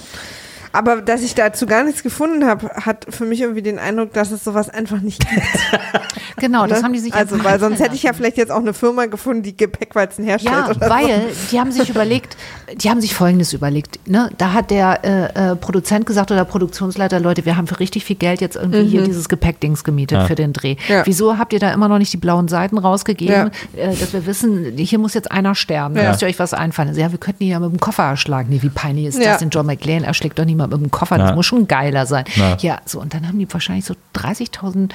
[0.77, 4.29] Aber dass ich dazu gar nichts gefunden habe, hat für mich irgendwie den Eindruck, dass
[4.29, 5.41] es sowas einfach nicht gibt.
[6.39, 6.85] Genau, das ne?
[6.85, 9.41] haben die sich also, weil sonst hätte ich ja vielleicht jetzt auch eine Firma gefunden,
[9.41, 12.37] die Gepäckwalzen herstellt Ja, oder weil die haben sich überlegt,
[12.75, 14.07] die haben sich Folgendes überlegt.
[14.07, 14.29] Ne?
[14.37, 18.17] Da hat der äh, äh, Produzent gesagt oder Produktionsleiter, Leute, wir haben für richtig viel
[18.17, 20.25] Geld jetzt irgendwie hier dieses Gepäckdings gemietet Ja.
[20.27, 20.75] für den Dreh.
[20.87, 21.03] Ja.
[21.07, 24.77] Wieso habt ihr da immer noch nicht die blauen Seiten rausgegeben, äh, dass wir wissen,
[24.77, 26.09] hier muss jetzt einer sterben, da Ja.
[26.11, 26.89] müsst ihr euch was einfallen.
[26.89, 28.49] Also, ja, wir könnten ihn ja mit dem Koffer erschlagen.
[28.51, 29.31] Nee, wie peinlich ist Ja.
[29.31, 29.49] das denn?
[29.49, 32.25] John McLean erschlägt doch niemand mit dem Koffer, das muss schon geiler sein.
[32.35, 32.57] Ja.
[32.59, 34.91] Ja, so, und dann haben die wahrscheinlich so 30.000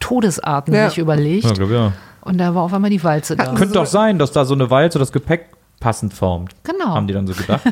[0.00, 0.88] Todesarten Ja.
[0.88, 1.44] sich überlegt.
[1.44, 1.92] Ja, glaub, ja.
[2.22, 3.46] Und da war auf einmal die Walze da.
[3.54, 5.46] Könnte doch sein, dass da so eine Walze das Gepäck
[5.80, 6.52] passend formt.
[6.62, 6.94] Genau.
[6.94, 7.62] Haben die dann so gedacht.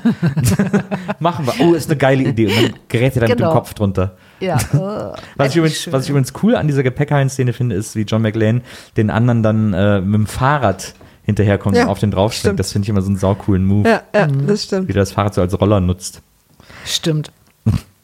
[1.21, 1.55] Machen wir.
[1.61, 2.47] Oh, ist eine geile Idee.
[2.47, 3.51] Und dann gerät er dann mit Genau.
[3.51, 4.17] dem Kopf drunter.
[4.41, 4.57] Ja.
[4.73, 8.23] äh, Was ich, übrigens, was ich übrigens cool an dieser Gepäckhallen-Szene finde, ist, wie John
[8.23, 8.63] McLean
[8.97, 12.59] den anderen dann äh, mit dem Fahrrad hinterherkommt Ja, und auf den stimmt.
[12.59, 14.47] Das finde ich immer so einen saucoolen Move, Ja, ja Mhm.
[14.49, 14.89] das stimmt.
[14.89, 16.23] wie der das Fahrrad so als Roller nutzt.
[16.85, 17.31] Stimmt.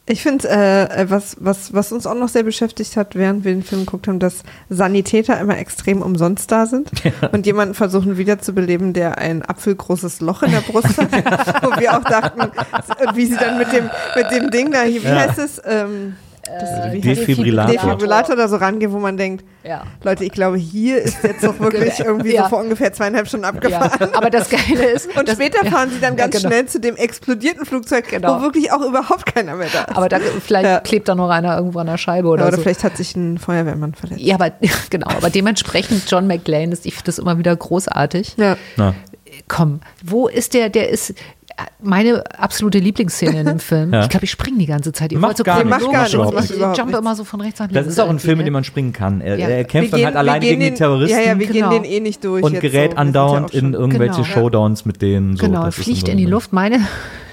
[0.09, 3.65] Ich finde, äh, was, was, was uns auch noch sehr beschäftigt hat, während wir den
[3.65, 6.91] Film geguckt haben, dass Sanitäter immer extrem umsonst da sind
[7.33, 11.11] und jemanden versuchen wiederzubeleben, der ein apfelgroßes Loch in der Brust hat.
[11.65, 15.03] Wo wir auch dachten, und wie sie dann mit dem, mit dem Ding da, hier,
[15.03, 15.17] wie Ja.
[15.27, 15.61] heißt es?
[15.65, 16.15] Ähm,
[16.49, 17.01] es?
[17.01, 17.73] Defibrillator.
[17.73, 19.83] Defibrillator da so rangehen, wo man denkt, Ja.
[20.03, 22.45] Leute, ich glaube, hier ist jetzt doch wirklich irgendwie Ja.
[22.45, 24.15] so vor ungefähr zweieinhalb Stunden Ja, abgefahren.
[24.15, 26.51] aber das Geile ist, Und das, später ja, fahren sie dann ganz ja, genau.
[26.51, 28.39] schnell zu dem explodierten Flugzeug, Genau.
[28.39, 29.97] wo wirklich auch überhaupt keiner mehr da ist.
[29.97, 30.81] Aber da, vielleicht Ja.
[30.81, 32.63] klebt da noch einer irgendwo an der Scheibe Ja, oder, oder so.
[32.63, 34.21] vielleicht hat sich ein Feuerwehrmann verletzt.
[34.21, 34.53] Ja, aber
[34.91, 38.35] genau, aber dementsprechend John McLean ist, ich finde das immer wieder großartig.
[38.37, 38.57] Ja.
[38.77, 38.95] Na,
[39.49, 41.13] Komm, wo ist der, der ist
[41.83, 43.93] meine absolute Lieblingsszene in dem Film.
[43.93, 44.03] Ja.
[44.03, 45.13] Ich glaube, ich springe die ganze Zeit.
[45.13, 45.79] Ihr Macht wollt so gar nichts.
[45.79, 46.99] chronologisch Macht gar macht Ich jumpe nichts.
[46.99, 47.85] immer so von rechts nach links.
[47.87, 49.21] das ist auch ein Film, in dem man springen kann.
[49.21, 49.49] Er, Ja.
[49.49, 51.71] er kämpft dann gehen- halt alleine gegen gehen die Terroristen Den, ja, ja, wir Genau.
[51.71, 52.43] gehen den eh nicht durch.
[52.43, 52.97] und jetzt gerät so.
[52.99, 54.25] Andauernd in irgendwelche Genau.
[54.25, 55.37] Showdowns mit denen.
[55.37, 55.47] So.
[55.47, 56.53] Genau, fliegt so- in die Luft.
[56.53, 56.81] Meine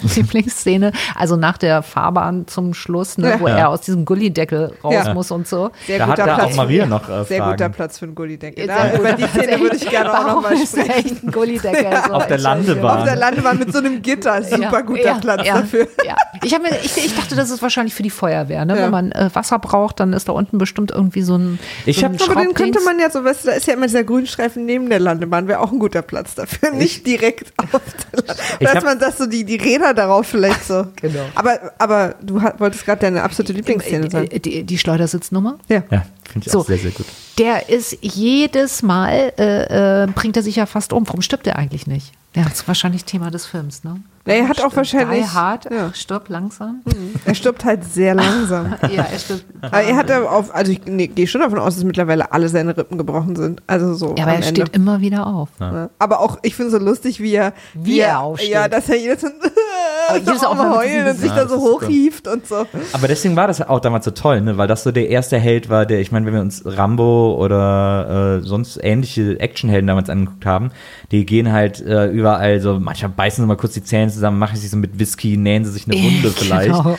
[0.16, 3.40] Lieblingsszene, also nach der Fahrbahn zum Schluss, ne, Ja.
[3.40, 3.58] wo Ja.
[3.58, 5.14] er aus diesem Gullideckel raus Ja.
[5.14, 5.72] muss und so.
[5.88, 6.56] Sehr Da hat guter ja auch Platz.
[6.56, 8.68] Maria noch äh, Sehr guter Platz für einen Gullideckel.
[8.68, 10.90] Da, über die Szene würde ich gerne auch nochmal ist sprechen.
[10.92, 11.86] echt ein Gullideckel?
[12.08, 12.38] So, Auf der.
[12.38, 12.98] Landebahn.
[13.00, 14.42] Auf der Landebahn mit so einem Gitter.
[14.44, 15.88] Super Ja, guter ja, Platz ja, dafür.
[16.06, 16.16] Ja.
[16.44, 18.66] Ich, mir, ich, ich dachte, das ist wahrscheinlich für die Feuerwehr.
[18.66, 18.76] Ne?
[18.78, 18.84] Ja.
[18.84, 21.60] Wenn man äh, Wasser braucht, dann ist da unten bestimmt irgendwie so ein.
[21.86, 23.74] Ich so hab- ein Aber den könnte man ja so, weißt du, da ist ja
[23.76, 26.72] immer dieser Grünstreifen neben der Landebahn, wäre auch ein guter Platz dafür.
[26.72, 27.70] Nicht direkt auf
[28.14, 28.74] der Landebahn.
[28.76, 30.88] Dass man das so, die, die Räder darauf vielleicht so.
[31.02, 31.26] Genau.
[31.36, 34.30] Aber, aber du wolltest gerade deine absolute Lieblingsszene sagen.
[34.30, 35.58] Die, die Schleudersitznummer.
[35.68, 35.84] Ja.
[35.90, 36.60] Ja, finde ich So.
[36.60, 37.06] auch sehr, sehr gut.
[37.40, 41.08] Der ist jedes Mal, äh, äh, bringt er sich ja fast um.
[41.08, 42.12] Warum stirbt er eigentlich nicht?
[42.36, 43.98] Ja, das ist wahrscheinlich Thema des Films, ne?
[44.26, 45.94] Er hat auch Stirbt wahrscheinlich- Die hart, ja.
[45.94, 46.82] stirbt langsam.
[47.26, 48.74] Er stirbt halt sehr langsam.
[48.90, 49.44] ja, er stirbt.
[49.62, 52.48] Aber er hat ja auf, also ich nee, gehe schon davon aus, dass mittlerweile alle
[52.50, 53.62] seine Rippen gebrochen sind.
[53.68, 54.16] Also so.
[54.18, 54.62] Ja, aber am er Ende.
[54.62, 55.50] steht immer wieder auf.
[55.60, 55.90] Ja.
[56.00, 58.50] Aber auch, ich finde es so lustig, wie er, Wie er aufsteht.
[58.50, 59.32] Ja, dass er jedes Mal
[60.10, 62.48] Aber so jedes Auch am mal Heulen und sich Ja, da das so hochhieft und
[62.48, 62.66] so.
[62.94, 64.58] Aber deswegen war das auch damals so toll, ne?
[64.58, 68.38] weil das so der erste Held war, der, ich meine, wenn wir uns Rambo oder
[68.40, 70.72] äh, sonst ähnliche Actionhelden damals angeguckt haben,
[71.12, 74.56] die gehen halt äh, überall so, manchmal beißen sie mal kurz die Zähne zusammen, machen
[74.56, 76.98] sich so mit Whisky, nähen sie sich eine Wunde vielleicht Genau.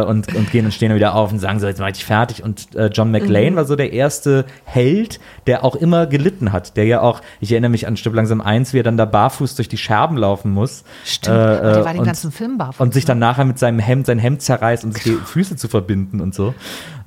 [0.00, 2.04] äh, und, und gehen und stehen dann wieder auf und sagen so, jetzt mach ich
[2.04, 2.42] fertig.
[2.42, 3.12] Und äh, John Mhm.
[3.12, 7.52] McLean war so der erste Held, der auch immer gelitten hat, der ja auch, ich
[7.52, 10.50] erinnere mich an Stück langsam eins, wie er dann da barfuß durch die Scherben laufen
[10.52, 10.84] muss.
[11.04, 11.36] Stimmt.
[11.36, 12.80] Äh, Aber der war äh, den und- ganzen Film barfuß.
[12.80, 15.68] und sich dann nachher mit seinem Hemd, sein Hemd zerreißt und sich die Füße zu
[15.68, 16.54] verbinden und so.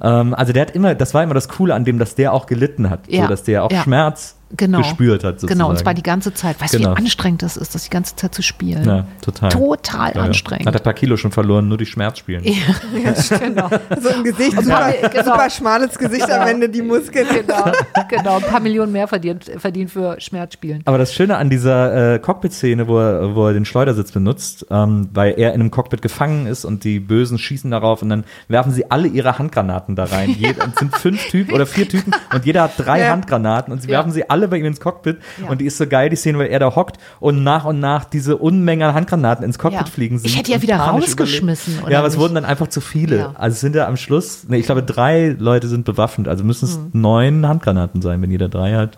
[0.01, 2.45] Ähm, also der hat immer, das war immer das Coole an dem, dass der auch
[2.45, 3.01] gelitten hat.
[3.07, 3.23] Ja.
[3.23, 3.83] So, dass der auch Ja.
[3.83, 4.79] Schmerz genau.
[4.79, 5.57] gespürt hat sozusagen.
[5.59, 6.59] Genau, und zwar die ganze Zeit.
[6.61, 6.93] Weißt du, Genau.
[6.93, 8.83] wie anstrengend das ist, das die ganze Zeit zu spielen?
[8.85, 9.49] ja, total.
[9.49, 10.21] Total Ja, ja.
[10.23, 10.67] anstrengend.
[10.67, 12.43] Hat ein paar Kilo schon verloren, nur durch Schmerz spielen.
[13.01, 13.69] Ja, genau.
[13.99, 15.23] So ein Gesicht, super, paar- genau.
[15.23, 17.27] super schmales Gesicht am Ende, die Muskeln.
[17.33, 17.71] genau,
[18.09, 18.35] genau.
[18.37, 20.81] Ein paar Millionen mehr verdient, verdient für Schmerzspielen.
[20.85, 25.09] Aber das Schöne an dieser äh, Cockpit-Szene, wo er, wo er den Schleudersitz benutzt, ähm,
[25.13, 28.71] weil er in einem Cockpit gefangen ist und die Bösen schießen darauf und dann werfen
[28.71, 30.29] sie alle ihre Handgranaten da rein.
[30.37, 33.09] Jed- es sind fünf Typen oder vier Typen und jeder hat drei Ja.
[33.11, 33.97] Handgranaten und sie Ja.
[33.99, 35.49] werfen sie alle bei ihm ins Cockpit Ja.
[35.49, 38.05] und die ist so geil, die Szene, weil er da hockt und nach und nach
[38.05, 39.85] diese Unmenge an Handgranaten ins Cockpit Ja.
[39.85, 40.27] fliegen sind.
[40.27, 43.17] Ich hätte ja wieder rausgeschmissen, Ja, aber es wurden dann einfach zu viele.
[43.17, 43.31] Ja.
[43.35, 46.65] Also es sind ja am Schluss, nee, ich glaube drei Leute sind bewaffnet, also müssen
[46.65, 46.89] es Mhm.
[46.93, 48.97] neun Handgranaten sein, wenn jeder drei hat.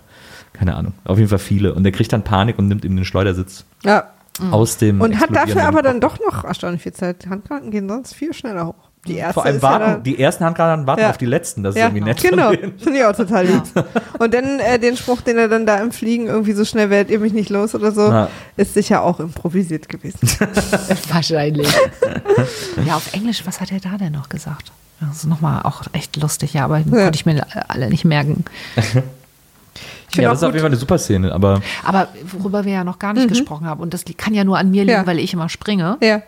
[0.54, 1.74] Keine Ahnung, auf jeden Fall viele.
[1.74, 4.04] Und der kriegt dann Panik und nimmt ihm den Schleudersitz Ja.
[4.52, 7.26] aus dem Und hat dafür aber dann doch noch erstaunlich viel Zeit.
[7.28, 8.83] Handgranaten gehen sonst viel schneller hoch.
[9.06, 11.10] Die erste Vor allem ist warten, ja die ersten Handgranaten warten Ja.
[11.10, 12.22] auf die letzten, das ist ja, irgendwie nett.
[12.22, 12.52] genau.
[12.52, 13.64] Finde ich auch total lieb.
[14.18, 17.12] Und dann äh, den Spruch, den er dann da im Fliegen irgendwie so schnell werdet
[17.12, 18.30] ihr mich nicht los oder so, Ja.
[18.56, 20.20] ist sicher auch improvisiert gewesen.
[21.12, 21.68] Wahrscheinlich.
[22.86, 24.72] ja, auf Englisch, was hat er da denn noch gesagt?
[25.02, 28.46] Das ist nochmal auch echt lustig, ja, aber konnte ich mir alle nicht merken.
[30.16, 33.00] Ja, das ist auf jeden Fall eine super Szene, aber Aber worüber wir ja noch
[33.00, 35.08] gar nicht gesprochen haben, und das kann ja nur an mir liegen, Ja.
[35.08, 35.98] weil ich immer springe.
[36.02, 36.22] ja.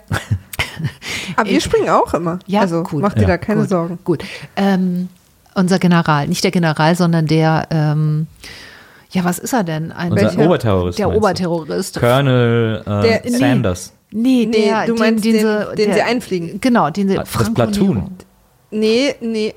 [1.36, 2.40] Aber wir springen auch immer.
[2.48, 3.02] Ja, also gut.
[3.02, 4.00] mach dir Ja, da keine Gut, Sorgen.
[4.04, 4.24] Gut.
[4.56, 5.10] Ähm,
[5.56, 8.28] unser General, nicht der General, sondern der, ähm,
[9.12, 9.92] ja, was ist er denn?
[9.92, 10.46] Ein, unser Welcher?
[10.46, 11.00] Oberterrorist.
[11.00, 11.10] der?
[11.16, 12.00] Oberterrorist.
[12.00, 13.32] Colonel äh, Der-.
[13.32, 13.94] Sanders.
[14.12, 16.62] Nee, Nee, der, du meinst den- den der, sie einfliegen.
[16.62, 17.96] Genau, den sie Das Franco Platoon.
[17.96, 18.10] Nero.
[18.72, 19.54] Nee, nee.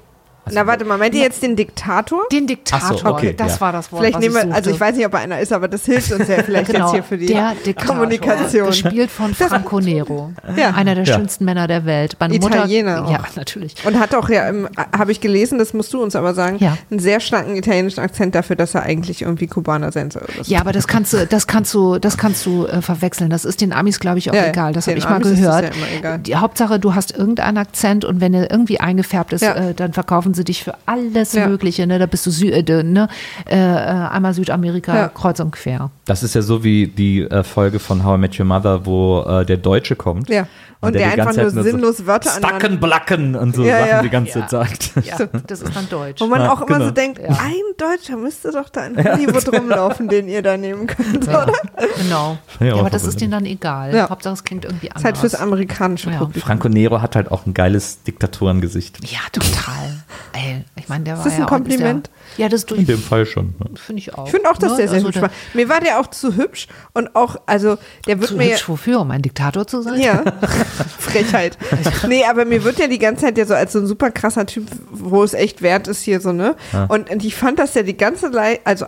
[0.52, 2.22] Na, warte mal, meint ihr jetzt den Diktator?
[2.32, 3.60] Den Diktator, so, okay, das ja.
[3.60, 4.00] war das Wort.
[4.02, 5.84] Vielleicht was nehmen wir, ich also ich weiß nicht, ob er einer ist, aber das
[5.84, 8.66] hilft uns ja vielleicht Genau, jetzt hier für die der Diktator, Kommunikation.
[8.68, 10.32] Gespielt von Franco Nero.
[10.56, 10.70] Ja.
[10.70, 11.14] Einer der Ja.
[11.14, 12.16] schönsten Männer der Welt.
[12.20, 13.12] Meine Italiener Mutter, auch.
[13.12, 13.74] Ja, natürlich.
[13.84, 14.50] Und hat auch ja,
[14.96, 16.76] habe ich gelesen, das musst du uns aber sagen, Ja.
[16.90, 20.26] einen sehr starken italienischen Akzent dafür, dass er eigentlich irgendwie Kubaner sein soll.
[20.44, 23.30] Ja, aber das kannst du, das kannst du, das kannst du äh, verwechseln.
[23.30, 24.72] Das ist den Amis, glaube ich, auch egal.
[24.72, 25.64] Das habe ich mal Amis ist das gehört.
[25.64, 26.18] ja immer egal.
[26.18, 29.54] Die Hauptsache, du hast irgendeinen Akzent und wenn er irgendwie eingefärbt ist, Ja.
[29.54, 31.46] äh, dann verkaufen sie dich für alles Ja.
[31.48, 31.86] Mögliche.
[31.86, 31.98] Ne?
[31.98, 33.08] Da bist du Sü äh, ne?
[33.48, 35.08] äh, äh, einmal Südamerika Ja.
[35.08, 35.90] kreuz und quer.
[36.04, 39.22] Das ist ja so wie die äh, Folge von How I Met Your Mother, wo
[39.22, 40.28] äh, der Deutsche kommt.
[40.28, 40.46] Ja.
[40.80, 43.78] Und der die einfach ganze nur Zeit sinnlos Wörter aneinander- Stacken, Blacken und so Ja,
[43.78, 44.02] Sachen ja.
[44.02, 44.90] die ganze Zeit sagt.
[45.04, 45.16] Ja,
[45.46, 46.20] das ist dann Deutsch.
[46.20, 46.84] Wo man Ja, auch immer genau.
[46.84, 47.30] so denkt, Ja.
[47.30, 51.52] ein Deutscher müsste doch da in Hollywood rumlaufen, den ihr da nehmen könnt, Ja, oder?
[51.96, 52.38] genau.
[52.60, 53.92] Ja, Ja, aber das ist denen dann egal.
[53.94, 54.08] Ja.
[54.08, 55.02] Hauptsache, es klingt irgendwie Das anders.
[55.02, 56.18] ist halt fürs amerikanische Ja.
[56.18, 56.46] Publikum.
[56.46, 59.10] Franco Nero hat halt auch ein geiles Diktatorengesicht.
[59.10, 60.04] Ja, total.
[60.32, 62.08] Ey, ich meine, der Ist war das ja ein auch- Kompliment?
[62.38, 62.86] Ja, das ist In durch.
[62.86, 63.54] dem Fall schon.
[63.58, 63.70] Ne?
[63.76, 64.24] Finde ich auch.
[64.24, 64.76] Ich finde auch, dass Ne?
[64.78, 65.30] der sehr Also hübsch der- war.
[65.54, 67.76] Mir war der auch zu hübsch und auch, also
[68.06, 70.00] der wird Zu mir hübsch wofür, um ein Diktator zu sein?
[70.00, 70.22] Ja,
[70.98, 71.58] Frechheit.
[72.08, 74.46] Nee, aber mir wird ja die ganze Zeit ja so als so ein super krasser
[74.46, 76.54] Typ, wo es echt wert ist hier so, ne?
[76.88, 78.86] Und, und ich fand, dass der die ganze, Lei also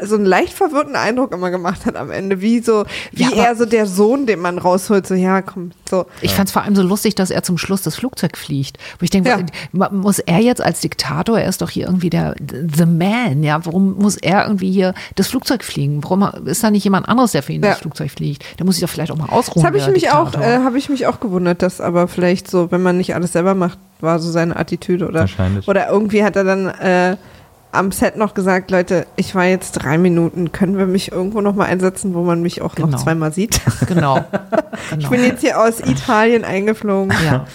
[0.00, 3.56] so einen leicht verwirrten Eindruck immer gemacht hat am Ende, wie so, wie Ja, er
[3.56, 6.06] so der Sohn, den man rausholt, so, ja, komm, so.
[6.20, 8.78] Ich fand es vor allem so lustig, dass er zum Schluss das Flugzeug fliegt.
[9.00, 9.28] Wo ich denke,
[9.72, 9.88] Ja.
[9.90, 13.96] muss er jetzt als Diktator, er ist doch hier irgendwie der The Man, ja, warum
[13.98, 16.02] muss er irgendwie hier das Flugzeug fliegen?
[16.04, 17.70] Warum ist da nicht jemand anderes, der für ihn Ja.
[17.70, 18.44] das Flugzeug fliegt?
[18.60, 19.62] Der muss sich doch vielleicht auch mal ausruhen.
[19.62, 20.46] Das habe ich mich auch, Diktator.
[20.60, 23.54] äh, habe ich mich auch gewundert, dass aber vielleicht so, wenn man nicht alles selber
[23.54, 25.66] macht, war so seine Attitüde oder Wahrscheinlich.
[25.68, 27.16] oder irgendwie hat er dann äh,
[27.72, 31.54] am Set noch gesagt, Leute, ich war jetzt drei Minuten, können wir mich irgendwo noch
[31.54, 32.88] mal einsetzen, wo man mich auch Genau.
[32.88, 33.60] noch zweimal sieht?
[33.86, 34.18] Genau.
[34.18, 35.10] Ich genau.
[35.10, 37.12] bin jetzt hier aus Italien eingeflogen.
[37.24, 37.46] Ja,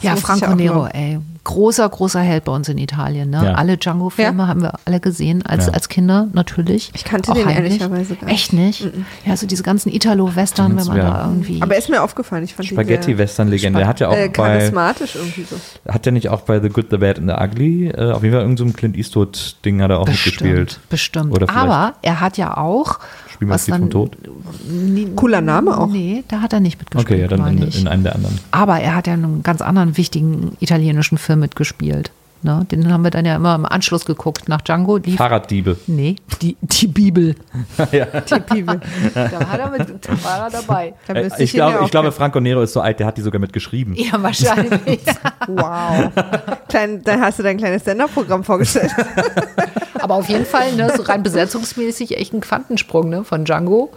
[0.00, 1.20] ja ich Franco Nero, ey.
[1.44, 3.30] Großer, großer Held bei uns in Italien.
[3.30, 3.42] Ne?
[3.44, 3.52] Ja.
[3.54, 4.48] Alle Django-Filme Ja.
[4.48, 5.72] haben wir alle gesehen, als, Ja.
[5.72, 6.90] als Kinder natürlich.
[6.94, 7.72] Ich kannte Auch den heimlich.
[7.80, 8.34] ehrlicherweise gar nicht.
[8.34, 8.88] Echt nicht?
[9.26, 11.10] Ja, so diese ganzen Italo-Western, wenn man Ja.
[11.10, 11.60] da irgendwie...
[11.60, 13.80] Aber er ist mir aufgefallen, ich fand Spaghetti-Western-Legende.
[13.80, 15.56] Der hat ja auch äh, bei, charismatisch irgendwie so.
[15.88, 18.34] hat der nicht auch bei The Good, The Bad and The Ugly, äh, auf jeden
[18.34, 20.78] Fall irgendein so Clint Eastwood-Ding hat er auch mitgespielt.
[20.90, 21.32] Bestimmt.
[21.32, 23.00] Oder Aber er hat ja auch.
[23.32, 24.16] Spiel mal vom Tod.
[25.16, 25.88] Cooler Name auch.
[25.88, 27.10] Nee, da hat er nicht mitgespielt.
[27.10, 28.38] Okay, ja, dann in, in einem der anderen.
[28.52, 32.10] Aber er hat ja in einem ganz anderen wichtigen italienischen Film mitgespielt.
[32.44, 32.66] Ne?
[32.72, 34.48] Den haben wir dann ja immer im Anschluss geguckt.
[34.48, 35.16] Nach Django lief.
[35.16, 35.76] Fahrraddiebe.
[35.86, 37.36] Nee, die, die Bibel.
[37.92, 38.06] ja.
[38.06, 38.80] Die Bibel.
[39.14, 40.94] Da, hat er mit, da war er dabei.
[41.06, 43.22] Da Äh, Ich, glaube, auch ich glaube, Franco Nero ist so alt, der hat die
[43.22, 43.94] sogar mitgeschrieben.
[43.94, 45.00] Ja, wahrscheinlich.
[45.48, 46.10] Wow.
[46.68, 48.92] Klein, da hast du dein kleines Senderprogramm vorgestellt.
[50.00, 53.92] Aber auf jeden Fall, ne, so rein besetzungsmäßig echt ein Quantensprung ne, von Django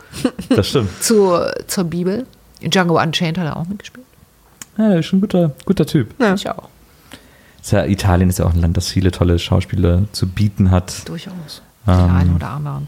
[0.49, 1.03] Das stimmt.
[1.03, 2.25] zu, zur Bibel.
[2.63, 4.05] Django Unchained hat er auch mitgespielt.
[4.77, 6.13] Ja, ist schon ein guter, guter Typ.
[6.19, 6.33] Ja.
[6.33, 6.67] Ich auch.
[7.65, 11.09] Ist ja, Italien ist ja auch ein Land, das viele tolle Schauspieler zu bieten hat.
[11.09, 11.63] Durchaus.
[11.87, 11.97] Ähm.
[11.97, 12.87] Den einen oder anderen.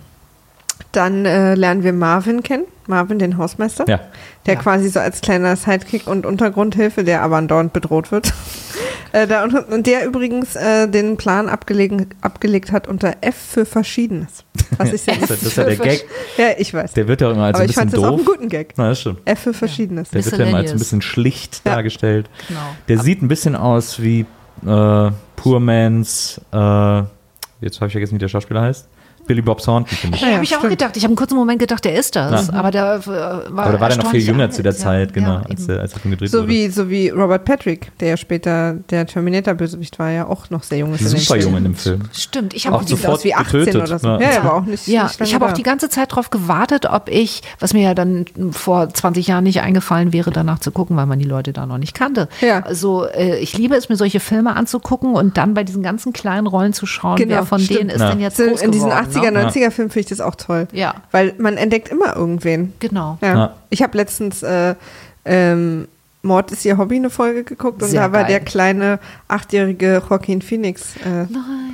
[0.92, 2.66] Dann äh, lernen wir Marvin kennen.
[2.86, 3.86] Marvin, den Hausmeister.
[3.88, 4.00] Ja.
[4.46, 4.60] Der Ja.
[4.62, 8.32] quasi so als kleiner Sidekick und Untergrundhilfe, der aber andauernd bedroht wird.
[9.14, 14.44] äh, da, und, der übrigens äh, den Plan abgelegen, abgelegt hat unter F für Verschiedenes.
[14.78, 16.06] Was ich sehr Das, ist- ja der Gag.
[16.38, 16.94] Ja, ich weiß.
[16.94, 18.20] Der wird ja immer als aber ein ich bisschen fand das auch doof.
[18.20, 18.74] einen guten Gag.
[18.78, 19.22] Na, das stimmt.
[19.26, 20.12] F für Verschiedenes.
[20.12, 21.74] Der wird ja immer als ein bisschen schlicht Ja.
[21.74, 22.30] dargestellt.
[22.48, 22.60] Genau.
[22.88, 24.28] Der sieht ein bisschen aus wie
[24.66, 26.98] äh, Poor Man's, äh,
[27.62, 28.88] jetzt habe ich vergessen, wie der Schauspieler heißt.
[29.28, 30.22] Billy Bob Thornton, finde ich.
[30.24, 30.98] Ja, Ja, habe ich auch gedacht.
[30.98, 32.48] Ich habe einen kurzen Moment gedacht, der ist das.
[32.48, 32.54] Ja.
[32.54, 35.14] Aber der äh, war Aber da war der noch viel jünger zu der Zeit, Ja,
[35.14, 36.48] genau, ja, als, der, als Film gedreht So wurde.
[36.48, 40.80] wie, so wie Robert Patrick, der ja später der Terminator-Bösewicht war, ja auch noch sehr
[40.80, 41.08] jung ist.
[41.08, 42.02] Super jung in dem Film.
[42.14, 44.08] Stimmt, ich habe Auch sofort aus wie 18 getötet, oder so.
[44.18, 44.20] ne?
[44.24, 44.88] Ja, aber auch nicht.
[44.88, 45.56] Ja, nicht ich habe auch da.
[45.56, 49.62] die ganze Zeit darauf gewartet, ob ich, was mir ja dann vor 20 Jahren nicht
[49.62, 52.28] eingefallen wäre, danach zu gucken, weil man die Leute da noch nicht kannte.
[52.42, 52.62] Ja.
[52.62, 56.48] Also äh, ich liebe es, mir solche Filme anzugucken und dann bei diesen ganzen kleinen
[56.48, 57.80] Rollen zu schauen, Genau, wer von stimmt.
[57.80, 58.10] denen ist Ja.
[58.12, 59.48] denn jetzt groß in diesen geworden, 80er, ne?
[59.48, 60.68] 90er Filmen finde ich das auch toll.
[60.72, 60.96] Ja.
[61.12, 62.74] Weil man entdeckt immer irgendwen.
[62.80, 63.18] Genau.
[63.22, 63.36] Ja.
[63.36, 63.56] Ja.
[63.70, 64.76] Ich habe letztens äh,
[65.26, 65.88] ähm,
[66.24, 68.32] Mord ist ihr Hobby eine Folge geguckt und Sehr da war geil.
[68.32, 70.96] der kleine achtjährige Joaquin Phoenix.
[70.98, 71.28] Äh,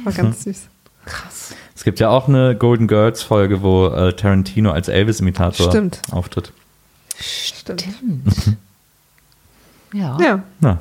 [0.03, 0.63] War ganz süß.
[1.05, 1.55] Krass.
[1.75, 5.67] Es gibt ja auch eine Golden Girls Folge, wo äh, Tarantino als Elvis-Imitator
[6.11, 6.53] auftritt.
[7.19, 7.81] Stimmt.
[7.81, 8.23] Stimmt.
[9.93, 10.17] ja.
[10.21, 10.43] Ja.
[10.59, 10.79] Na,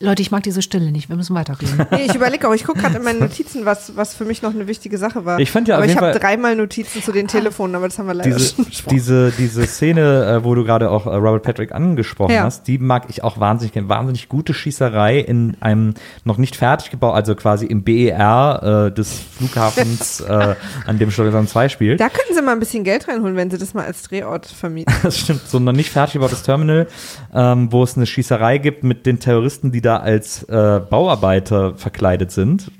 [0.00, 1.08] Leute, ich mag diese Stille nicht.
[1.08, 1.86] Wir müssen weiterreden.
[1.90, 4.52] Nee, ich überlege auch, ich gucke gerade in meinen Notizen, was, was für mich noch
[4.52, 5.38] eine wichtige Sache war.
[5.38, 8.06] Ich fand ja auf aber ich habe dreimal Notizen zu den Telefonen, aber das haben
[8.08, 8.94] wir leider diese, schon besprochen.
[8.96, 12.42] diese, diese Szene, äh, wo du gerade auch äh, Robert Patrick angesprochen Ja.
[12.42, 13.88] hast, die mag ich auch wahnsinnig gerne.
[13.88, 19.12] Wahnsinnig gute Schießerei in einem noch nicht fertig gebaut, also quasi im BER äh, des
[19.36, 22.00] Flughafens, äh, an dem Stadion 2 spielt.
[22.00, 24.92] Da könnten sie mal ein bisschen Geld reinholen, wenn sie das mal als Drehort vermieten.
[25.04, 26.88] Das stimmt, so ein noch nicht fertig gebautes Terminal,
[27.32, 32.30] ähm, wo es eine Schießerei gibt mit den Terroristen, die da als äh, Bauarbeiter verkleidet
[32.30, 32.70] sind,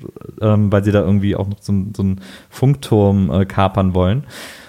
[0.41, 4.25] ähm, weil sie da irgendwie auch noch so, so einen Funkturm äh, kapern wollen.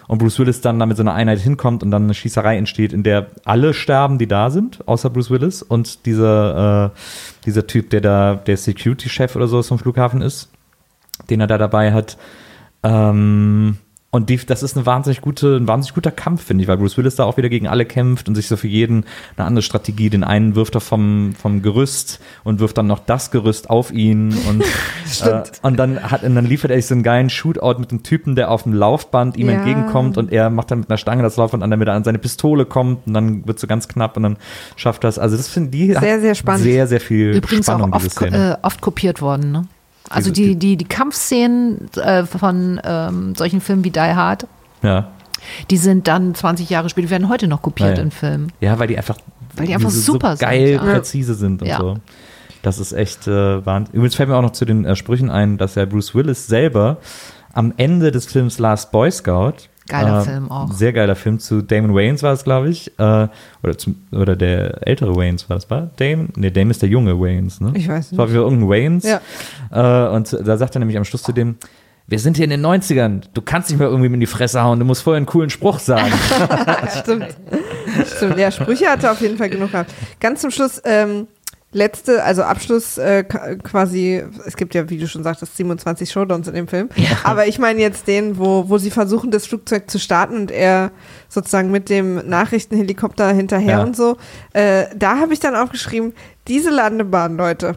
[0.09, 2.93] Und Bruce Willis dann da mit so einer Einheit hinkommt und dann eine Schießerei entsteht,
[2.93, 6.99] in der alle sterben, die da sind, außer Bruce Willis und dieser, äh,
[7.45, 10.51] dieser Typ, der da der Security-Chef oder so vom Flughafen ist,
[11.29, 12.19] den er da dabei hat.
[12.85, 13.79] Ähm,
[14.17, 16.97] und die, das ist eine wahnsinnig gute, ein wahnsinnig guter Kampf, finde ich, weil Bruce
[16.97, 19.05] Willis da auch wieder gegen alle kämpft und sich so für jeden
[19.37, 20.11] eine andere Strategie.
[20.11, 24.37] Den einen wirft er vom, vom Gerüst und wirft dann noch das Gerüst auf ihn
[24.49, 24.63] und,
[25.25, 28.03] äh, und dann hat, und dann liefert er sich so einen geilen Shootout mit einem
[28.03, 29.57] Typen, der auf dem Laufband ihm Ja.
[29.57, 32.19] entgegenkommt und er macht dann mit einer Stange das Laufband an, damit er an seine
[32.19, 34.37] Pistole kommt und dann wird so ganz knapp und dann
[34.77, 35.19] schafft das.
[35.19, 36.63] Also das finde ich Sehr, sehr spannend.
[36.63, 39.53] Sehr, sehr viel Übrigens Spannung, auch oft, äh, oft kopiert worden.
[39.53, 39.67] Ne?
[40.09, 44.47] Also die, die, die Kampfszenen äh, von ähm, solchen Filmen wie Die Hard,
[44.83, 45.09] ja.
[45.71, 48.53] die sind dann 20 Jahre später, werden heute noch kopiert Ja, in Filmen.
[48.61, 49.19] Ja, weil die einfach,
[49.57, 50.79] Weil die einfach so super sind, geil ja.
[50.79, 51.97] präzise sind und so.
[52.63, 53.95] Das ist echt äh, Wahnsinn.
[53.95, 56.99] Übrigens fällt mir auch noch zu den äh, Sprüchen ein, dass ja Bruce Willis selber
[57.53, 59.55] am Ende des Films Last Boy Scout
[59.89, 60.73] Geiler äh, Film auch.
[60.73, 62.89] Sehr geiler Film zu Damon Wayans war es, glaube ich.
[62.99, 63.29] Äh,
[63.63, 65.91] oder, zum, oder der ältere Wayans war das, war?
[65.97, 66.29] Damon?
[66.37, 67.73] Nee, Damon ist der junge Wayans, ne?
[67.75, 68.35] Ich weiß Das war nicht.
[68.35, 69.05] wieder irgendein Wayans.
[69.05, 69.21] Ja.
[69.71, 71.57] Äh, und da sagt er nämlich am Schluss zu dem,
[72.09, 74.79] wir sind hier in den 90ern, du kannst nicht mehr irgendwie in die Fresse hauen,
[74.79, 76.13] du musst vorher einen coolen Spruch sagen.
[77.01, 77.37] Stimmt.
[78.17, 78.39] Stimmt.
[78.39, 79.93] Ja, Sprüche hat er auf jeden Fall genug gehabt.
[80.21, 81.27] Ganz zum Schluss, ähm,
[81.73, 86.55] letzte, also Abschluss äh, quasi, es gibt ja, wie du schon sagtest, 27 Showdowns in
[86.55, 86.89] dem Film.
[87.25, 90.91] Aber ich meine jetzt den, wo, wo sie versuchen, das Flugzeug zu starten und er
[91.29, 93.83] sozusagen mit dem Nachrichtenhelikopter hinterher Ja.
[93.83, 94.17] und so.
[94.53, 96.15] Äh, da habe ich dann aufgeschrieben,
[96.49, 97.77] diese Landebahn, Leute.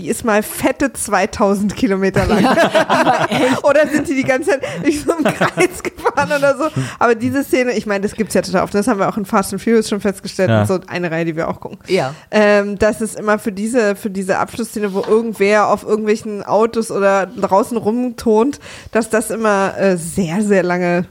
[0.00, 2.42] Die ist mal fette 2000 Kilometer lang.
[3.62, 6.68] oder sind die die ganze Zeit durch so einen Kreis gefahren oder so?
[6.98, 8.74] Aber diese Szene, ich meine, das gibt's ja total oft.
[8.74, 10.48] Das haben wir auch in Fast and Furious schon festgestellt.
[10.48, 10.62] Ja.
[10.62, 11.78] Und so eine Reihe, die wir auch gucken.
[11.86, 12.14] Ja.
[12.30, 17.26] Ähm, dass es immer für diese, für diese Abschlussszene, wo irgendwer auf irgendwelchen Autos oder
[17.26, 18.58] draußen rumtont,
[18.92, 21.04] dass das immer äh, sehr, sehr lange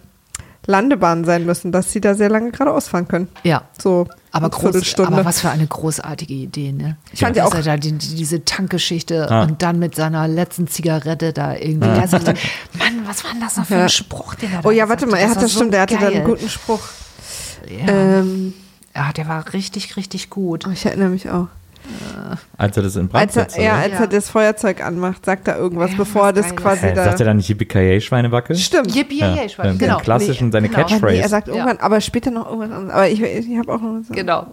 [0.66, 3.28] Landebahnen sein müssen, dass sie da sehr lange geradeaus fahren können.
[3.44, 3.64] Ja.
[3.80, 6.98] So Aber, groß, aber was für eine großartige Idee, ne?
[7.12, 7.56] Ich fand ja ja auch.
[7.56, 9.44] auch- Da die, die, diese Tankgeschichte Ah.
[9.44, 11.88] und dann mit seiner letzten Zigarette da irgendwie.
[11.88, 12.36] Der sagte,
[12.78, 13.84] Mann, was war denn das noch für Ja.
[13.84, 15.98] ein Spruch, den er da Oh ja, warte mal, er hat das stimmt, er hatte
[15.98, 16.82] da einen guten Spruch.
[17.68, 17.88] Ja.
[17.92, 18.54] Ähm,
[18.96, 20.66] ja, der war richtig, richtig gut.
[20.72, 21.48] ich erinnere mich auch.
[22.58, 24.00] Als er das in Brand Als er, setzt, ja, als Ja.
[24.02, 27.04] er das Feuerzeug anmacht, sagt er irgendwas, Ja, bevor er das quasi da.
[27.06, 28.56] sagt er dann nicht Yippie Schweinebacke?
[28.56, 28.94] Stimmt.
[28.96, 29.98] Yippie, Ja, weiß, den genau.
[29.98, 30.80] klassischen, seine genau.
[30.82, 31.14] Catchphrase.
[31.16, 31.54] Nee, er sagt Ja.
[31.56, 32.94] irgendwann, aber später noch irgendwas anderes.
[32.94, 34.10] Aber ich, ich habe auch noch was.
[34.16, 34.48] Genau.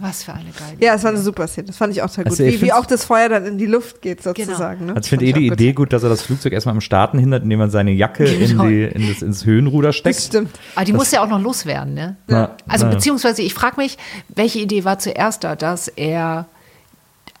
[0.00, 1.66] Was für eine geile Ja, es war eine super Szene.
[1.68, 2.32] Das fand ich auch total gut.
[2.32, 4.86] Also ich wie, wie auch das Feuer dann in die Luft geht, sozusagen.
[4.86, 4.92] Ne?
[4.94, 5.60] Also ich finde eh die gut.
[5.60, 8.48] Idee gut, dass er das Flugzeug erstmal am Starten hindert, indem er seine Jacke in
[8.48, 8.66] Genau.
[8.66, 10.20] die, in das, ins Höhenruder Das steckt.
[10.20, 10.50] stimmt.
[10.74, 12.16] Aber die muss ja auch noch loswerden, ne?
[12.26, 12.92] Na, Also na.
[12.92, 13.96] beziehungsweise ich frage mich,
[14.28, 16.46] welche Idee war zuerst da, dass er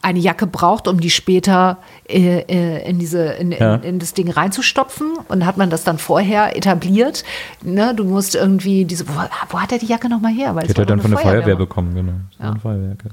[0.02, 1.78] eine Jacke braucht, um die später
[2.08, 3.76] äh, äh, in diese in, Ja.
[3.76, 7.24] in, in das Ding reinzustopfen und hat man das dann vorher etabliert?
[7.62, 9.12] Ne, du musst irgendwie diese wo,
[9.50, 10.54] wo hat er die Jacke noch mal her?
[10.54, 11.56] Weil Die hat er dann von der Feuerwehr Feuerwehr.
[11.56, 12.12] bekommen, genau.
[12.38, 12.50] Ja.
[12.50, 13.08] eine Feuerwehrjacke.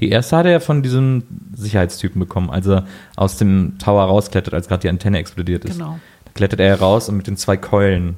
[0.00, 1.22] Die erste hat er ja von diesem
[1.54, 5.78] Sicherheitstypen bekommen, als er aus dem Tower rausklettert, als gerade die Antenne explodiert ist.
[5.78, 5.98] Genau.
[6.24, 8.16] Da klettert er raus und mit den zwei Keulen.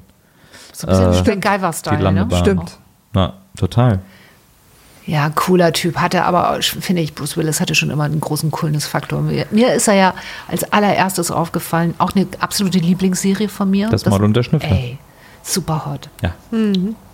[0.71, 2.27] So ein bisschen Äh, MacGyver-Style, die ne?
[2.37, 2.79] Stimmt.
[3.13, 3.99] Na, total.
[5.07, 5.97] Ja, cooler Typ.
[5.97, 9.21] Hatte aber, auch, finde ich, Bruce Willis hatte schon immer einen großen Coolness-Faktor.
[9.21, 10.13] Mir, mir ist er ja
[10.47, 13.87] als allererstes aufgefallen, auch eine absolute Lieblingsserie von mir.
[13.89, 14.71] Das Mal und der Schnüffler.
[14.71, 14.97] Ey,
[15.43, 16.09] super hot.
[16.23, 16.33] Ja,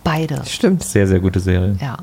[0.03, 0.41] Beide.
[0.45, 0.83] Stimmt.
[0.83, 1.77] sehr, sehr gute Serie.
[1.81, 1.97] Ja.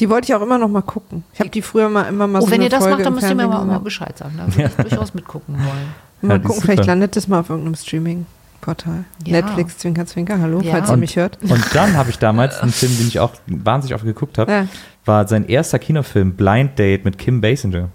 [0.00, 1.22] Die wollte ich auch immer noch mal gucken.
[1.34, 3.06] Ich habe die früher mal immer mal Oh, so wenn eine ihr das Folge macht,
[3.06, 3.78] dann müsst ihr mir Fernsehen mal, mal.
[3.80, 4.32] Bescheid sagen.
[4.38, 5.94] Da würde ich durchaus mitgucken wollen.
[6.22, 6.86] Mal Ja, gucken, vielleicht super.
[6.92, 9.04] landet das mal auf irgendeinem Streaming-Portal.
[9.26, 9.32] Ja.
[9.42, 10.72] Netflix, Zwinker, Zwinker, hallo, Ja.
[10.72, 11.38] falls ihr Und- mich hört.
[11.42, 14.66] Und dann habe ich damals einen Film, den ich auch wahnsinnig oft geguckt habe, Ja.
[15.04, 17.88] War sein erster Kinofilm Blind Date mit Kim Basinger.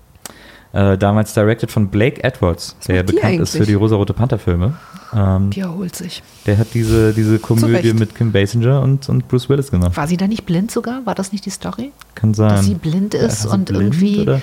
[0.72, 3.68] Äh, damals directed von Blake Edwards, der macht die bekannt ist für eigentlich?
[3.70, 4.76] die Rosa-Rote Panther-Filme.
[5.16, 6.22] Ähm, Die erholt sich.
[6.46, 9.98] der hat diese, diese Komödie mit Kim Basinger und, und Bruce Willis gemacht.
[9.98, 11.04] War sie da nicht blind sogar?
[11.08, 11.92] War das nicht die Story?
[12.14, 12.50] Kann sein.
[12.50, 14.20] Dass sie blind Ja, ist sie und blind, irgendwie.
[14.22, 14.42] Oder?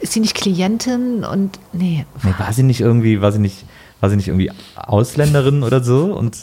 [0.00, 1.58] Ist sie nicht Klientin und.
[1.72, 2.06] Nee.
[2.22, 3.64] Nee, war sie nicht irgendwie, war sie nicht,
[3.98, 6.16] war sie nicht irgendwie Ausländerin oder so?
[6.16, 6.36] Und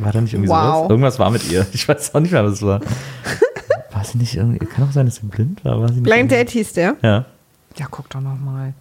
[0.00, 0.74] war da nicht irgendwie Wow.
[0.78, 0.90] sowas?
[0.90, 1.64] Irgendwas war mit ihr.
[1.72, 2.80] Ich weiß auch nicht mehr, was es war.
[3.98, 6.30] war sie nicht irgendwie, kann auch sein, dass sie blind war, war sie nicht Blind
[6.30, 6.96] Date hieß der.
[7.02, 7.24] Ja.
[7.76, 8.72] Ja, guck doch noch mal.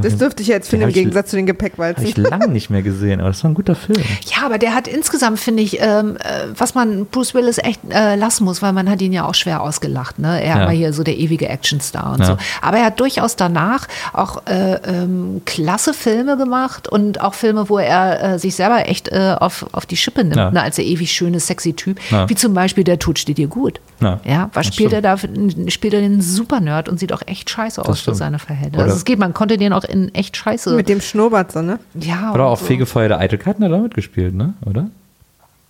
[0.00, 2.04] Das dürfte ich jetzt finden, Den im Gegensatz zu den Habe Gepäckwalzen.
[2.06, 4.00] ich lange nicht mehr gesehen, aber das war ein guter Film.
[4.26, 8.14] Ja, aber der hat insgesamt, finde ich, ähm, äh, was man Bruce Willis echt äh,
[8.14, 10.18] lassen muss, weil man hat ihn ja auch schwer ausgelacht.
[10.20, 10.40] Ne?
[10.42, 10.64] Er Ja.
[10.66, 12.26] war hier so der ewige Actionstar und Ja.
[12.26, 12.36] so.
[12.62, 17.78] Aber er hat durchaus danach auch äh, ähm, klasse Filme gemacht und auch Filme, wo
[17.78, 20.50] er äh, sich selber echt äh, auf, auf die Schippe nimmt, Ja.
[20.52, 20.62] ne?
[20.62, 21.98] als der ewig schöne, sexy Typ.
[22.10, 22.28] Ja.
[22.30, 23.80] Wie zum Beispiel Der Tod steht dir gut.
[24.00, 25.16] Ja, Ja, was das spielt er da?
[25.16, 25.28] für-
[25.68, 28.16] Spielt er den Super-Nerd und sieht auch echt scheiße aus für stimmt.
[28.16, 28.76] seine Verhältnisse.
[28.76, 30.74] Oder- Also es geht, man konnte den auch in echt scheiße.
[30.74, 31.78] Mit dem Schnurrbart so, ne?
[31.94, 32.66] ja, Oder auch so.
[32.66, 34.54] Fegefeuer der Eitelkeiten hat er mitgespielt, ne?
[34.64, 34.88] Oder?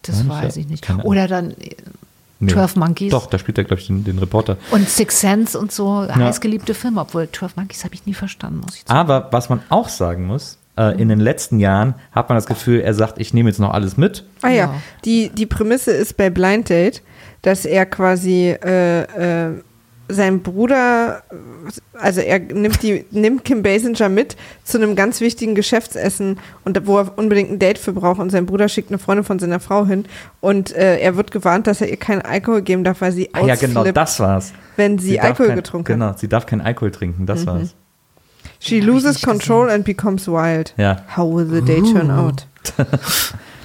[0.02, 0.90] Das Nein, weiß ich- ich nicht.
[1.04, 1.74] Oder dann äh,
[2.40, 2.50] Nee.
[2.50, 3.12] 12 Monkeys.
[3.12, 4.56] Doch, da spielt er, glaube ich, den, den Reporter.
[4.72, 8.74] Und Six Sense und so, heißgeliebte Filme, obwohl 12 Monkeys habe ich nie verstanden, muss
[8.74, 8.98] ich sagen.
[8.98, 12.80] Aber was man auch sagen muss, äh, in den letzten Jahren hat man das Gefühl,
[12.80, 14.24] er sagt, ich nehme jetzt noch alles mit.
[14.42, 14.74] Ah ja, Ja.
[15.04, 17.00] Die, die Prämisse ist bei Blind Date,
[17.42, 19.02] dass er quasi äh,
[19.50, 19.62] äh,
[20.08, 21.22] sein Bruder,
[21.94, 26.98] also er nimmt, die, nimmt Kim Basinger mit zu einem ganz wichtigen Geschäftsessen und wo
[26.98, 29.86] er unbedingt ein Date für braucht und sein Bruder schickt eine Freundin von seiner Frau
[29.86, 30.04] hin
[30.40, 33.46] und äh, er wird gewarnt, dass er ihr keinen Alkohol geben darf, weil sie Ah
[33.46, 34.52] ja, genau, das war's.
[34.76, 36.18] wenn sie, darf Alkohol kein, getrunken Genau, hat.
[36.18, 37.74] sie darf keinen Alkohol trinken, das war's.
[38.58, 40.74] She ich loses control and becomes wild.
[40.76, 41.04] Ja.
[41.16, 42.26] How will the day turn Uh.
[42.28, 42.46] out?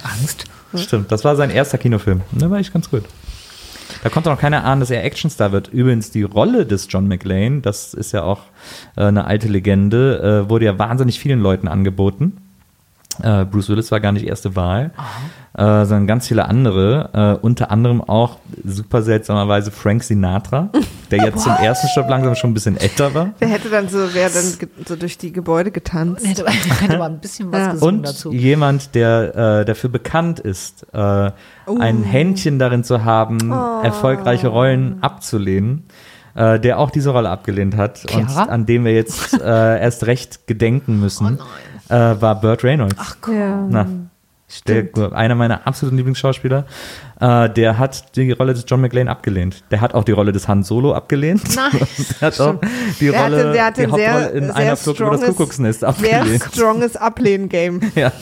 [0.02, 0.44] Angst.
[0.74, 2.20] Stimmt, das war sein erster Kinofilm.
[2.32, 3.04] Der war echt ganz gut.
[4.02, 5.68] Da konnte noch keiner ahnen, dass er Actionstar wird.
[5.68, 8.40] Übrigens, die Rolle des John McLean, das ist ja auch
[8.96, 12.36] äh, eine alte Legende, äh, wurde ja wahnsinnig vielen Leuten angeboten.
[13.22, 14.92] Äh, Bruce Willis war gar nicht erste Wahl,
[15.54, 17.38] äh, sondern ganz viele andere.
[17.40, 20.68] Äh, unter anderem auch super seltsamerweise Frank Sinatra,
[21.10, 23.30] der jetzt zum ersten Stopp langsam schon ein bisschen älter war.
[23.38, 26.26] Wer hätte dann so, wäre dann so durch die Gebäude getanzt?
[26.26, 27.72] Hätte, hätte mal ein bisschen was Ja.
[27.72, 28.32] gesungen Und dazu.
[28.32, 31.30] jemand, der äh, dafür bekannt ist, äh,
[31.66, 31.76] Oh.
[31.78, 33.50] ein Händchen darin zu haben,
[33.82, 35.84] erfolgreiche Rollen abzulehnen,
[36.34, 38.44] äh, der auch diese Rolle abgelehnt hat und Chiara?
[38.44, 41.38] an dem wir jetzt äh, erst recht gedenken müssen,
[41.90, 43.16] Oh äh, war Burt Reynolds.
[43.30, 43.66] Ja.
[43.68, 43.86] Na,
[44.66, 46.64] der, einer meiner absoluten Lieblingsschauspieler,
[47.20, 49.62] äh, der hat die Rolle des John McClane abgelehnt.
[49.70, 51.42] Der hat auch die Rolle des Han Solo abgelehnt.
[51.54, 51.70] Nein.
[52.20, 52.54] der hat auch
[53.00, 55.24] die Der Rolle, hatte, der hatte die Hauptrolle sehr, in sehr einer Flug über das
[55.26, 56.42] Kuckucksnest Sehr abgelehnt.
[56.52, 58.12] stronges Ablehn-Game Ja.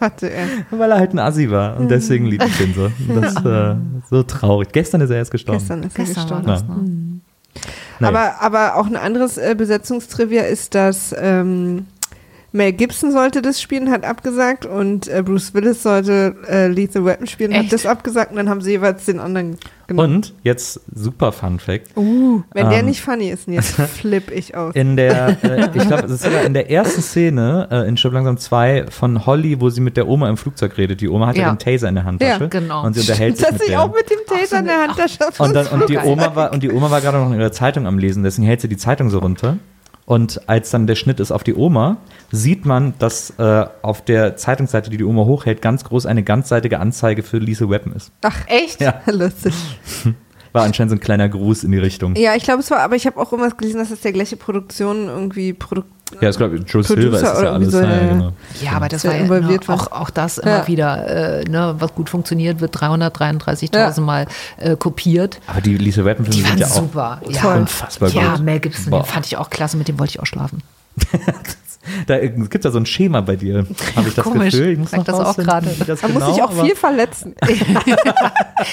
[0.00, 0.46] hatte er.
[0.70, 2.90] Weil er halt ein Assi war und deswegen liebe ich den so.
[3.20, 3.74] Das ist äh,
[4.10, 4.68] so traurig.
[4.72, 5.58] Gestern ist er erst gestorben.
[5.58, 6.46] Gestern ist er Gestern war gestorben.
[6.46, 6.74] das, Ja.
[6.74, 7.20] ne?
[7.98, 8.06] Nee.
[8.08, 11.86] Aber, aber auch ein anderes äh, Besetzungstrivia ist, dass ähm,
[12.56, 17.26] Mel Gibson sollte das spielen, hat abgesagt und äh, Bruce Willis sollte äh, Lethal Weapon
[17.26, 17.72] spielen, hat Echt?
[17.72, 20.14] das abgesagt und dann haben sie jeweils den anderen genommen.
[20.16, 21.96] und jetzt super Fun Fact.
[21.96, 22.86] Uh, wenn der Ähm.
[22.86, 24.74] nicht funny ist, jetzt flipp ich aus.
[24.74, 28.14] In der, äh, ich glaube, es ist sogar in der ersten Szene äh, in Stirb
[28.14, 31.00] langsam 2 von Holly, wo sie mit der Oma im Flugzeug redet.
[31.02, 31.52] Die Oma hat ja, Ja.
[31.54, 32.40] den Taser in der Handtasche.
[32.44, 32.84] Ja, genau.
[32.84, 33.82] Und sie unterhält sich mit ich der.
[33.82, 35.98] auch mit dem Taser in der Handtasche auf Und, dann, das und, die.
[35.98, 38.60] Oma war, und die Oma war gerade noch in ihrer Zeitung am Lesen, deswegen hält
[38.62, 39.58] sie die Zeitung so runter.
[40.06, 41.98] Und als dann der Schnitt ist auf die Oma,
[42.30, 46.78] sieht man, dass äh, auf der Zeitungsseite, die die Oma hochhält, ganz groß eine ganzseitige
[46.78, 48.12] Anzeige für Lethal Weapon ist.
[48.22, 48.80] Ach, Echt?
[48.80, 49.02] Ja.
[49.06, 49.52] lustig.
[50.52, 52.14] War anscheinend so ein kleiner Gruß in die Richtung.
[52.14, 54.36] Ja, ich glaube, es war, aber ich habe auch immer gelesen, dass es der gleiche
[54.36, 55.82] Produktion irgendwie Produ
[56.20, 57.72] Ja, ich glaube, Joe Producer Silver ist das ja alles.
[57.72, 58.08] so, ja, ja, ja.
[58.12, 58.32] genau.
[58.62, 60.66] Ja, aber das Sehr war ja involviert ne, auch, auch das immer Ja.
[60.68, 64.26] wieder, äh, ne, was gut funktioniert, wird 333.000 Mal
[64.58, 65.40] äh, kopiert.
[65.48, 67.20] Aber die Lethal Weapon Die Filme sind ja auch super.
[67.28, 67.40] Ja.
[67.42, 67.56] Toll.
[67.56, 68.44] unfassbar Ja, gut.
[68.44, 69.00] Mel Gibson, Boah.
[69.02, 70.62] den fand ich auch klasse, mit dem wollte ich auch schlafen.
[72.08, 73.64] Da gibt es da so ein Schema bei dir,
[73.94, 74.52] habe ich das Komisch.
[74.54, 74.72] Gefühl.
[74.72, 75.68] Ich muss Sag noch das auch gerade.
[75.86, 77.36] das Da genau, muss ich auch aber- viel verletzen.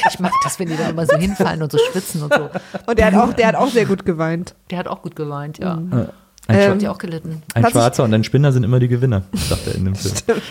[0.09, 2.49] Ich mag das, wenn die da immer so hinfallen und so schwitzen und so.
[2.87, 4.55] Und der hat auch, der hat auch sehr gut geweint.
[4.71, 5.79] Der hat auch gut geweint, ja.
[6.47, 7.41] Ein, Ähm, Schwa- Hat die auch gelitten.
[7.53, 10.13] ein Schwarzer und ein Spinner sind immer die Gewinner, sagt er in dem Film.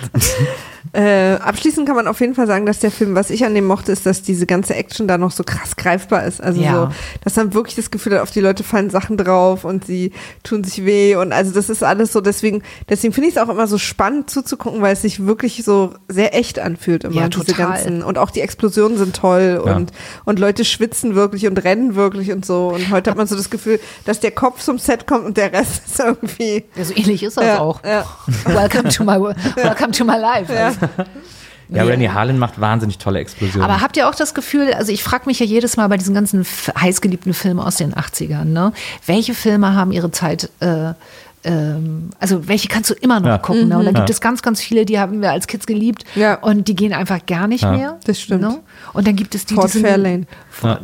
[0.95, 3.65] Äh, abschließend kann man auf jeden Fall sagen, dass der Film, was ich an dem
[3.67, 6.43] mochte, ist, dass diese ganze Action da noch so krass greifbar ist.
[6.43, 6.73] Also Ja.
[6.73, 6.89] so,
[7.23, 10.13] dass man wirklich das Gefühl hat, auf die Leute fallen Sachen drauf und sie
[10.43, 13.49] tun sich weh und also das ist alles so, deswegen, deswegen finde ich es auch
[13.49, 17.55] immer so spannend zuzugucken, weil es sich wirklich so sehr echt anfühlt immer, Ja, diese
[17.55, 19.77] ganzen, und auch die Explosionen sind toll Ja.
[19.77, 19.93] und,
[20.25, 23.51] und Leute schwitzen wirklich und rennen wirklich und so und heute hat man so das
[23.51, 27.23] Gefühl, dass der Kopf zum Set kommt und der Rest ist irgendwie, Ja, so ähnlich
[27.23, 27.83] ist das ja, auch.
[27.85, 28.05] ja.
[28.45, 30.53] Welcome to my, welcome to my life.
[30.53, 30.67] Ja.
[30.67, 30.79] Also,
[31.69, 33.63] Ja, Rennie Harlan macht wahnsinnig tolle Explosionen.
[33.69, 36.15] Aber habt ihr auch das Gefühl, also ich frage mich ja jedes Mal bei diesen
[36.15, 36.45] ganzen
[36.79, 38.73] heißgeliebten Filmen aus den 80ern, ne?
[39.07, 40.93] Welche Filme haben ihre Zeit äh,
[41.45, 43.39] ähm, also welche kannst du immer noch Ja.
[43.39, 43.69] gucken.
[43.69, 43.79] Ne?
[43.79, 43.97] Und da Mhm.
[43.97, 46.35] gibt es ganz, ganz viele, die haben wir als Kids geliebt Ja.
[46.35, 47.73] und die gehen einfach gar nicht Ja.
[47.73, 47.99] mehr.
[48.05, 48.43] Das stimmt.
[48.43, 48.59] Ne?
[48.93, 50.27] Und dann gibt es die, Fort Fairlane.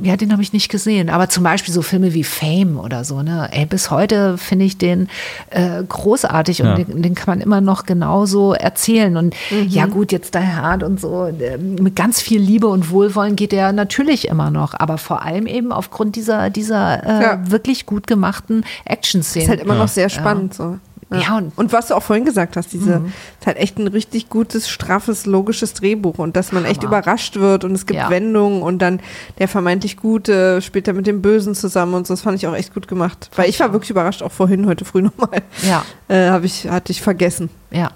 [0.03, 1.11] Ja, den habe ich nicht gesehen.
[1.11, 3.23] Aber zum Beispiel so Filme wie Fame oder so.
[3.23, 3.49] Ne?
[3.53, 5.09] Ey, bis heute finde ich den
[5.51, 6.75] äh, großartig und Ja.
[6.77, 9.17] den, den kann man immer noch genauso erzählen.
[9.17, 9.69] Und Mhm.
[9.69, 13.53] ja gut, jetzt Die Hard und so, äh, mit ganz viel Liebe und Wohlwollen geht
[13.53, 14.75] der natürlich immer noch.
[14.75, 17.51] Aber vor allem eben aufgrund dieser, dieser äh, Ja.
[17.51, 19.45] wirklich gut gemachten Action-Szenen.
[19.45, 20.79] Ist halt immer noch sehr spannend so.
[21.11, 23.01] Ja, und- und was du auch vorhin gesagt hast, diese
[23.41, 26.99] ist halt echt ein richtig gutes, straffes, logisches Drehbuch und dass man echt Hammer.
[26.99, 28.11] überrascht wird und es gibt Ja.
[28.11, 29.01] Wendungen und dann
[29.39, 32.13] der vermeintlich Gute spielt dann mit dem Bösen zusammen und so.
[32.13, 33.31] Das fand ich auch echt gut gemacht.
[33.37, 35.41] Weil ich war wirklich überrascht, auch vorhin, heute früh nochmal.
[35.67, 35.83] Ja.
[36.09, 37.49] Äh, hab ich, hatte ich vergessen.
[37.71, 37.91] ja.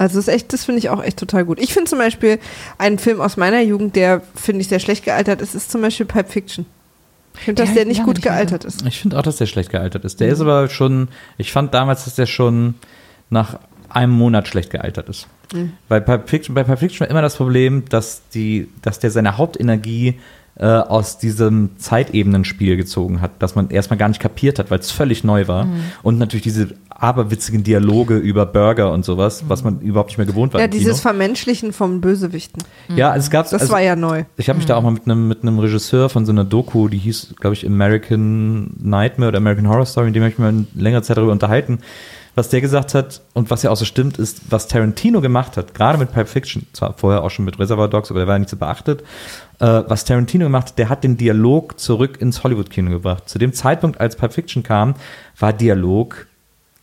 [0.00, 1.58] Also das ist echt, das finde ich auch echt total gut.
[1.58, 2.38] Ich finde zum Beispiel
[2.78, 6.06] einen Film aus meiner Jugend, der finde ich sehr schlecht gealtert ist, ist zum Beispiel
[6.06, 6.66] Pulp Fiction.
[7.38, 8.84] Ich finde, dass Der der nicht gut nicht gealtert ist.
[8.86, 10.20] Ich finde auch, dass der schlecht gealtert ist.
[10.20, 12.74] Der ist aber schon, ich fand damals, dass der schon
[13.30, 13.58] nach
[13.88, 15.28] einem Monat schlecht gealtert ist.
[15.88, 19.38] Bei Pulp Fiction, bei Pulp Fiction war immer das Problem, dass, die, dass der seine
[19.38, 20.18] Hauptenergie
[20.58, 24.90] äh, aus diesem Zeitebenenspiel gezogen hat, dass man erstmal gar nicht kapiert hat, weil es
[24.90, 25.68] völlig neu war.
[26.02, 30.52] Und natürlich diese aberwitzigen Dialoge über Burger und sowas, was man überhaupt nicht mehr gewohnt
[30.52, 30.60] war.
[30.60, 32.62] Ja, dieses Vermenschlichen vom Bösewichten.
[32.96, 34.24] ja, es gab Das war ja neu.
[34.36, 36.88] ich habe mich da auch mal mit einem mit einem Regisseur von so einer Doku,
[36.88, 40.52] die hieß, glaube ich, American Nightmare oder American Horror Story, in dem habe ich mich
[40.52, 41.78] mal längere Zeit darüber unterhalten.
[42.38, 45.74] Was der gesagt hat und was ja auch so stimmt, ist, was Tarantino gemacht hat,
[45.74, 48.38] gerade mit Pulp Fiction, zwar vorher auch schon mit Reservoir Dogs, aber der war ja
[48.38, 49.02] nicht so beachtet,
[49.58, 53.28] äh, was Tarantino gemacht hat, der hat den Dialog zurück ins Hollywood-Kino gebracht.
[53.28, 54.94] Zu dem Zeitpunkt, als Pulp Fiction kam,
[55.36, 56.28] war Dialog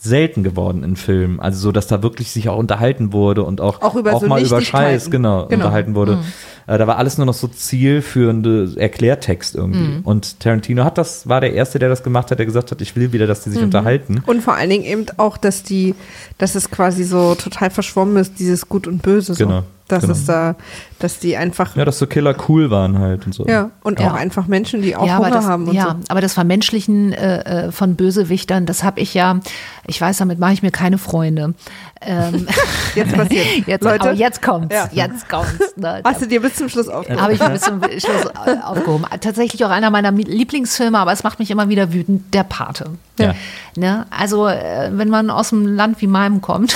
[0.05, 1.39] selten geworden in Filmen.
[1.39, 4.41] Also so, dass da wirklich sich auch unterhalten wurde und auch, Auch über so mal
[4.41, 4.61] über.
[4.61, 5.65] Scheiß, genau, Genau.
[5.65, 6.19] unterhalten wurde.
[6.67, 10.01] Äh, da war alles nur noch so zielführende Erklärtext irgendwie.
[10.03, 12.95] Und Tarantino hat das, war der Erste, der das gemacht hat, der gesagt hat, ich
[12.95, 14.23] will wieder, dass die sich unterhalten.
[14.25, 15.95] Und vor allen Dingen eben auch, dass die,
[16.37, 19.33] dass es quasi so total verschwommen ist, dieses Gut und Böse.
[19.35, 19.45] So.
[19.45, 20.13] Genau, Dass genau.
[20.13, 20.55] es da,
[20.97, 23.45] dass die einfach, ja, Ja, dass so Killer cool waren halt und so.
[23.83, 24.09] und Ja.
[24.09, 25.95] auch einfach Menschen, die auch ja, aber Hunger das, haben und ja, so.
[26.07, 29.39] aber das Vermenschlichen äh, äh, von Bösewichtern, das habe ich ja,
[29.85, 31.53] ich weiß, damit mache ich mir keine Freunde.
[32.01, 32.47] Ähm,
[32.95, 33.45] Jetzt passiert.
[33.67, 34.89] jetzt, Leute, aber jetzt kommt's, Ja.
[34.91, 35.51] jetzt kommt's.
[35.77, 36.01] Ne?
[36.05, 37.21] hast du dir bis zum Schluss aufgehört?
[37.21, 39.05] Habe ich mir bis zum Schluss äh, aufgehoben.
[39.19, 42.91] Tatsächlich auch einer meiner Lieblingsfilme, aber es macht mich immer wieder wütend, Der Pate.
[43.19, 43.33] Ja.
[43.75, 44.05] Ne?
[44.09, 46.75] Also, äh, wenn man aus einem Land wie meinem kommt,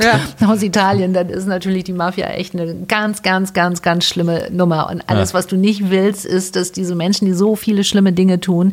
[0.00, 0.20] Ja.
[0.48, 4.88] aus Italien, dann ist natürlich die Mafia echt eine ganz, ganz, ganz, ganz schlimme Nummer.
[4.90, 5.38] Und alles, Ja.
[5.38, 8.72] was du nicht willst, ist, dass diese Menschen, die so viele schlimme Dinge tun,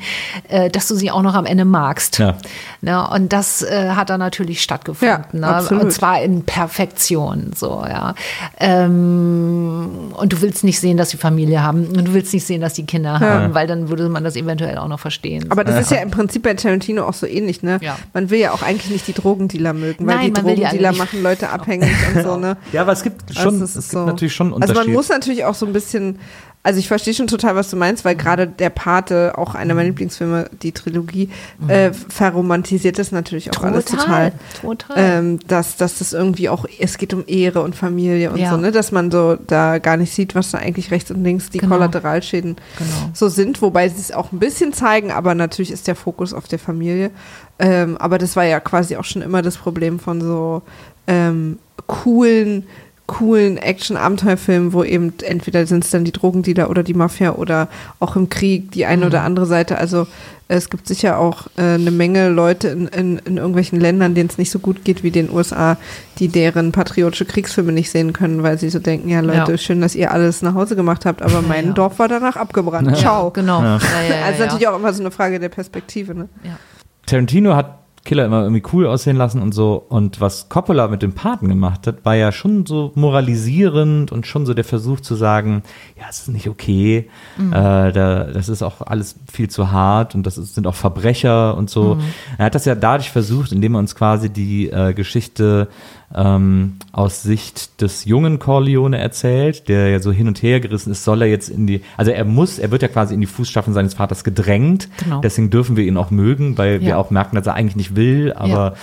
[0.49, 2.19] äh, dass du sie auch noch am Ende magst.
[2.19, 2.37] Ja.
[2.81, 3.07] Ne?
[3.09, 5.17] Und das äh, hat da natürlich stattgefunden.
[5.33, 5.47] Ja, ne?
[5.47, 5.83] absolut.
[5.83, 7.51] Und zwar in Perfektion.
[7.55, 8.15] So, ja.
[8.59, 11.87] Ähm, und du willst nicht sehen, dass die Familie haben.
[11.87, 14.77] Und du willst nicht sehen, dass die Kinder haben, weil dann würde man das eventuell
[14.77, 15.45] auch noch verstehen.
[15.49, 17.79] Aber das ist ja im Prinzip bei Tarantino auch so ähnlich, ne?
[17.81, 17.97] Ja.
[18.13, 20.65] Man will ja auch eigentlich nicht die Drogendealer mögen, weil Nein, die man will die
[20.65, 22.57] alle Drogendealer machen Leute abhängig und so, ne?
[22.71, 24.71] Ja, aber es gibt Also schon, das es ist gibt so- natürlich schon einen Also
[24.73, 24.87] Unterschied.
[24.89, 26.19] man muss natürlich auch so ein bisschen,
[26.65, 29.87] also ich verstehe schon total, was du meinst, weil gerade der Pate, auch einer meiner
[29.89, 31.29] Lieblingsfilme, die Trilogie,
[31.67, 34.31] äh, verromantisiert das natürlich auch alles total.
[34.61, 34.95] total.
[34.97, 38.51] Ähm, dass, dass das irgendwie auch, es geht um Ehre und Familie und Ja.
[38.51, 38.71] so, ne?
[38.71, 41.75] Dass man so da gar nicht sieht, was da eigentlich rechts und links die Genau.
[41.75, 42.89] Kollateralschäden Genau.
[43.13, 46.47] so sind, wobei sie es auch ein bisschen zeigen, aber natürlich ist der Fokus auf
[46.47, 47.11] der Familie.
[47.59, 50.61] Ähm, aber das war ja quasi auch schon immer das Problem von so
[51.07, 52.65] ähm, coolen,
[53.05, 57.67] coolen Action-Abenteuerfilmen, wo eben entweder sind es dann die Drogendealer oder die Mafia oder
[57.99, 59.77] auch im Krieg die eine oder andere Seite.
[59.77, 60.07] Also
[60.47, 64.37] es gibt sicher auch äh, eine Menge Leute in, in, in irgendwelchen Ländern, denen es
[64.37, 65.77] nicht so gut geht wie den USA,
[66.19, 69.57] die deren patriotische Kriegsfilme nicht sehen können, weil sie so denken, ja Leute, Ja.
[69.57, 71.71] schön, dass ihr alles nach Hause gemacht habt, aber mein ja.
[71.73, 72.95] Dorf war danach abgebrannt.
[72.97, 73.31] Ciao.
[73.31, 73.61] Genau.
[73.61, 73.77] Ja.
[73.77, 74.45] Ja, ja, Also ja.
[74.45, 76.15] natürlich auch immer so eine Frage der Perspektive.
[76.15, 76.29] Ne?
[76.43, 76.57] Ja.
[77.05, 79.81] Tarantino hat Killer immer irgendwie cool aussehen lassen und so.
[79.87, 84.45] Und was Coppola mit dem Paten gemacht hat, war ja schon so moralisierend und schon
[84.45, 85.63] so der Versuch zu sagen,
[85.97, 87.53] ja, es ist nicht okay, Mhm.
[87.53, 91.55] äh, da, das ist auch alles viel zu hart und das ist, sind auch Verbrecher
[91.55, 91.95] und so.
[91.95, 92.01] Mhm.
[92.37, 95.69] Er hat das ja dadurch versucht, indem er uns quasi die äh, Geschichte
[96.15, 101.03] ähm, aus Sicht des jungen Corleone erzählt, der ja so hin und her gerissen ist,
[101.03, 103.73] soll er jetzt in die, also er muss, er wird ja quasi in die Fußstapfen
[103.73, 105.21] seines Vaters gedrängt, Genau.
[105.21, 106.97] deswegen dürfen wir ihn auch mögen, weil wir Ja.
[106.97, 108.75] auch merken, dass er eigentlich nicht will, aber,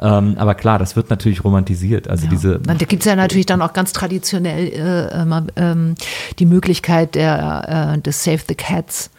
[0.00, 3.46] ähm, aber klar, das wird natürlich romantisiert, also diese, Na, Da gibt es ja natürlich
[3.46, 5.94] dann auch ganz traditionell äh, immer, ähm,
[6.38, 9.10] die Möglichkeit der, äh, des Save the Cats,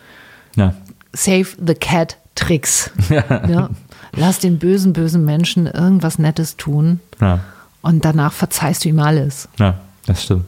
[0.56, 0.74] ja,
[1.14, 2.92] Save the Cat Tricks.
[3.10, 3.70] ja.
[4.14, 7.40] Lass den bösen, bösen Menschen irgendwas Nettes tun ja,
[7.82, 9.48] und danach verzeihst du ihm alles.
[9.58, 10.46] ja, das stimmt,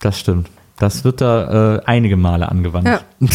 [0.00, 0.48] das stimmt.
[0.78, 2.88] Das wird da äh, einige Male angewandt.
[2.88, 3.00] Ja.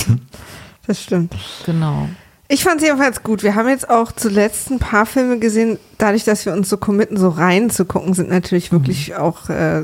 [0.88, 1.36] Das stimmt.
[1.68, 2.10] Genau.
[2.48, 3.44] Ich fand es jedenfalls gut.
[3.44, 5.78] Wir haben jetzt auch zuletzt ein paar Filme gesehen.
[6.00, 9.84] Dadurch, dass wir uns so committen, so rein zu gucken, sind natürlich wirklich auch äh,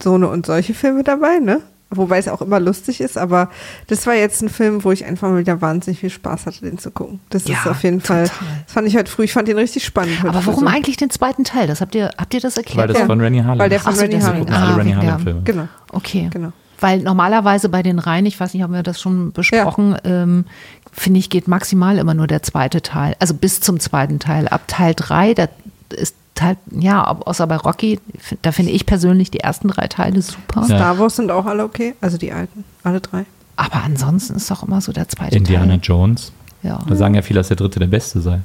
[0.00, 1.60] so eine und solche Filme dabei, ne?
[1.94, 3.50] Wobei es auch immer lustig ist, aber
[3.86, 6.78] das war jetzt ein Film, wo ich einfach mal wieder wahnsinnig viel Spaß hatte, den
[6.78, 7.20] zu gucken.
[7.30, 8.48] Das Ja, ist auf jeden Fall, total.
[8.64, 10.18] das fand ich heute früh, ich fand den richtig spannend.
[10.24, 10.66] Aber warum so.
[10.66, 11.66] eigentlich den zweiten Teil?
[11.66, 12.78] Das habt ihr, habt ihr das erklärt?
[12.78, 13.06] Weil das Ja.
[13.06, 13.84] von Rennie Harlan Weil der ist.
[13.84, 14.20] von Rennie.
[14.22, 14.46] Harlan.
[14.48, 15.40] alle Ah, Rennie wegen der- Harlan-Filme.
[15.44, 15.68] Genau.
[15.92, 16.28] Okay.
[16.32, 16.52] Genau.
[16.80, 20.46] Weil normalerweise bei den Reihen, ich weiß nicht, haben wir das schon besprochen, ähm,
[20.90, 23.14] finde ich, geht maximal immer nur der zweite Teil.
[23.20, 24.48] Also bis zum zweiten Teil.
[24.48, 25.46] Ab Teil 3, da
[25.90, 28.00] ist Teil, ja, außer bei Rocky,
[28.40, 30.60] da finde ich persönlich die ersten drei Teile super.
[30.60, 30.76] Ja.
[30.76, 33.26] Star Wars sind auch alle okay, also die alten, alle drei.
[33.56, 35.80] Aber ansonsten ist doch immer so der zweite Indiana Teil.
[35.82, 36.32] Jones.
[36.62, 36.78] Ja.
[36.88, 38.40] Da sagen ja viele, dass der dritte der beste sei.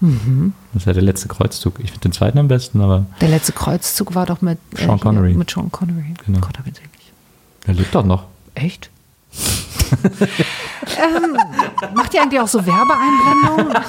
[0.00, 0.52] Mhm.
[0.72, 1.80] Das ist ja der letzte Kreuzzug.
[1.80, 4.98] Ich finde den zweiten am besten, aber Der letzte Kreuzzug war doch mit Sean hier,
[4.98, 5.34] Connery.
[5.34, 6.14] Mit Sean Connery.
[6.24, 6.40] Genau.
[6.40, 7.12] Gott, hab ich wirklich.
[7.66, 8.24] der lebt doch noch.
[8.54, 8.90] Echt?
[9.92, 11.36] ähm,
[11.94, 13.82] macht ihr eigentlich auch so Werbeeinblendungen?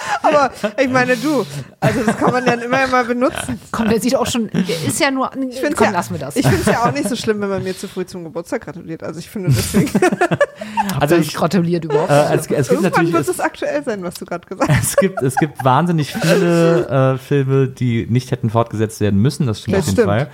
[0.22, 0.50] Aber
[0.80, 1.44] ich meine, du,
[1.80, 3.60] also das kann man dann immer mal benutzen.
[3.70, 6.20] Komm, der sieht auch schon, der ist ja nur, Ich find's komm, ja, lassen wir
[6.20, 6.36] das.
[6.36, 8.62] Ich finde es ja auch nicht so schlimm, wenn man mir zu früh zum Geburtstag
[8.62, 9.02] gratuliert.
[9.02, 9.90] Also ich finde deswegen,
[11.00, 12.10] Also ich gratuliert überhaupt.
[12.10, 14.70] Äh, es, es gibt irgendwann natürlich wird es, es aktuell sein, was du gerade gesagt
[14.70, 14.90] hast.
[14.90, 19.46] es gibt es gibt wahnsinnig viele äh, Filme, die nicht hätten fortgesetzt werden müssen.
[19.46, 20.08] Das stimmt Das auf jeden stimmt.
[20.08, 20.30] Fall.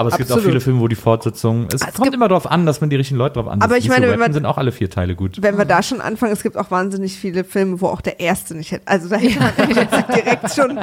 [0.00, 0.52] Aber es gibt auch Absolut.
[0.52, 1.68] viele Filme, wo die Fortsetzung.
[1.72, 3.64] Es, kommt gibt- immer darauf an, dass man die richtigen Leute drauf ansetzt.
[3.64, 5.42] Aber ich meine, wenn man- sind auch alle vier Teile gut.
[5.42, 8.54] Wenn wir da schon anfangen, es gibt auch wahnsinnig viele Filme, wo auch der erste
[8.56, 8.86] nicht hätte.
[8.88, 10.80] Also da hätte man Prinzip direkt schon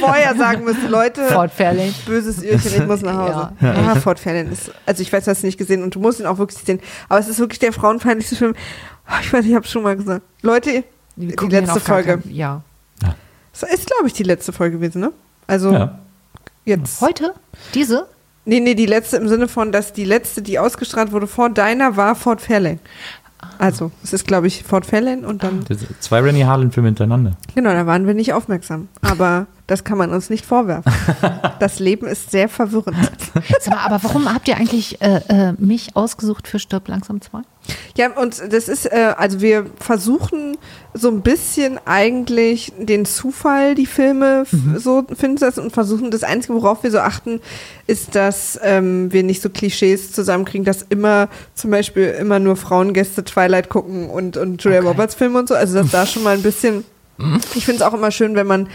[0.00, 1.22] vorher sagen müssen, Leute,
[1.56, 1.94] Fairlane.
[2.04, 3.48] böses Irrchen, ich muss nach Hause.
[3.60, 6.20] Ja, Ford Fairlane ist, also ich weiß, du hast ihn nicht gesehen und du musst
[6.20, 8.54] ihn auch wirklich sehen, aber es ist wirklich der frauenfeindlichste Film.
[9.08, 10.22] Oh, Ich weiß, ich habe es schon mal gesagt.
[10.42, 10.84] Leute,
[11.16, 12.18] Wir die den letzte Folge.
[12.18, 12.62] keinen- Ja.
[13.58, 15.12] Das ist, glaube ich, die letzte Folge gewesen, ne?
[15.46, 15.98] Also Ja.
[16.66, 17.00] jetzt.
[17.00, 17.32] Heute?
[17.72, 18.06] Diese?
[18.46, 21.96] Nee, nee, die letzte im Sinne von, dass die letzte, die ausgestrahlt wurde vor deiner,
[21.96, 22.78] war Fort Fairlane.
[23.58, 25.64] Also, es ist, glaube ich, Fort Fairlane und dann,
[26.00, 27.32] Zwei Rennie Harlan-Filme hintereinander.
[27.54, 28.88] genau, da waren wir nicht aufmerksam.
[29.02, 30.92] Aber das kann man uns nicht vorwerfen.
[31.58, 32.96] Das Leben ist sehr verwirrend.
[33.66, 37.38] Mal, aber warum habt ihr eigentlich äh, äh, mich ausgesucht für Stirb langsam 2?
[37.96, 40.56] Ja, und das ist, äh, also wir versuchen
[40.92, 46.10] so ein bisschen eigentlich den Zufall, die Filme f- so finden zu lassen und versuchen,
[46.10, 47.40] das Einzige, worauf wir so achten,
[47.86, 53.24] ist, dass ähm, wir nicht so Klischees zusammenkriegen, dass immer zum Beispiel immer nur Frauengäste
[53.24, 54.88] Twilight gucken und, und Julia Okay.
[54.88, 55.54] Roberts Filme und so.
[55.54, 56.84] Also dass da schon mal ein bisschen
[57.54, 58.68] ich finde es auch immer schön, wenn man,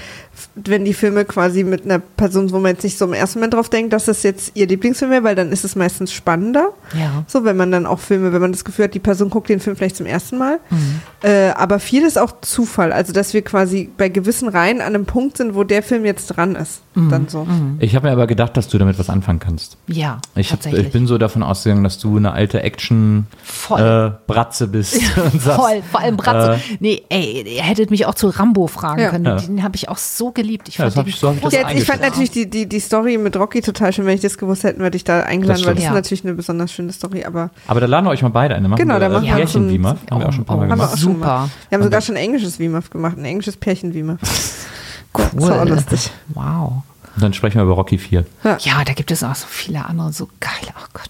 [0.56, 3.54] wenn die Filme quasi mit einer Person, wo man jetzt nicht so im ersten Moment
[3.54, 6.70] drauf denkt, dass das jetzt ihr Lieblingsfilm wäre, weil dann ist es meistens spannender.
[6.98, 7.24] Ja.
[7.28, 9.60] So, wenn man dann auch Filme, wenn man das Gefühl hat, die Person guckt den
[9.60, 10.60] Film vielleicht zum ersten Mal.
[10.70, 11.02] Mhm.
[11.22, 12.94] Äh, aber viel ist auch Zufall.
[12.94, 16.28] Also, dass wir quasi bei gewissen Reihen an einem Punkt sind, wo der Film jetzt
[16.28, 16.82] dran ist.
[16.96, 17.10] Mhm.
[17.10, 17.48] Dann so.
[17.80, 19.78] Ich habe mir aber gedacht, dass du damit was anfangen kannst.
[19.88, 20.88] Ja, Ich, hab, tatsächlich.
[20.88, 22.62] ich bin so davon ausgegangen, dass du eine alte.
[22.64, 24.96] Action-Bratze bist.
[25.18, 26.54] und sagst, Voll, vor allem Bratze.
[26.54, 29.10] Äh, nee, ey, ihr hättet mich auch zu Rambo fragen Ja.
[29.10, 29.26] können.
[29.26, 29.36] Ja.
[29.38, 30.68] Den habe ich auch so geliebt.
[30.70, 33.36] Ich Ja, fand ich- so ich Ja, ich fand natürlich die, die, die Story mit
[33.38, 34.06] Rocky total schön.
[34.06, 35.78] Wenn ich das gewusst hätte, hätte ich da eingeladen, Das weil das stimmt.
[35.80, 35.94] ist Ja.
[35.94, 37.24] natürlich eine besonders schöne Story.
[37.26, 38.64] Aber Aber da laden wir euch mal beide ein.
[38.64, 40.58] Dann machen Genau, da machen wir Pärchen ein- wie Haben wir auch schon ein paar
[40.58, 40.98] Mal Oh, gemacht.
[40.98, 41.18] Super.
[41.18, 41.50] mal.
[41.70, 44.20] Wir haben sogar schon ein englisches WIMAF gemacht, ein englisches Pärchen WIMAF.
[45.14, 45.26] Cool.
[45.36, 46.10] Das war lustig.
[46.30, 46.84] Wow.
[47.16, 48.26] Und dann sprechen wir über Rocky 4.
[48.44, 51.10] Ja, da gibt es auch so viele andere, so geile, oh Gott,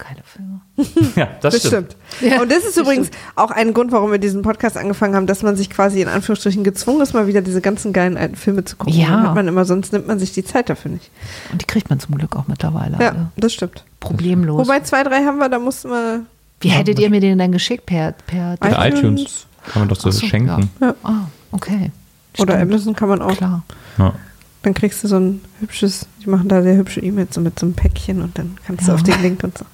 [0.00, 0.60] geile Filme.
[1.16, 1.94] ja, das, Das stimmt.
[2.20, 5.26] Ja, und das ist das übrigens auch ein Grund, warum wir diesen Podcast angefangen haben,
[5.26, 8.64] dass man sich quasi in Anführungsstrichen gezwungen ist, mal wieder diese ganzen geilen alten Filme
[8.64, 8.94] zu gucken.
[8.98, 9.08] Ja.
[9.22, 11.10] Hat man immer, sonst nimmt man sich die Zeit dafür nicht.
[11.52, 13.30] Und die kriegt man zum Glück auch mittlerweile Ja, alle.
[13.36, 13.84] das stimmt.
[14.00, 14.66] Problemlos.
[14.66, 16.22] Wobei zwei, drei haben wir, da mussten wir.
[16.60, 17.86] Wie hättet ihr mir den dann geschickt?
[17.86, 18.98] Per, per Per iTunes.
[19.00, 19.46] iTunes.
[19.72, 20.70] Kann man doch so, so, schenken.
[20.80, 20.94] Ja.
[21.02, 21.90] Ah, okay.
[22.38, 22.72] Oder Stimmt.
[22.72, 23.36] Amazon kann man auch.
[23.36, 23.62] Klar.
[23.98, 24.14] Ja.
[24.62, 27.64] Dann kriegst du so ein hübsches, die machen da sehr hübsche E-Mails so mit so
[27.64, 28.94] einem Päckchen und dann kannst du Ja.
[28.94, 29.64] auf den Link und so.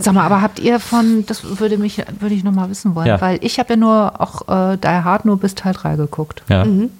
[0.00, 3.20] Sag mal, aber habt ihr von, das würde mich, würde ich nochmal wissen wollen, Ja.
[3.20, 6.42] weil ich habe ja nur auch äh, Die Hard nur bis Teil 3 geguckt.
[6.48, 6.64] Ja.
[6.64, 6.90] Mhm.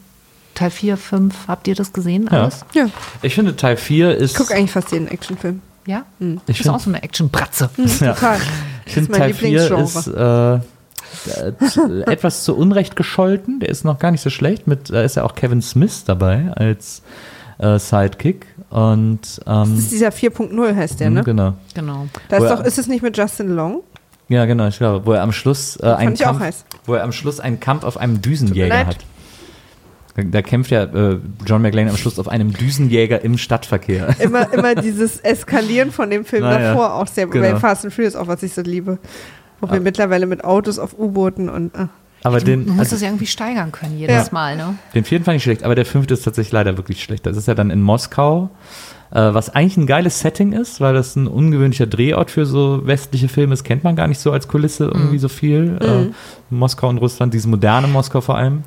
[0.55, 2.43] Teil 4, 5, habt ihr das gesehen Ja.
[2.43, 2.65] alles?
[2.75, 2.87] Ja,
[3.23, 4.33] Ich finde, Teil 4 ist.
[4.33, 5.63] ich gucke eigentlich fast jeden Actionfilm.
[5.87, 6.03] Ja?
[6.47, 7.71] Ich ist find- auch so eine Action-Bratze.
[8.01, 8.13] Ja.
[8.15, 8.37] Total.
[8.85, 10.59] Ich Das finde, Teil 4 ist äh,
[12.11, 13.61] etwas zu Unrecht gescholten.
[13.61, 14.67] Der ist noch gar nicht so schlecht.
[14.67, 17.03] Mit, da ist ja auch Kevin Smith dabei als
[17.59, 18.47] äh, Sidekick.
[18.71, 21.25] Und ähm, Das ist dieser 4.0 heißt der, ne?
[21.25, 21.55] genau.
[21.75, 22.07] Genau.
[22.29, 23.83] Da ist doch, ist es nicht mit Justin Long?
[24.29, 27.41] Ja, genau, ich glaube, wo er am Schluss äh, einen Kampf, wo er am Schluss
[27.41, 28.99] einen Kampf auf einem Düsenjäger hat.
[30.17, 34.17] Da, da kämpft ja äh, John McClane am Schluss auf einem Düsenjäger im Stadtverkehr.
[34.19, 37.27] Immer, immer dieses Eskalieren von dem Film Na ja, davor auch sehr.
[37.27, 37.53] genau.
[37.53, 38.99] Bei Fast and Furious auch, was ich so liebe.
[39.61, 41.75] Wo wir mittlerweile mit Autos auf U-Booten und.
[41.75, 41.89] Ah.
[42.23, 44.33] Aber Du den, musst also, das ja irgendwie steigern können jedes Ja.
[44.33, 44.75] Mal, ne?
[44.95, 47.27] den vierten fand ich schlecht, aber der fünfte ist tatsächlich leider wirklich schlecht.
[47.27, 48.51] Das ist ja dann in Moskau
[49.11, 53.29] Äh, was eigentlich ein geiles Setting ist, weil das ein ungewöhnlicher Drehort für so westliche
[53.29, 55.79] Filme ist, kennt man gar nicht so als Kulisse irgendwie so viel.
[55.81, 56.13] Äh,
[56.51, 58.65] Moskau und Russland, dieses moderne Moskau vor allem.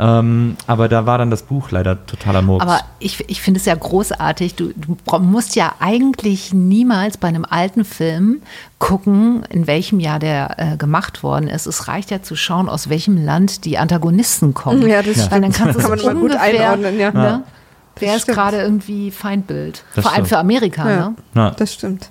[0.00, 2.64] Ähm, aber da war dann das Buch leider totaler Murks.
[2.64, 4.54] Aber ich, ich finde es ja großartig.
[4.54, 8.42] Du, du musst ja eigentlich niemals bei einem alten Film
[8.78, 11.66] gucken, in welchem Jahr der äh, gemacht worden ist.
[11.66, 14.86] Es reicht ja zu schauen, aus welchem Land die Antagonisten kommen.
[14.86, 15.44] Ja, das Weil stimmt.
[15.44, 17.10] dann kannst du Kann man mal gut ungefähr, einordnen, ja.
[17.10, 17.42] Ne?
[17.98, 19.82] Wer ist gerade irgendwie Feindbild?
[19.96, 20.28] Das Vor allem stimmt.
[20.28, 20.88] für Amerika.
[20.90, 21.08] Ja.
[21.08, 21.14] Ne?
[21.34, 22.10] ja, Das stimmt.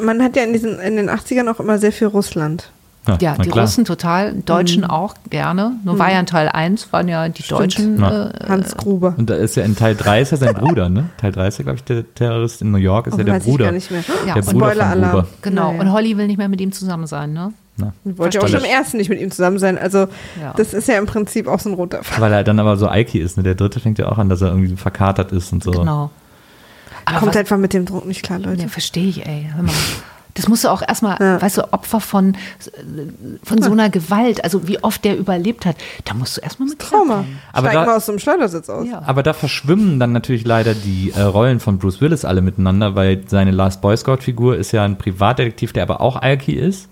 [0.00, 2.70] Man hat ja in, diesen, in den 80ern auch immer sehr viel Russland.
[3.06, 3.64] Ja, na die klar.
[3.66, 5.72] Russen total, Deutschen auch gerne.
[5.84, 8.00] Nur war ja in Teil 1, waren ja die Deutschen.
[8.00, 8.28] Ja.
[8.30, 9.14] Äh, Hans Gruber.
[9.18, 11.10] Und da ist ja in Teil 3 ist ja sein Bruder, ne?
[11.18, 13.34] Teil 3 ist ja, glaube ich, der Terrorist in New York, ist Oh, ja der
[13.34, 13.64] weiß ich Bruder.
[13.66, 14.02] gar nicht mehr.
[14.26, 15.10] Ja, Der Bruder von Spoiler-Alarm.
[15.12, 15.26] Gruber.
[15.42, 15.70] genau.
[15.72, 17.52] Und Holly will nicht mehr mit ihm zusammen sein, ne?
[17.76, 17.92] Na.
[18.04, 19.76] Wollte ja auch schon im ersten nicht mit ihm zusammen sein.
[19.76, 20.06] Also,
[20.40, 20.54] Ja.
[20.56, 22.20] das ist ja im Prinzip auch so ein roter Fall.
[22.22, 23.42] Weil er dann aber so Ike ist, ne?
[23.42, 25.72] Der dritte fängt ja auch an, dass er irgendwie verkatert ist und so.
[25.72, 26.10] Genau.
[27.04, 28.62] Aber Kommt was, einfach mit dem Druck nicht klar, Leute.
[28.62, 29.50] ja, verstehe ich, ey.
[29.54, 29.72] Hör mal.
[30.34, 31.40] Das musst du auch erstmal, Ja.
[31.40, 32.36] weißt du, Opfer von,
[33.44, 36.78] von so einer Gewalt, also wie oft der überlebt hat, da musst du erstmal mit
[36.80, 37.24] Trauma.
[37.52, 38.86] Aber Steig da- mal aus so einem Schleudersitz aus.
[38.88, 39.02] Ja.
[39.06, 43.22] Aber da verschwimmen dann natürlich leider die äh, Rollen von Bruce Willis alle miteinander, weil
[43.28, 46.88] seine Last Boy Scout-Figur ist ja ein Privatdetektiv, der aber auch Alki ist.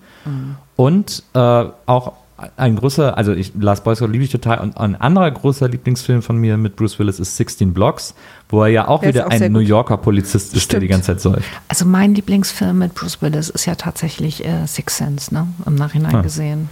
[0.77, 1.39] Und äh,
[1.87, 2.13] auch
[2.57, 4.61] ein großer, also ich, Last Boy Scout liebe ich total.
[4.61, 8.15] Und ein anderer großer Lieblingsfilm von mir mit Bruce Willis ist 16 Blocks,
[8.49, 9.53] wo er ja auch Der wieder auch ein.
[9.53, 10.91] New Yorker Polizist ist, der die Stimmt.
[11.05, 11.49] ganze Zeit säuft.
[11.69, 15.47] Also mein Lieblingsfilm mit Bruce Willis ist ja tatsächlich äh, Six Sense, ne?
[15.67, 16.23] Im Nachhinein Ah.
[16.23, 16.69] gesehen.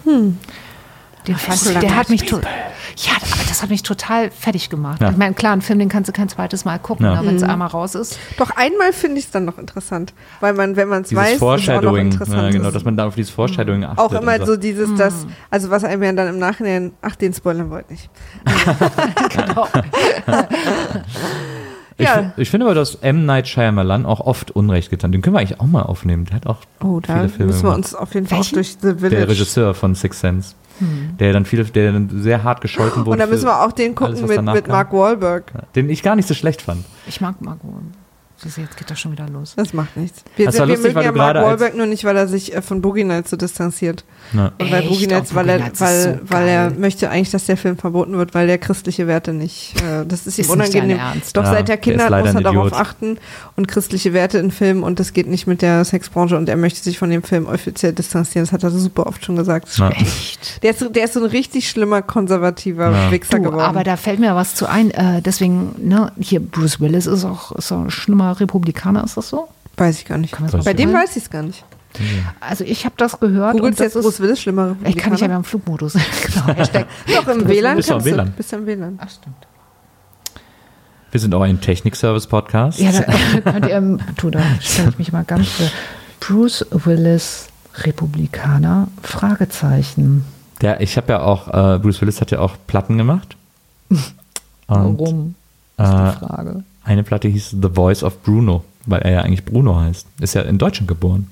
[1.31, 2.41] Den fand ich, der hat mich, People.
[2.41, 2.49] to
[2.97, 5.01] ja, aber das hat mich total fertig gemacht.
[5.01, 5.11] Ja.
[5.11, 7.25] Ich meine, klar, einen Film, den kannst du kein zweites Mal gucken, Ja.
[7.25, 8.19] wenn es einmal raus ist.
[8.37, 10.13] Doch einmal finde ich es dann noch interessant.
[10.41, 12.43] Weil man, wenn man es weiß, ist auch noch Foreshadowing, interessant.
[12.43, 12.75] ja, genau, ist.
[12.75, 13.99] dass man da auf dieses Foreshadowing achtet.
[14.01, 17.71] auch immer so dieses, das, also was einem ja dann im Nachhinein, ach, den spoilern
[17.71, 18.11] wollte ich nicht.
[19.37, 19.67] Genau.
[21.97, 22.33] Ich, Ja.
[22.37, 23.27] ich finde aber, dass M.
[23.27, 25.13] Night Shyamalan auch oft Unrecht getan.
[25.13, 26.25] Den können wir eigentlich auch mal aufnehmen.
[26.25, 28.77] Der hat auch Oh, da viele Filme müssen wir uns auf jeden Fall auch durch
[28.81, 29.11] The Village.
[29.17, 30.55] Der Regisseur von Six Sense.
[31.19, 33.13] Der dann viele, der dann sehr hart gescholten wurde.
[33.13, 34.69] Und da müssen wir auch den gucken alles, mit, mit.
[34.69, 35.53] Mark Wahlberg.
[35.75, 36.85] Den ich gar nicht so schlecht fand.
[37.07, 37.71] Ich mag Margot.
[37.73, 38.10] Siehst
[38.45, 39.55] jetzt geht das schon wieder los.
[39.57, 40.23] Das macht nichts.
[40.37, 42.55] Wir, Das war wir lustig, mögen weil ja Mark Wahlberg nur nicht, weil er sich
[42.55, 44.05] äh, von Boogie Nights so distanziert.
[44.33, 44.53] Ja.
[44.59, 44.89] Und bei Echt?
[44.89, 47.77] Boogie Nights, Oh, weil, Boogie er, weil, so weil er möchte eigentlich, dass der Film
[47.77, 50.89] verboten wird, weil der christliche Werte nicht, äh, das ist ihm Ist unangenehm.
[50.89, 51.37] dein Ernst.
[51.37, 53.19] Doch Ja, seit der er Kinder ist hat, leider muss er darauf achten
[53.57, 56.81] und christliche Werte in Filmen und das geht nicht mit der Sexbranche und er möchte
[56.83, 58.45] sich von dem Film offiziell distanzieren.
[58.47, 59.69] Das hat er super oft schon gesagt.
[59.93, 60.63] Echt?
[60.63, 63.11] Der, ist, so- der ist so ein richtig schlimmer konservativer Ja.
[63.11, 63.61] Wichser Du, geworden.
[63.61, 64.91] aber da fällt mir was zu ein.
[64.91, 69.29] Äh, deswegen, ne, hier Bruce Willis ist auch ist auch ein schlimmer Republikaner, ist das
[69.29, 69.49] so?
[69.81, 70.37] weiß ich gar nicht.
[70.65, 71.65] Bei dem weiß ich es gar nicht.
[72.39, 73.61] Also ich habe das gehört.
[73.61, 75.95] Und jetzt Bruce Willis, schlimmer ich kann nicht ja mehr im Flugmodus.
[76.27, 76.87] genau.
[77.07, 78.11] Doch, im WLAN Bist kannst du.
[78.11, 78.33] WLAN?
[78.37, 78.99] Bist du im WLAN.
[79.03, 79.35] Ach, stimmt.
[81.11, 82.79] Wir sind auch ein Technik-Service-Podcast.
[82.79, 83.03] Ja, da
[83.53, 85.69] könnt ihr, ähm, du, da stelle ich mich mal ganz für
[86.21, 90.25] Bruce Willis, Republikaner, Fragezeichen.
[90.61, 93.37] Der, ich habe ja auch, äh, Bruce Willis hat ja auch Platten gemacht.
[93.91, 94.05] Und
[94.69, 95.35] Warum?
[95.81, 96.65] Äh, Frage.
[96.85, 100.07] eine Platte hieß The Voice of Bruno, weil er ja eigentlich Bruno heißt.
[100.21, 101.29] Ist ja in Deutschland geboren.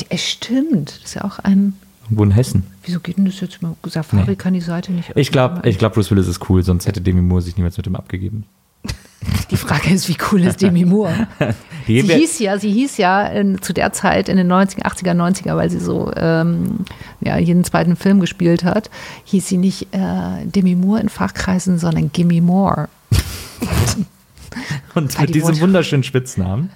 [0.00, 1.74] Die, äh, stimmt, das ist ja auch ein.
[2.04, 2.64] Irgendwo in Hessen.
[2.84, 3.74] Wieso geht denn das jetzt mal?
[3.84, 4.36] Safari Nee.
[4.36, 7.20] kann die Seite nicht Ich glaube, ich glaub, Bruce Willis ist cool, sonst hätte Demi
[7.20, 8.44] Moore sich niemals mit ihm abgegeben.
[9.50, 11.26] Die Frage ist, wie cool ist Demi Moore?
[11.86, 15.54] Sie hieß ja, sie hieß ja in, zu der Zeit in den 90er, 80er, 90er,
[15.56, 16.80] weil sie so ähm,
[17.20, 18.90] ja, jeden zweiten Film gespielt hat,
[19.24, 22.88] hieß sie nicht äh, Demi Moore in Fachkreisen, sondern Gimme More.
[24.94, 26.70] Und mit die diesem wunderschönen Spitznamen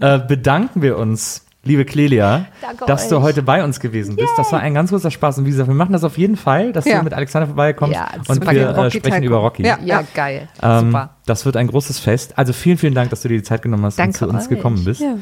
[0.00, 3.22] äh, bedanken wir uns, liebe Clelia, Danke dass du euch.
[3.24, 4.30] heute bei uns gewesen bist.
[4.38, 5.38] Das war ein ganz großer Spaß.
[5.38, 6.98] Und wie gesagt, wir machen das auf jeden Fall, dass Ja.
[6.98, 9.64] du mit Alexander vorbeikommst Ja, das und wir äh, sprechen über Rocky.
[9.66, 9.78] Ja.
[9.84, 10.48] Ja, geil.
[10.62, 11.10] Ähm, Super.
[11.28, 12.38] Das wird ein großes Fest.
[12.38, 14.44] Also vielen, vielen Dank, dass du dir die Zeit genommen hast Danke und zu uns
[14.44, 14.48] euch.
[14.50, 15.00] gekommen bist.
[15.02, 15.16] Ja.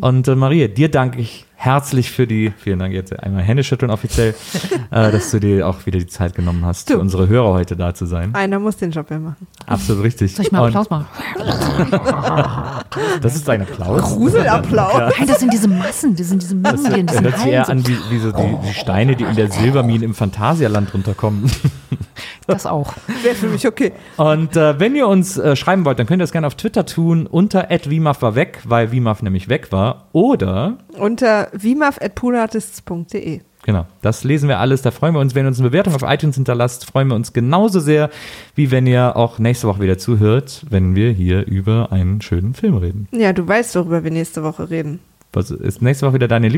[0.00, 3.90] Und äh, Maria, dir danke ich herzlich für die, vielen Dank jetzt einmal Hände schütteln
[3.90, 4.34] offiziell,
[4.90, 6.94] äh, dass du dir auch wieder die Zeit genommen hast, Du.
[6.94, 8.34] für unsere Hörer heute da zu sein.
[8.34, 9.46] Einer muss den Job ja machen.
[9.66, 10.34] Absolut richtig.
[10.34, 11.06] Soll ich mal Applaus machen?
[13.22, 14.02] Das ist ein Applaus.
[14.02, 15.12] Gruselapplaus.
[15.18, 17.86] Nein, das sind diese Massen, das sind diese Mengen, die in Das sich eher an
[17.86, 21.50] wie, wie so die, die Steine, die in der Silbermine im Phantasialand runterkommen.
[22.46, 22.94] Das auch.
[23.22, 23.92] Wäre für mich okay.
[24.16, 26.84] Und äh, wenn ihr uns äh, schreiben wollt, dann könnt ihr das gerne auf Twitter
[26.86, 30.08] tun, unter @wimaf war weg, weil Wimaf nämlich weg war.
[30.12, 33.40] Oder, Unter vimaf.polartists.de.
[33.64, 34.82] genau, das lesen wir alles.
[34.82, 37.32] Da freuen wir uns, wenn ihr uns eine Bewertung auf iTunes hinterlasst, freuen wir uns
[37.32, 38.10] genauso sehr,
[38.54, 42.76] wie wenn ihr auch nächste Woche wieder zuhört, wenn wir hier über einen schönen Film
[42.76, 43.08] reden.
[43.12, 44.98] Ja, du weißt, worüber wir nächste Woche reden.
[45.32, 46.48] Was ist nächste Woche wieder deine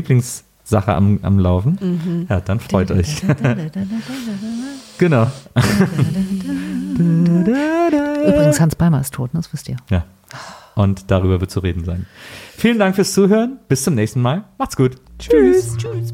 [0.65, 1.77] Sache am, am Laufen.
[1.79, 2.25] Mhm.
[2.27, 3.21] Ja, dann freut euch.
[4.97, 5.27] genau.
[8.27, 9.39] Übrigens, Hans Beimer ist tot, ne?
[9.39, 9.77] das wisst ihr.
[9.89, 10.05] Ja.
[10.73, 12.07] Und darüber wird zu reden sein.
[12.57, 13.59] Vielen Dank fürs Zuhören.
[13.67, 14.43] Bis zum nächsten Mal.
[14.57, 14.95] Macht's gut.
[15.19, 15.77] Tschüss.
[15.77, 16.13] Tschüss.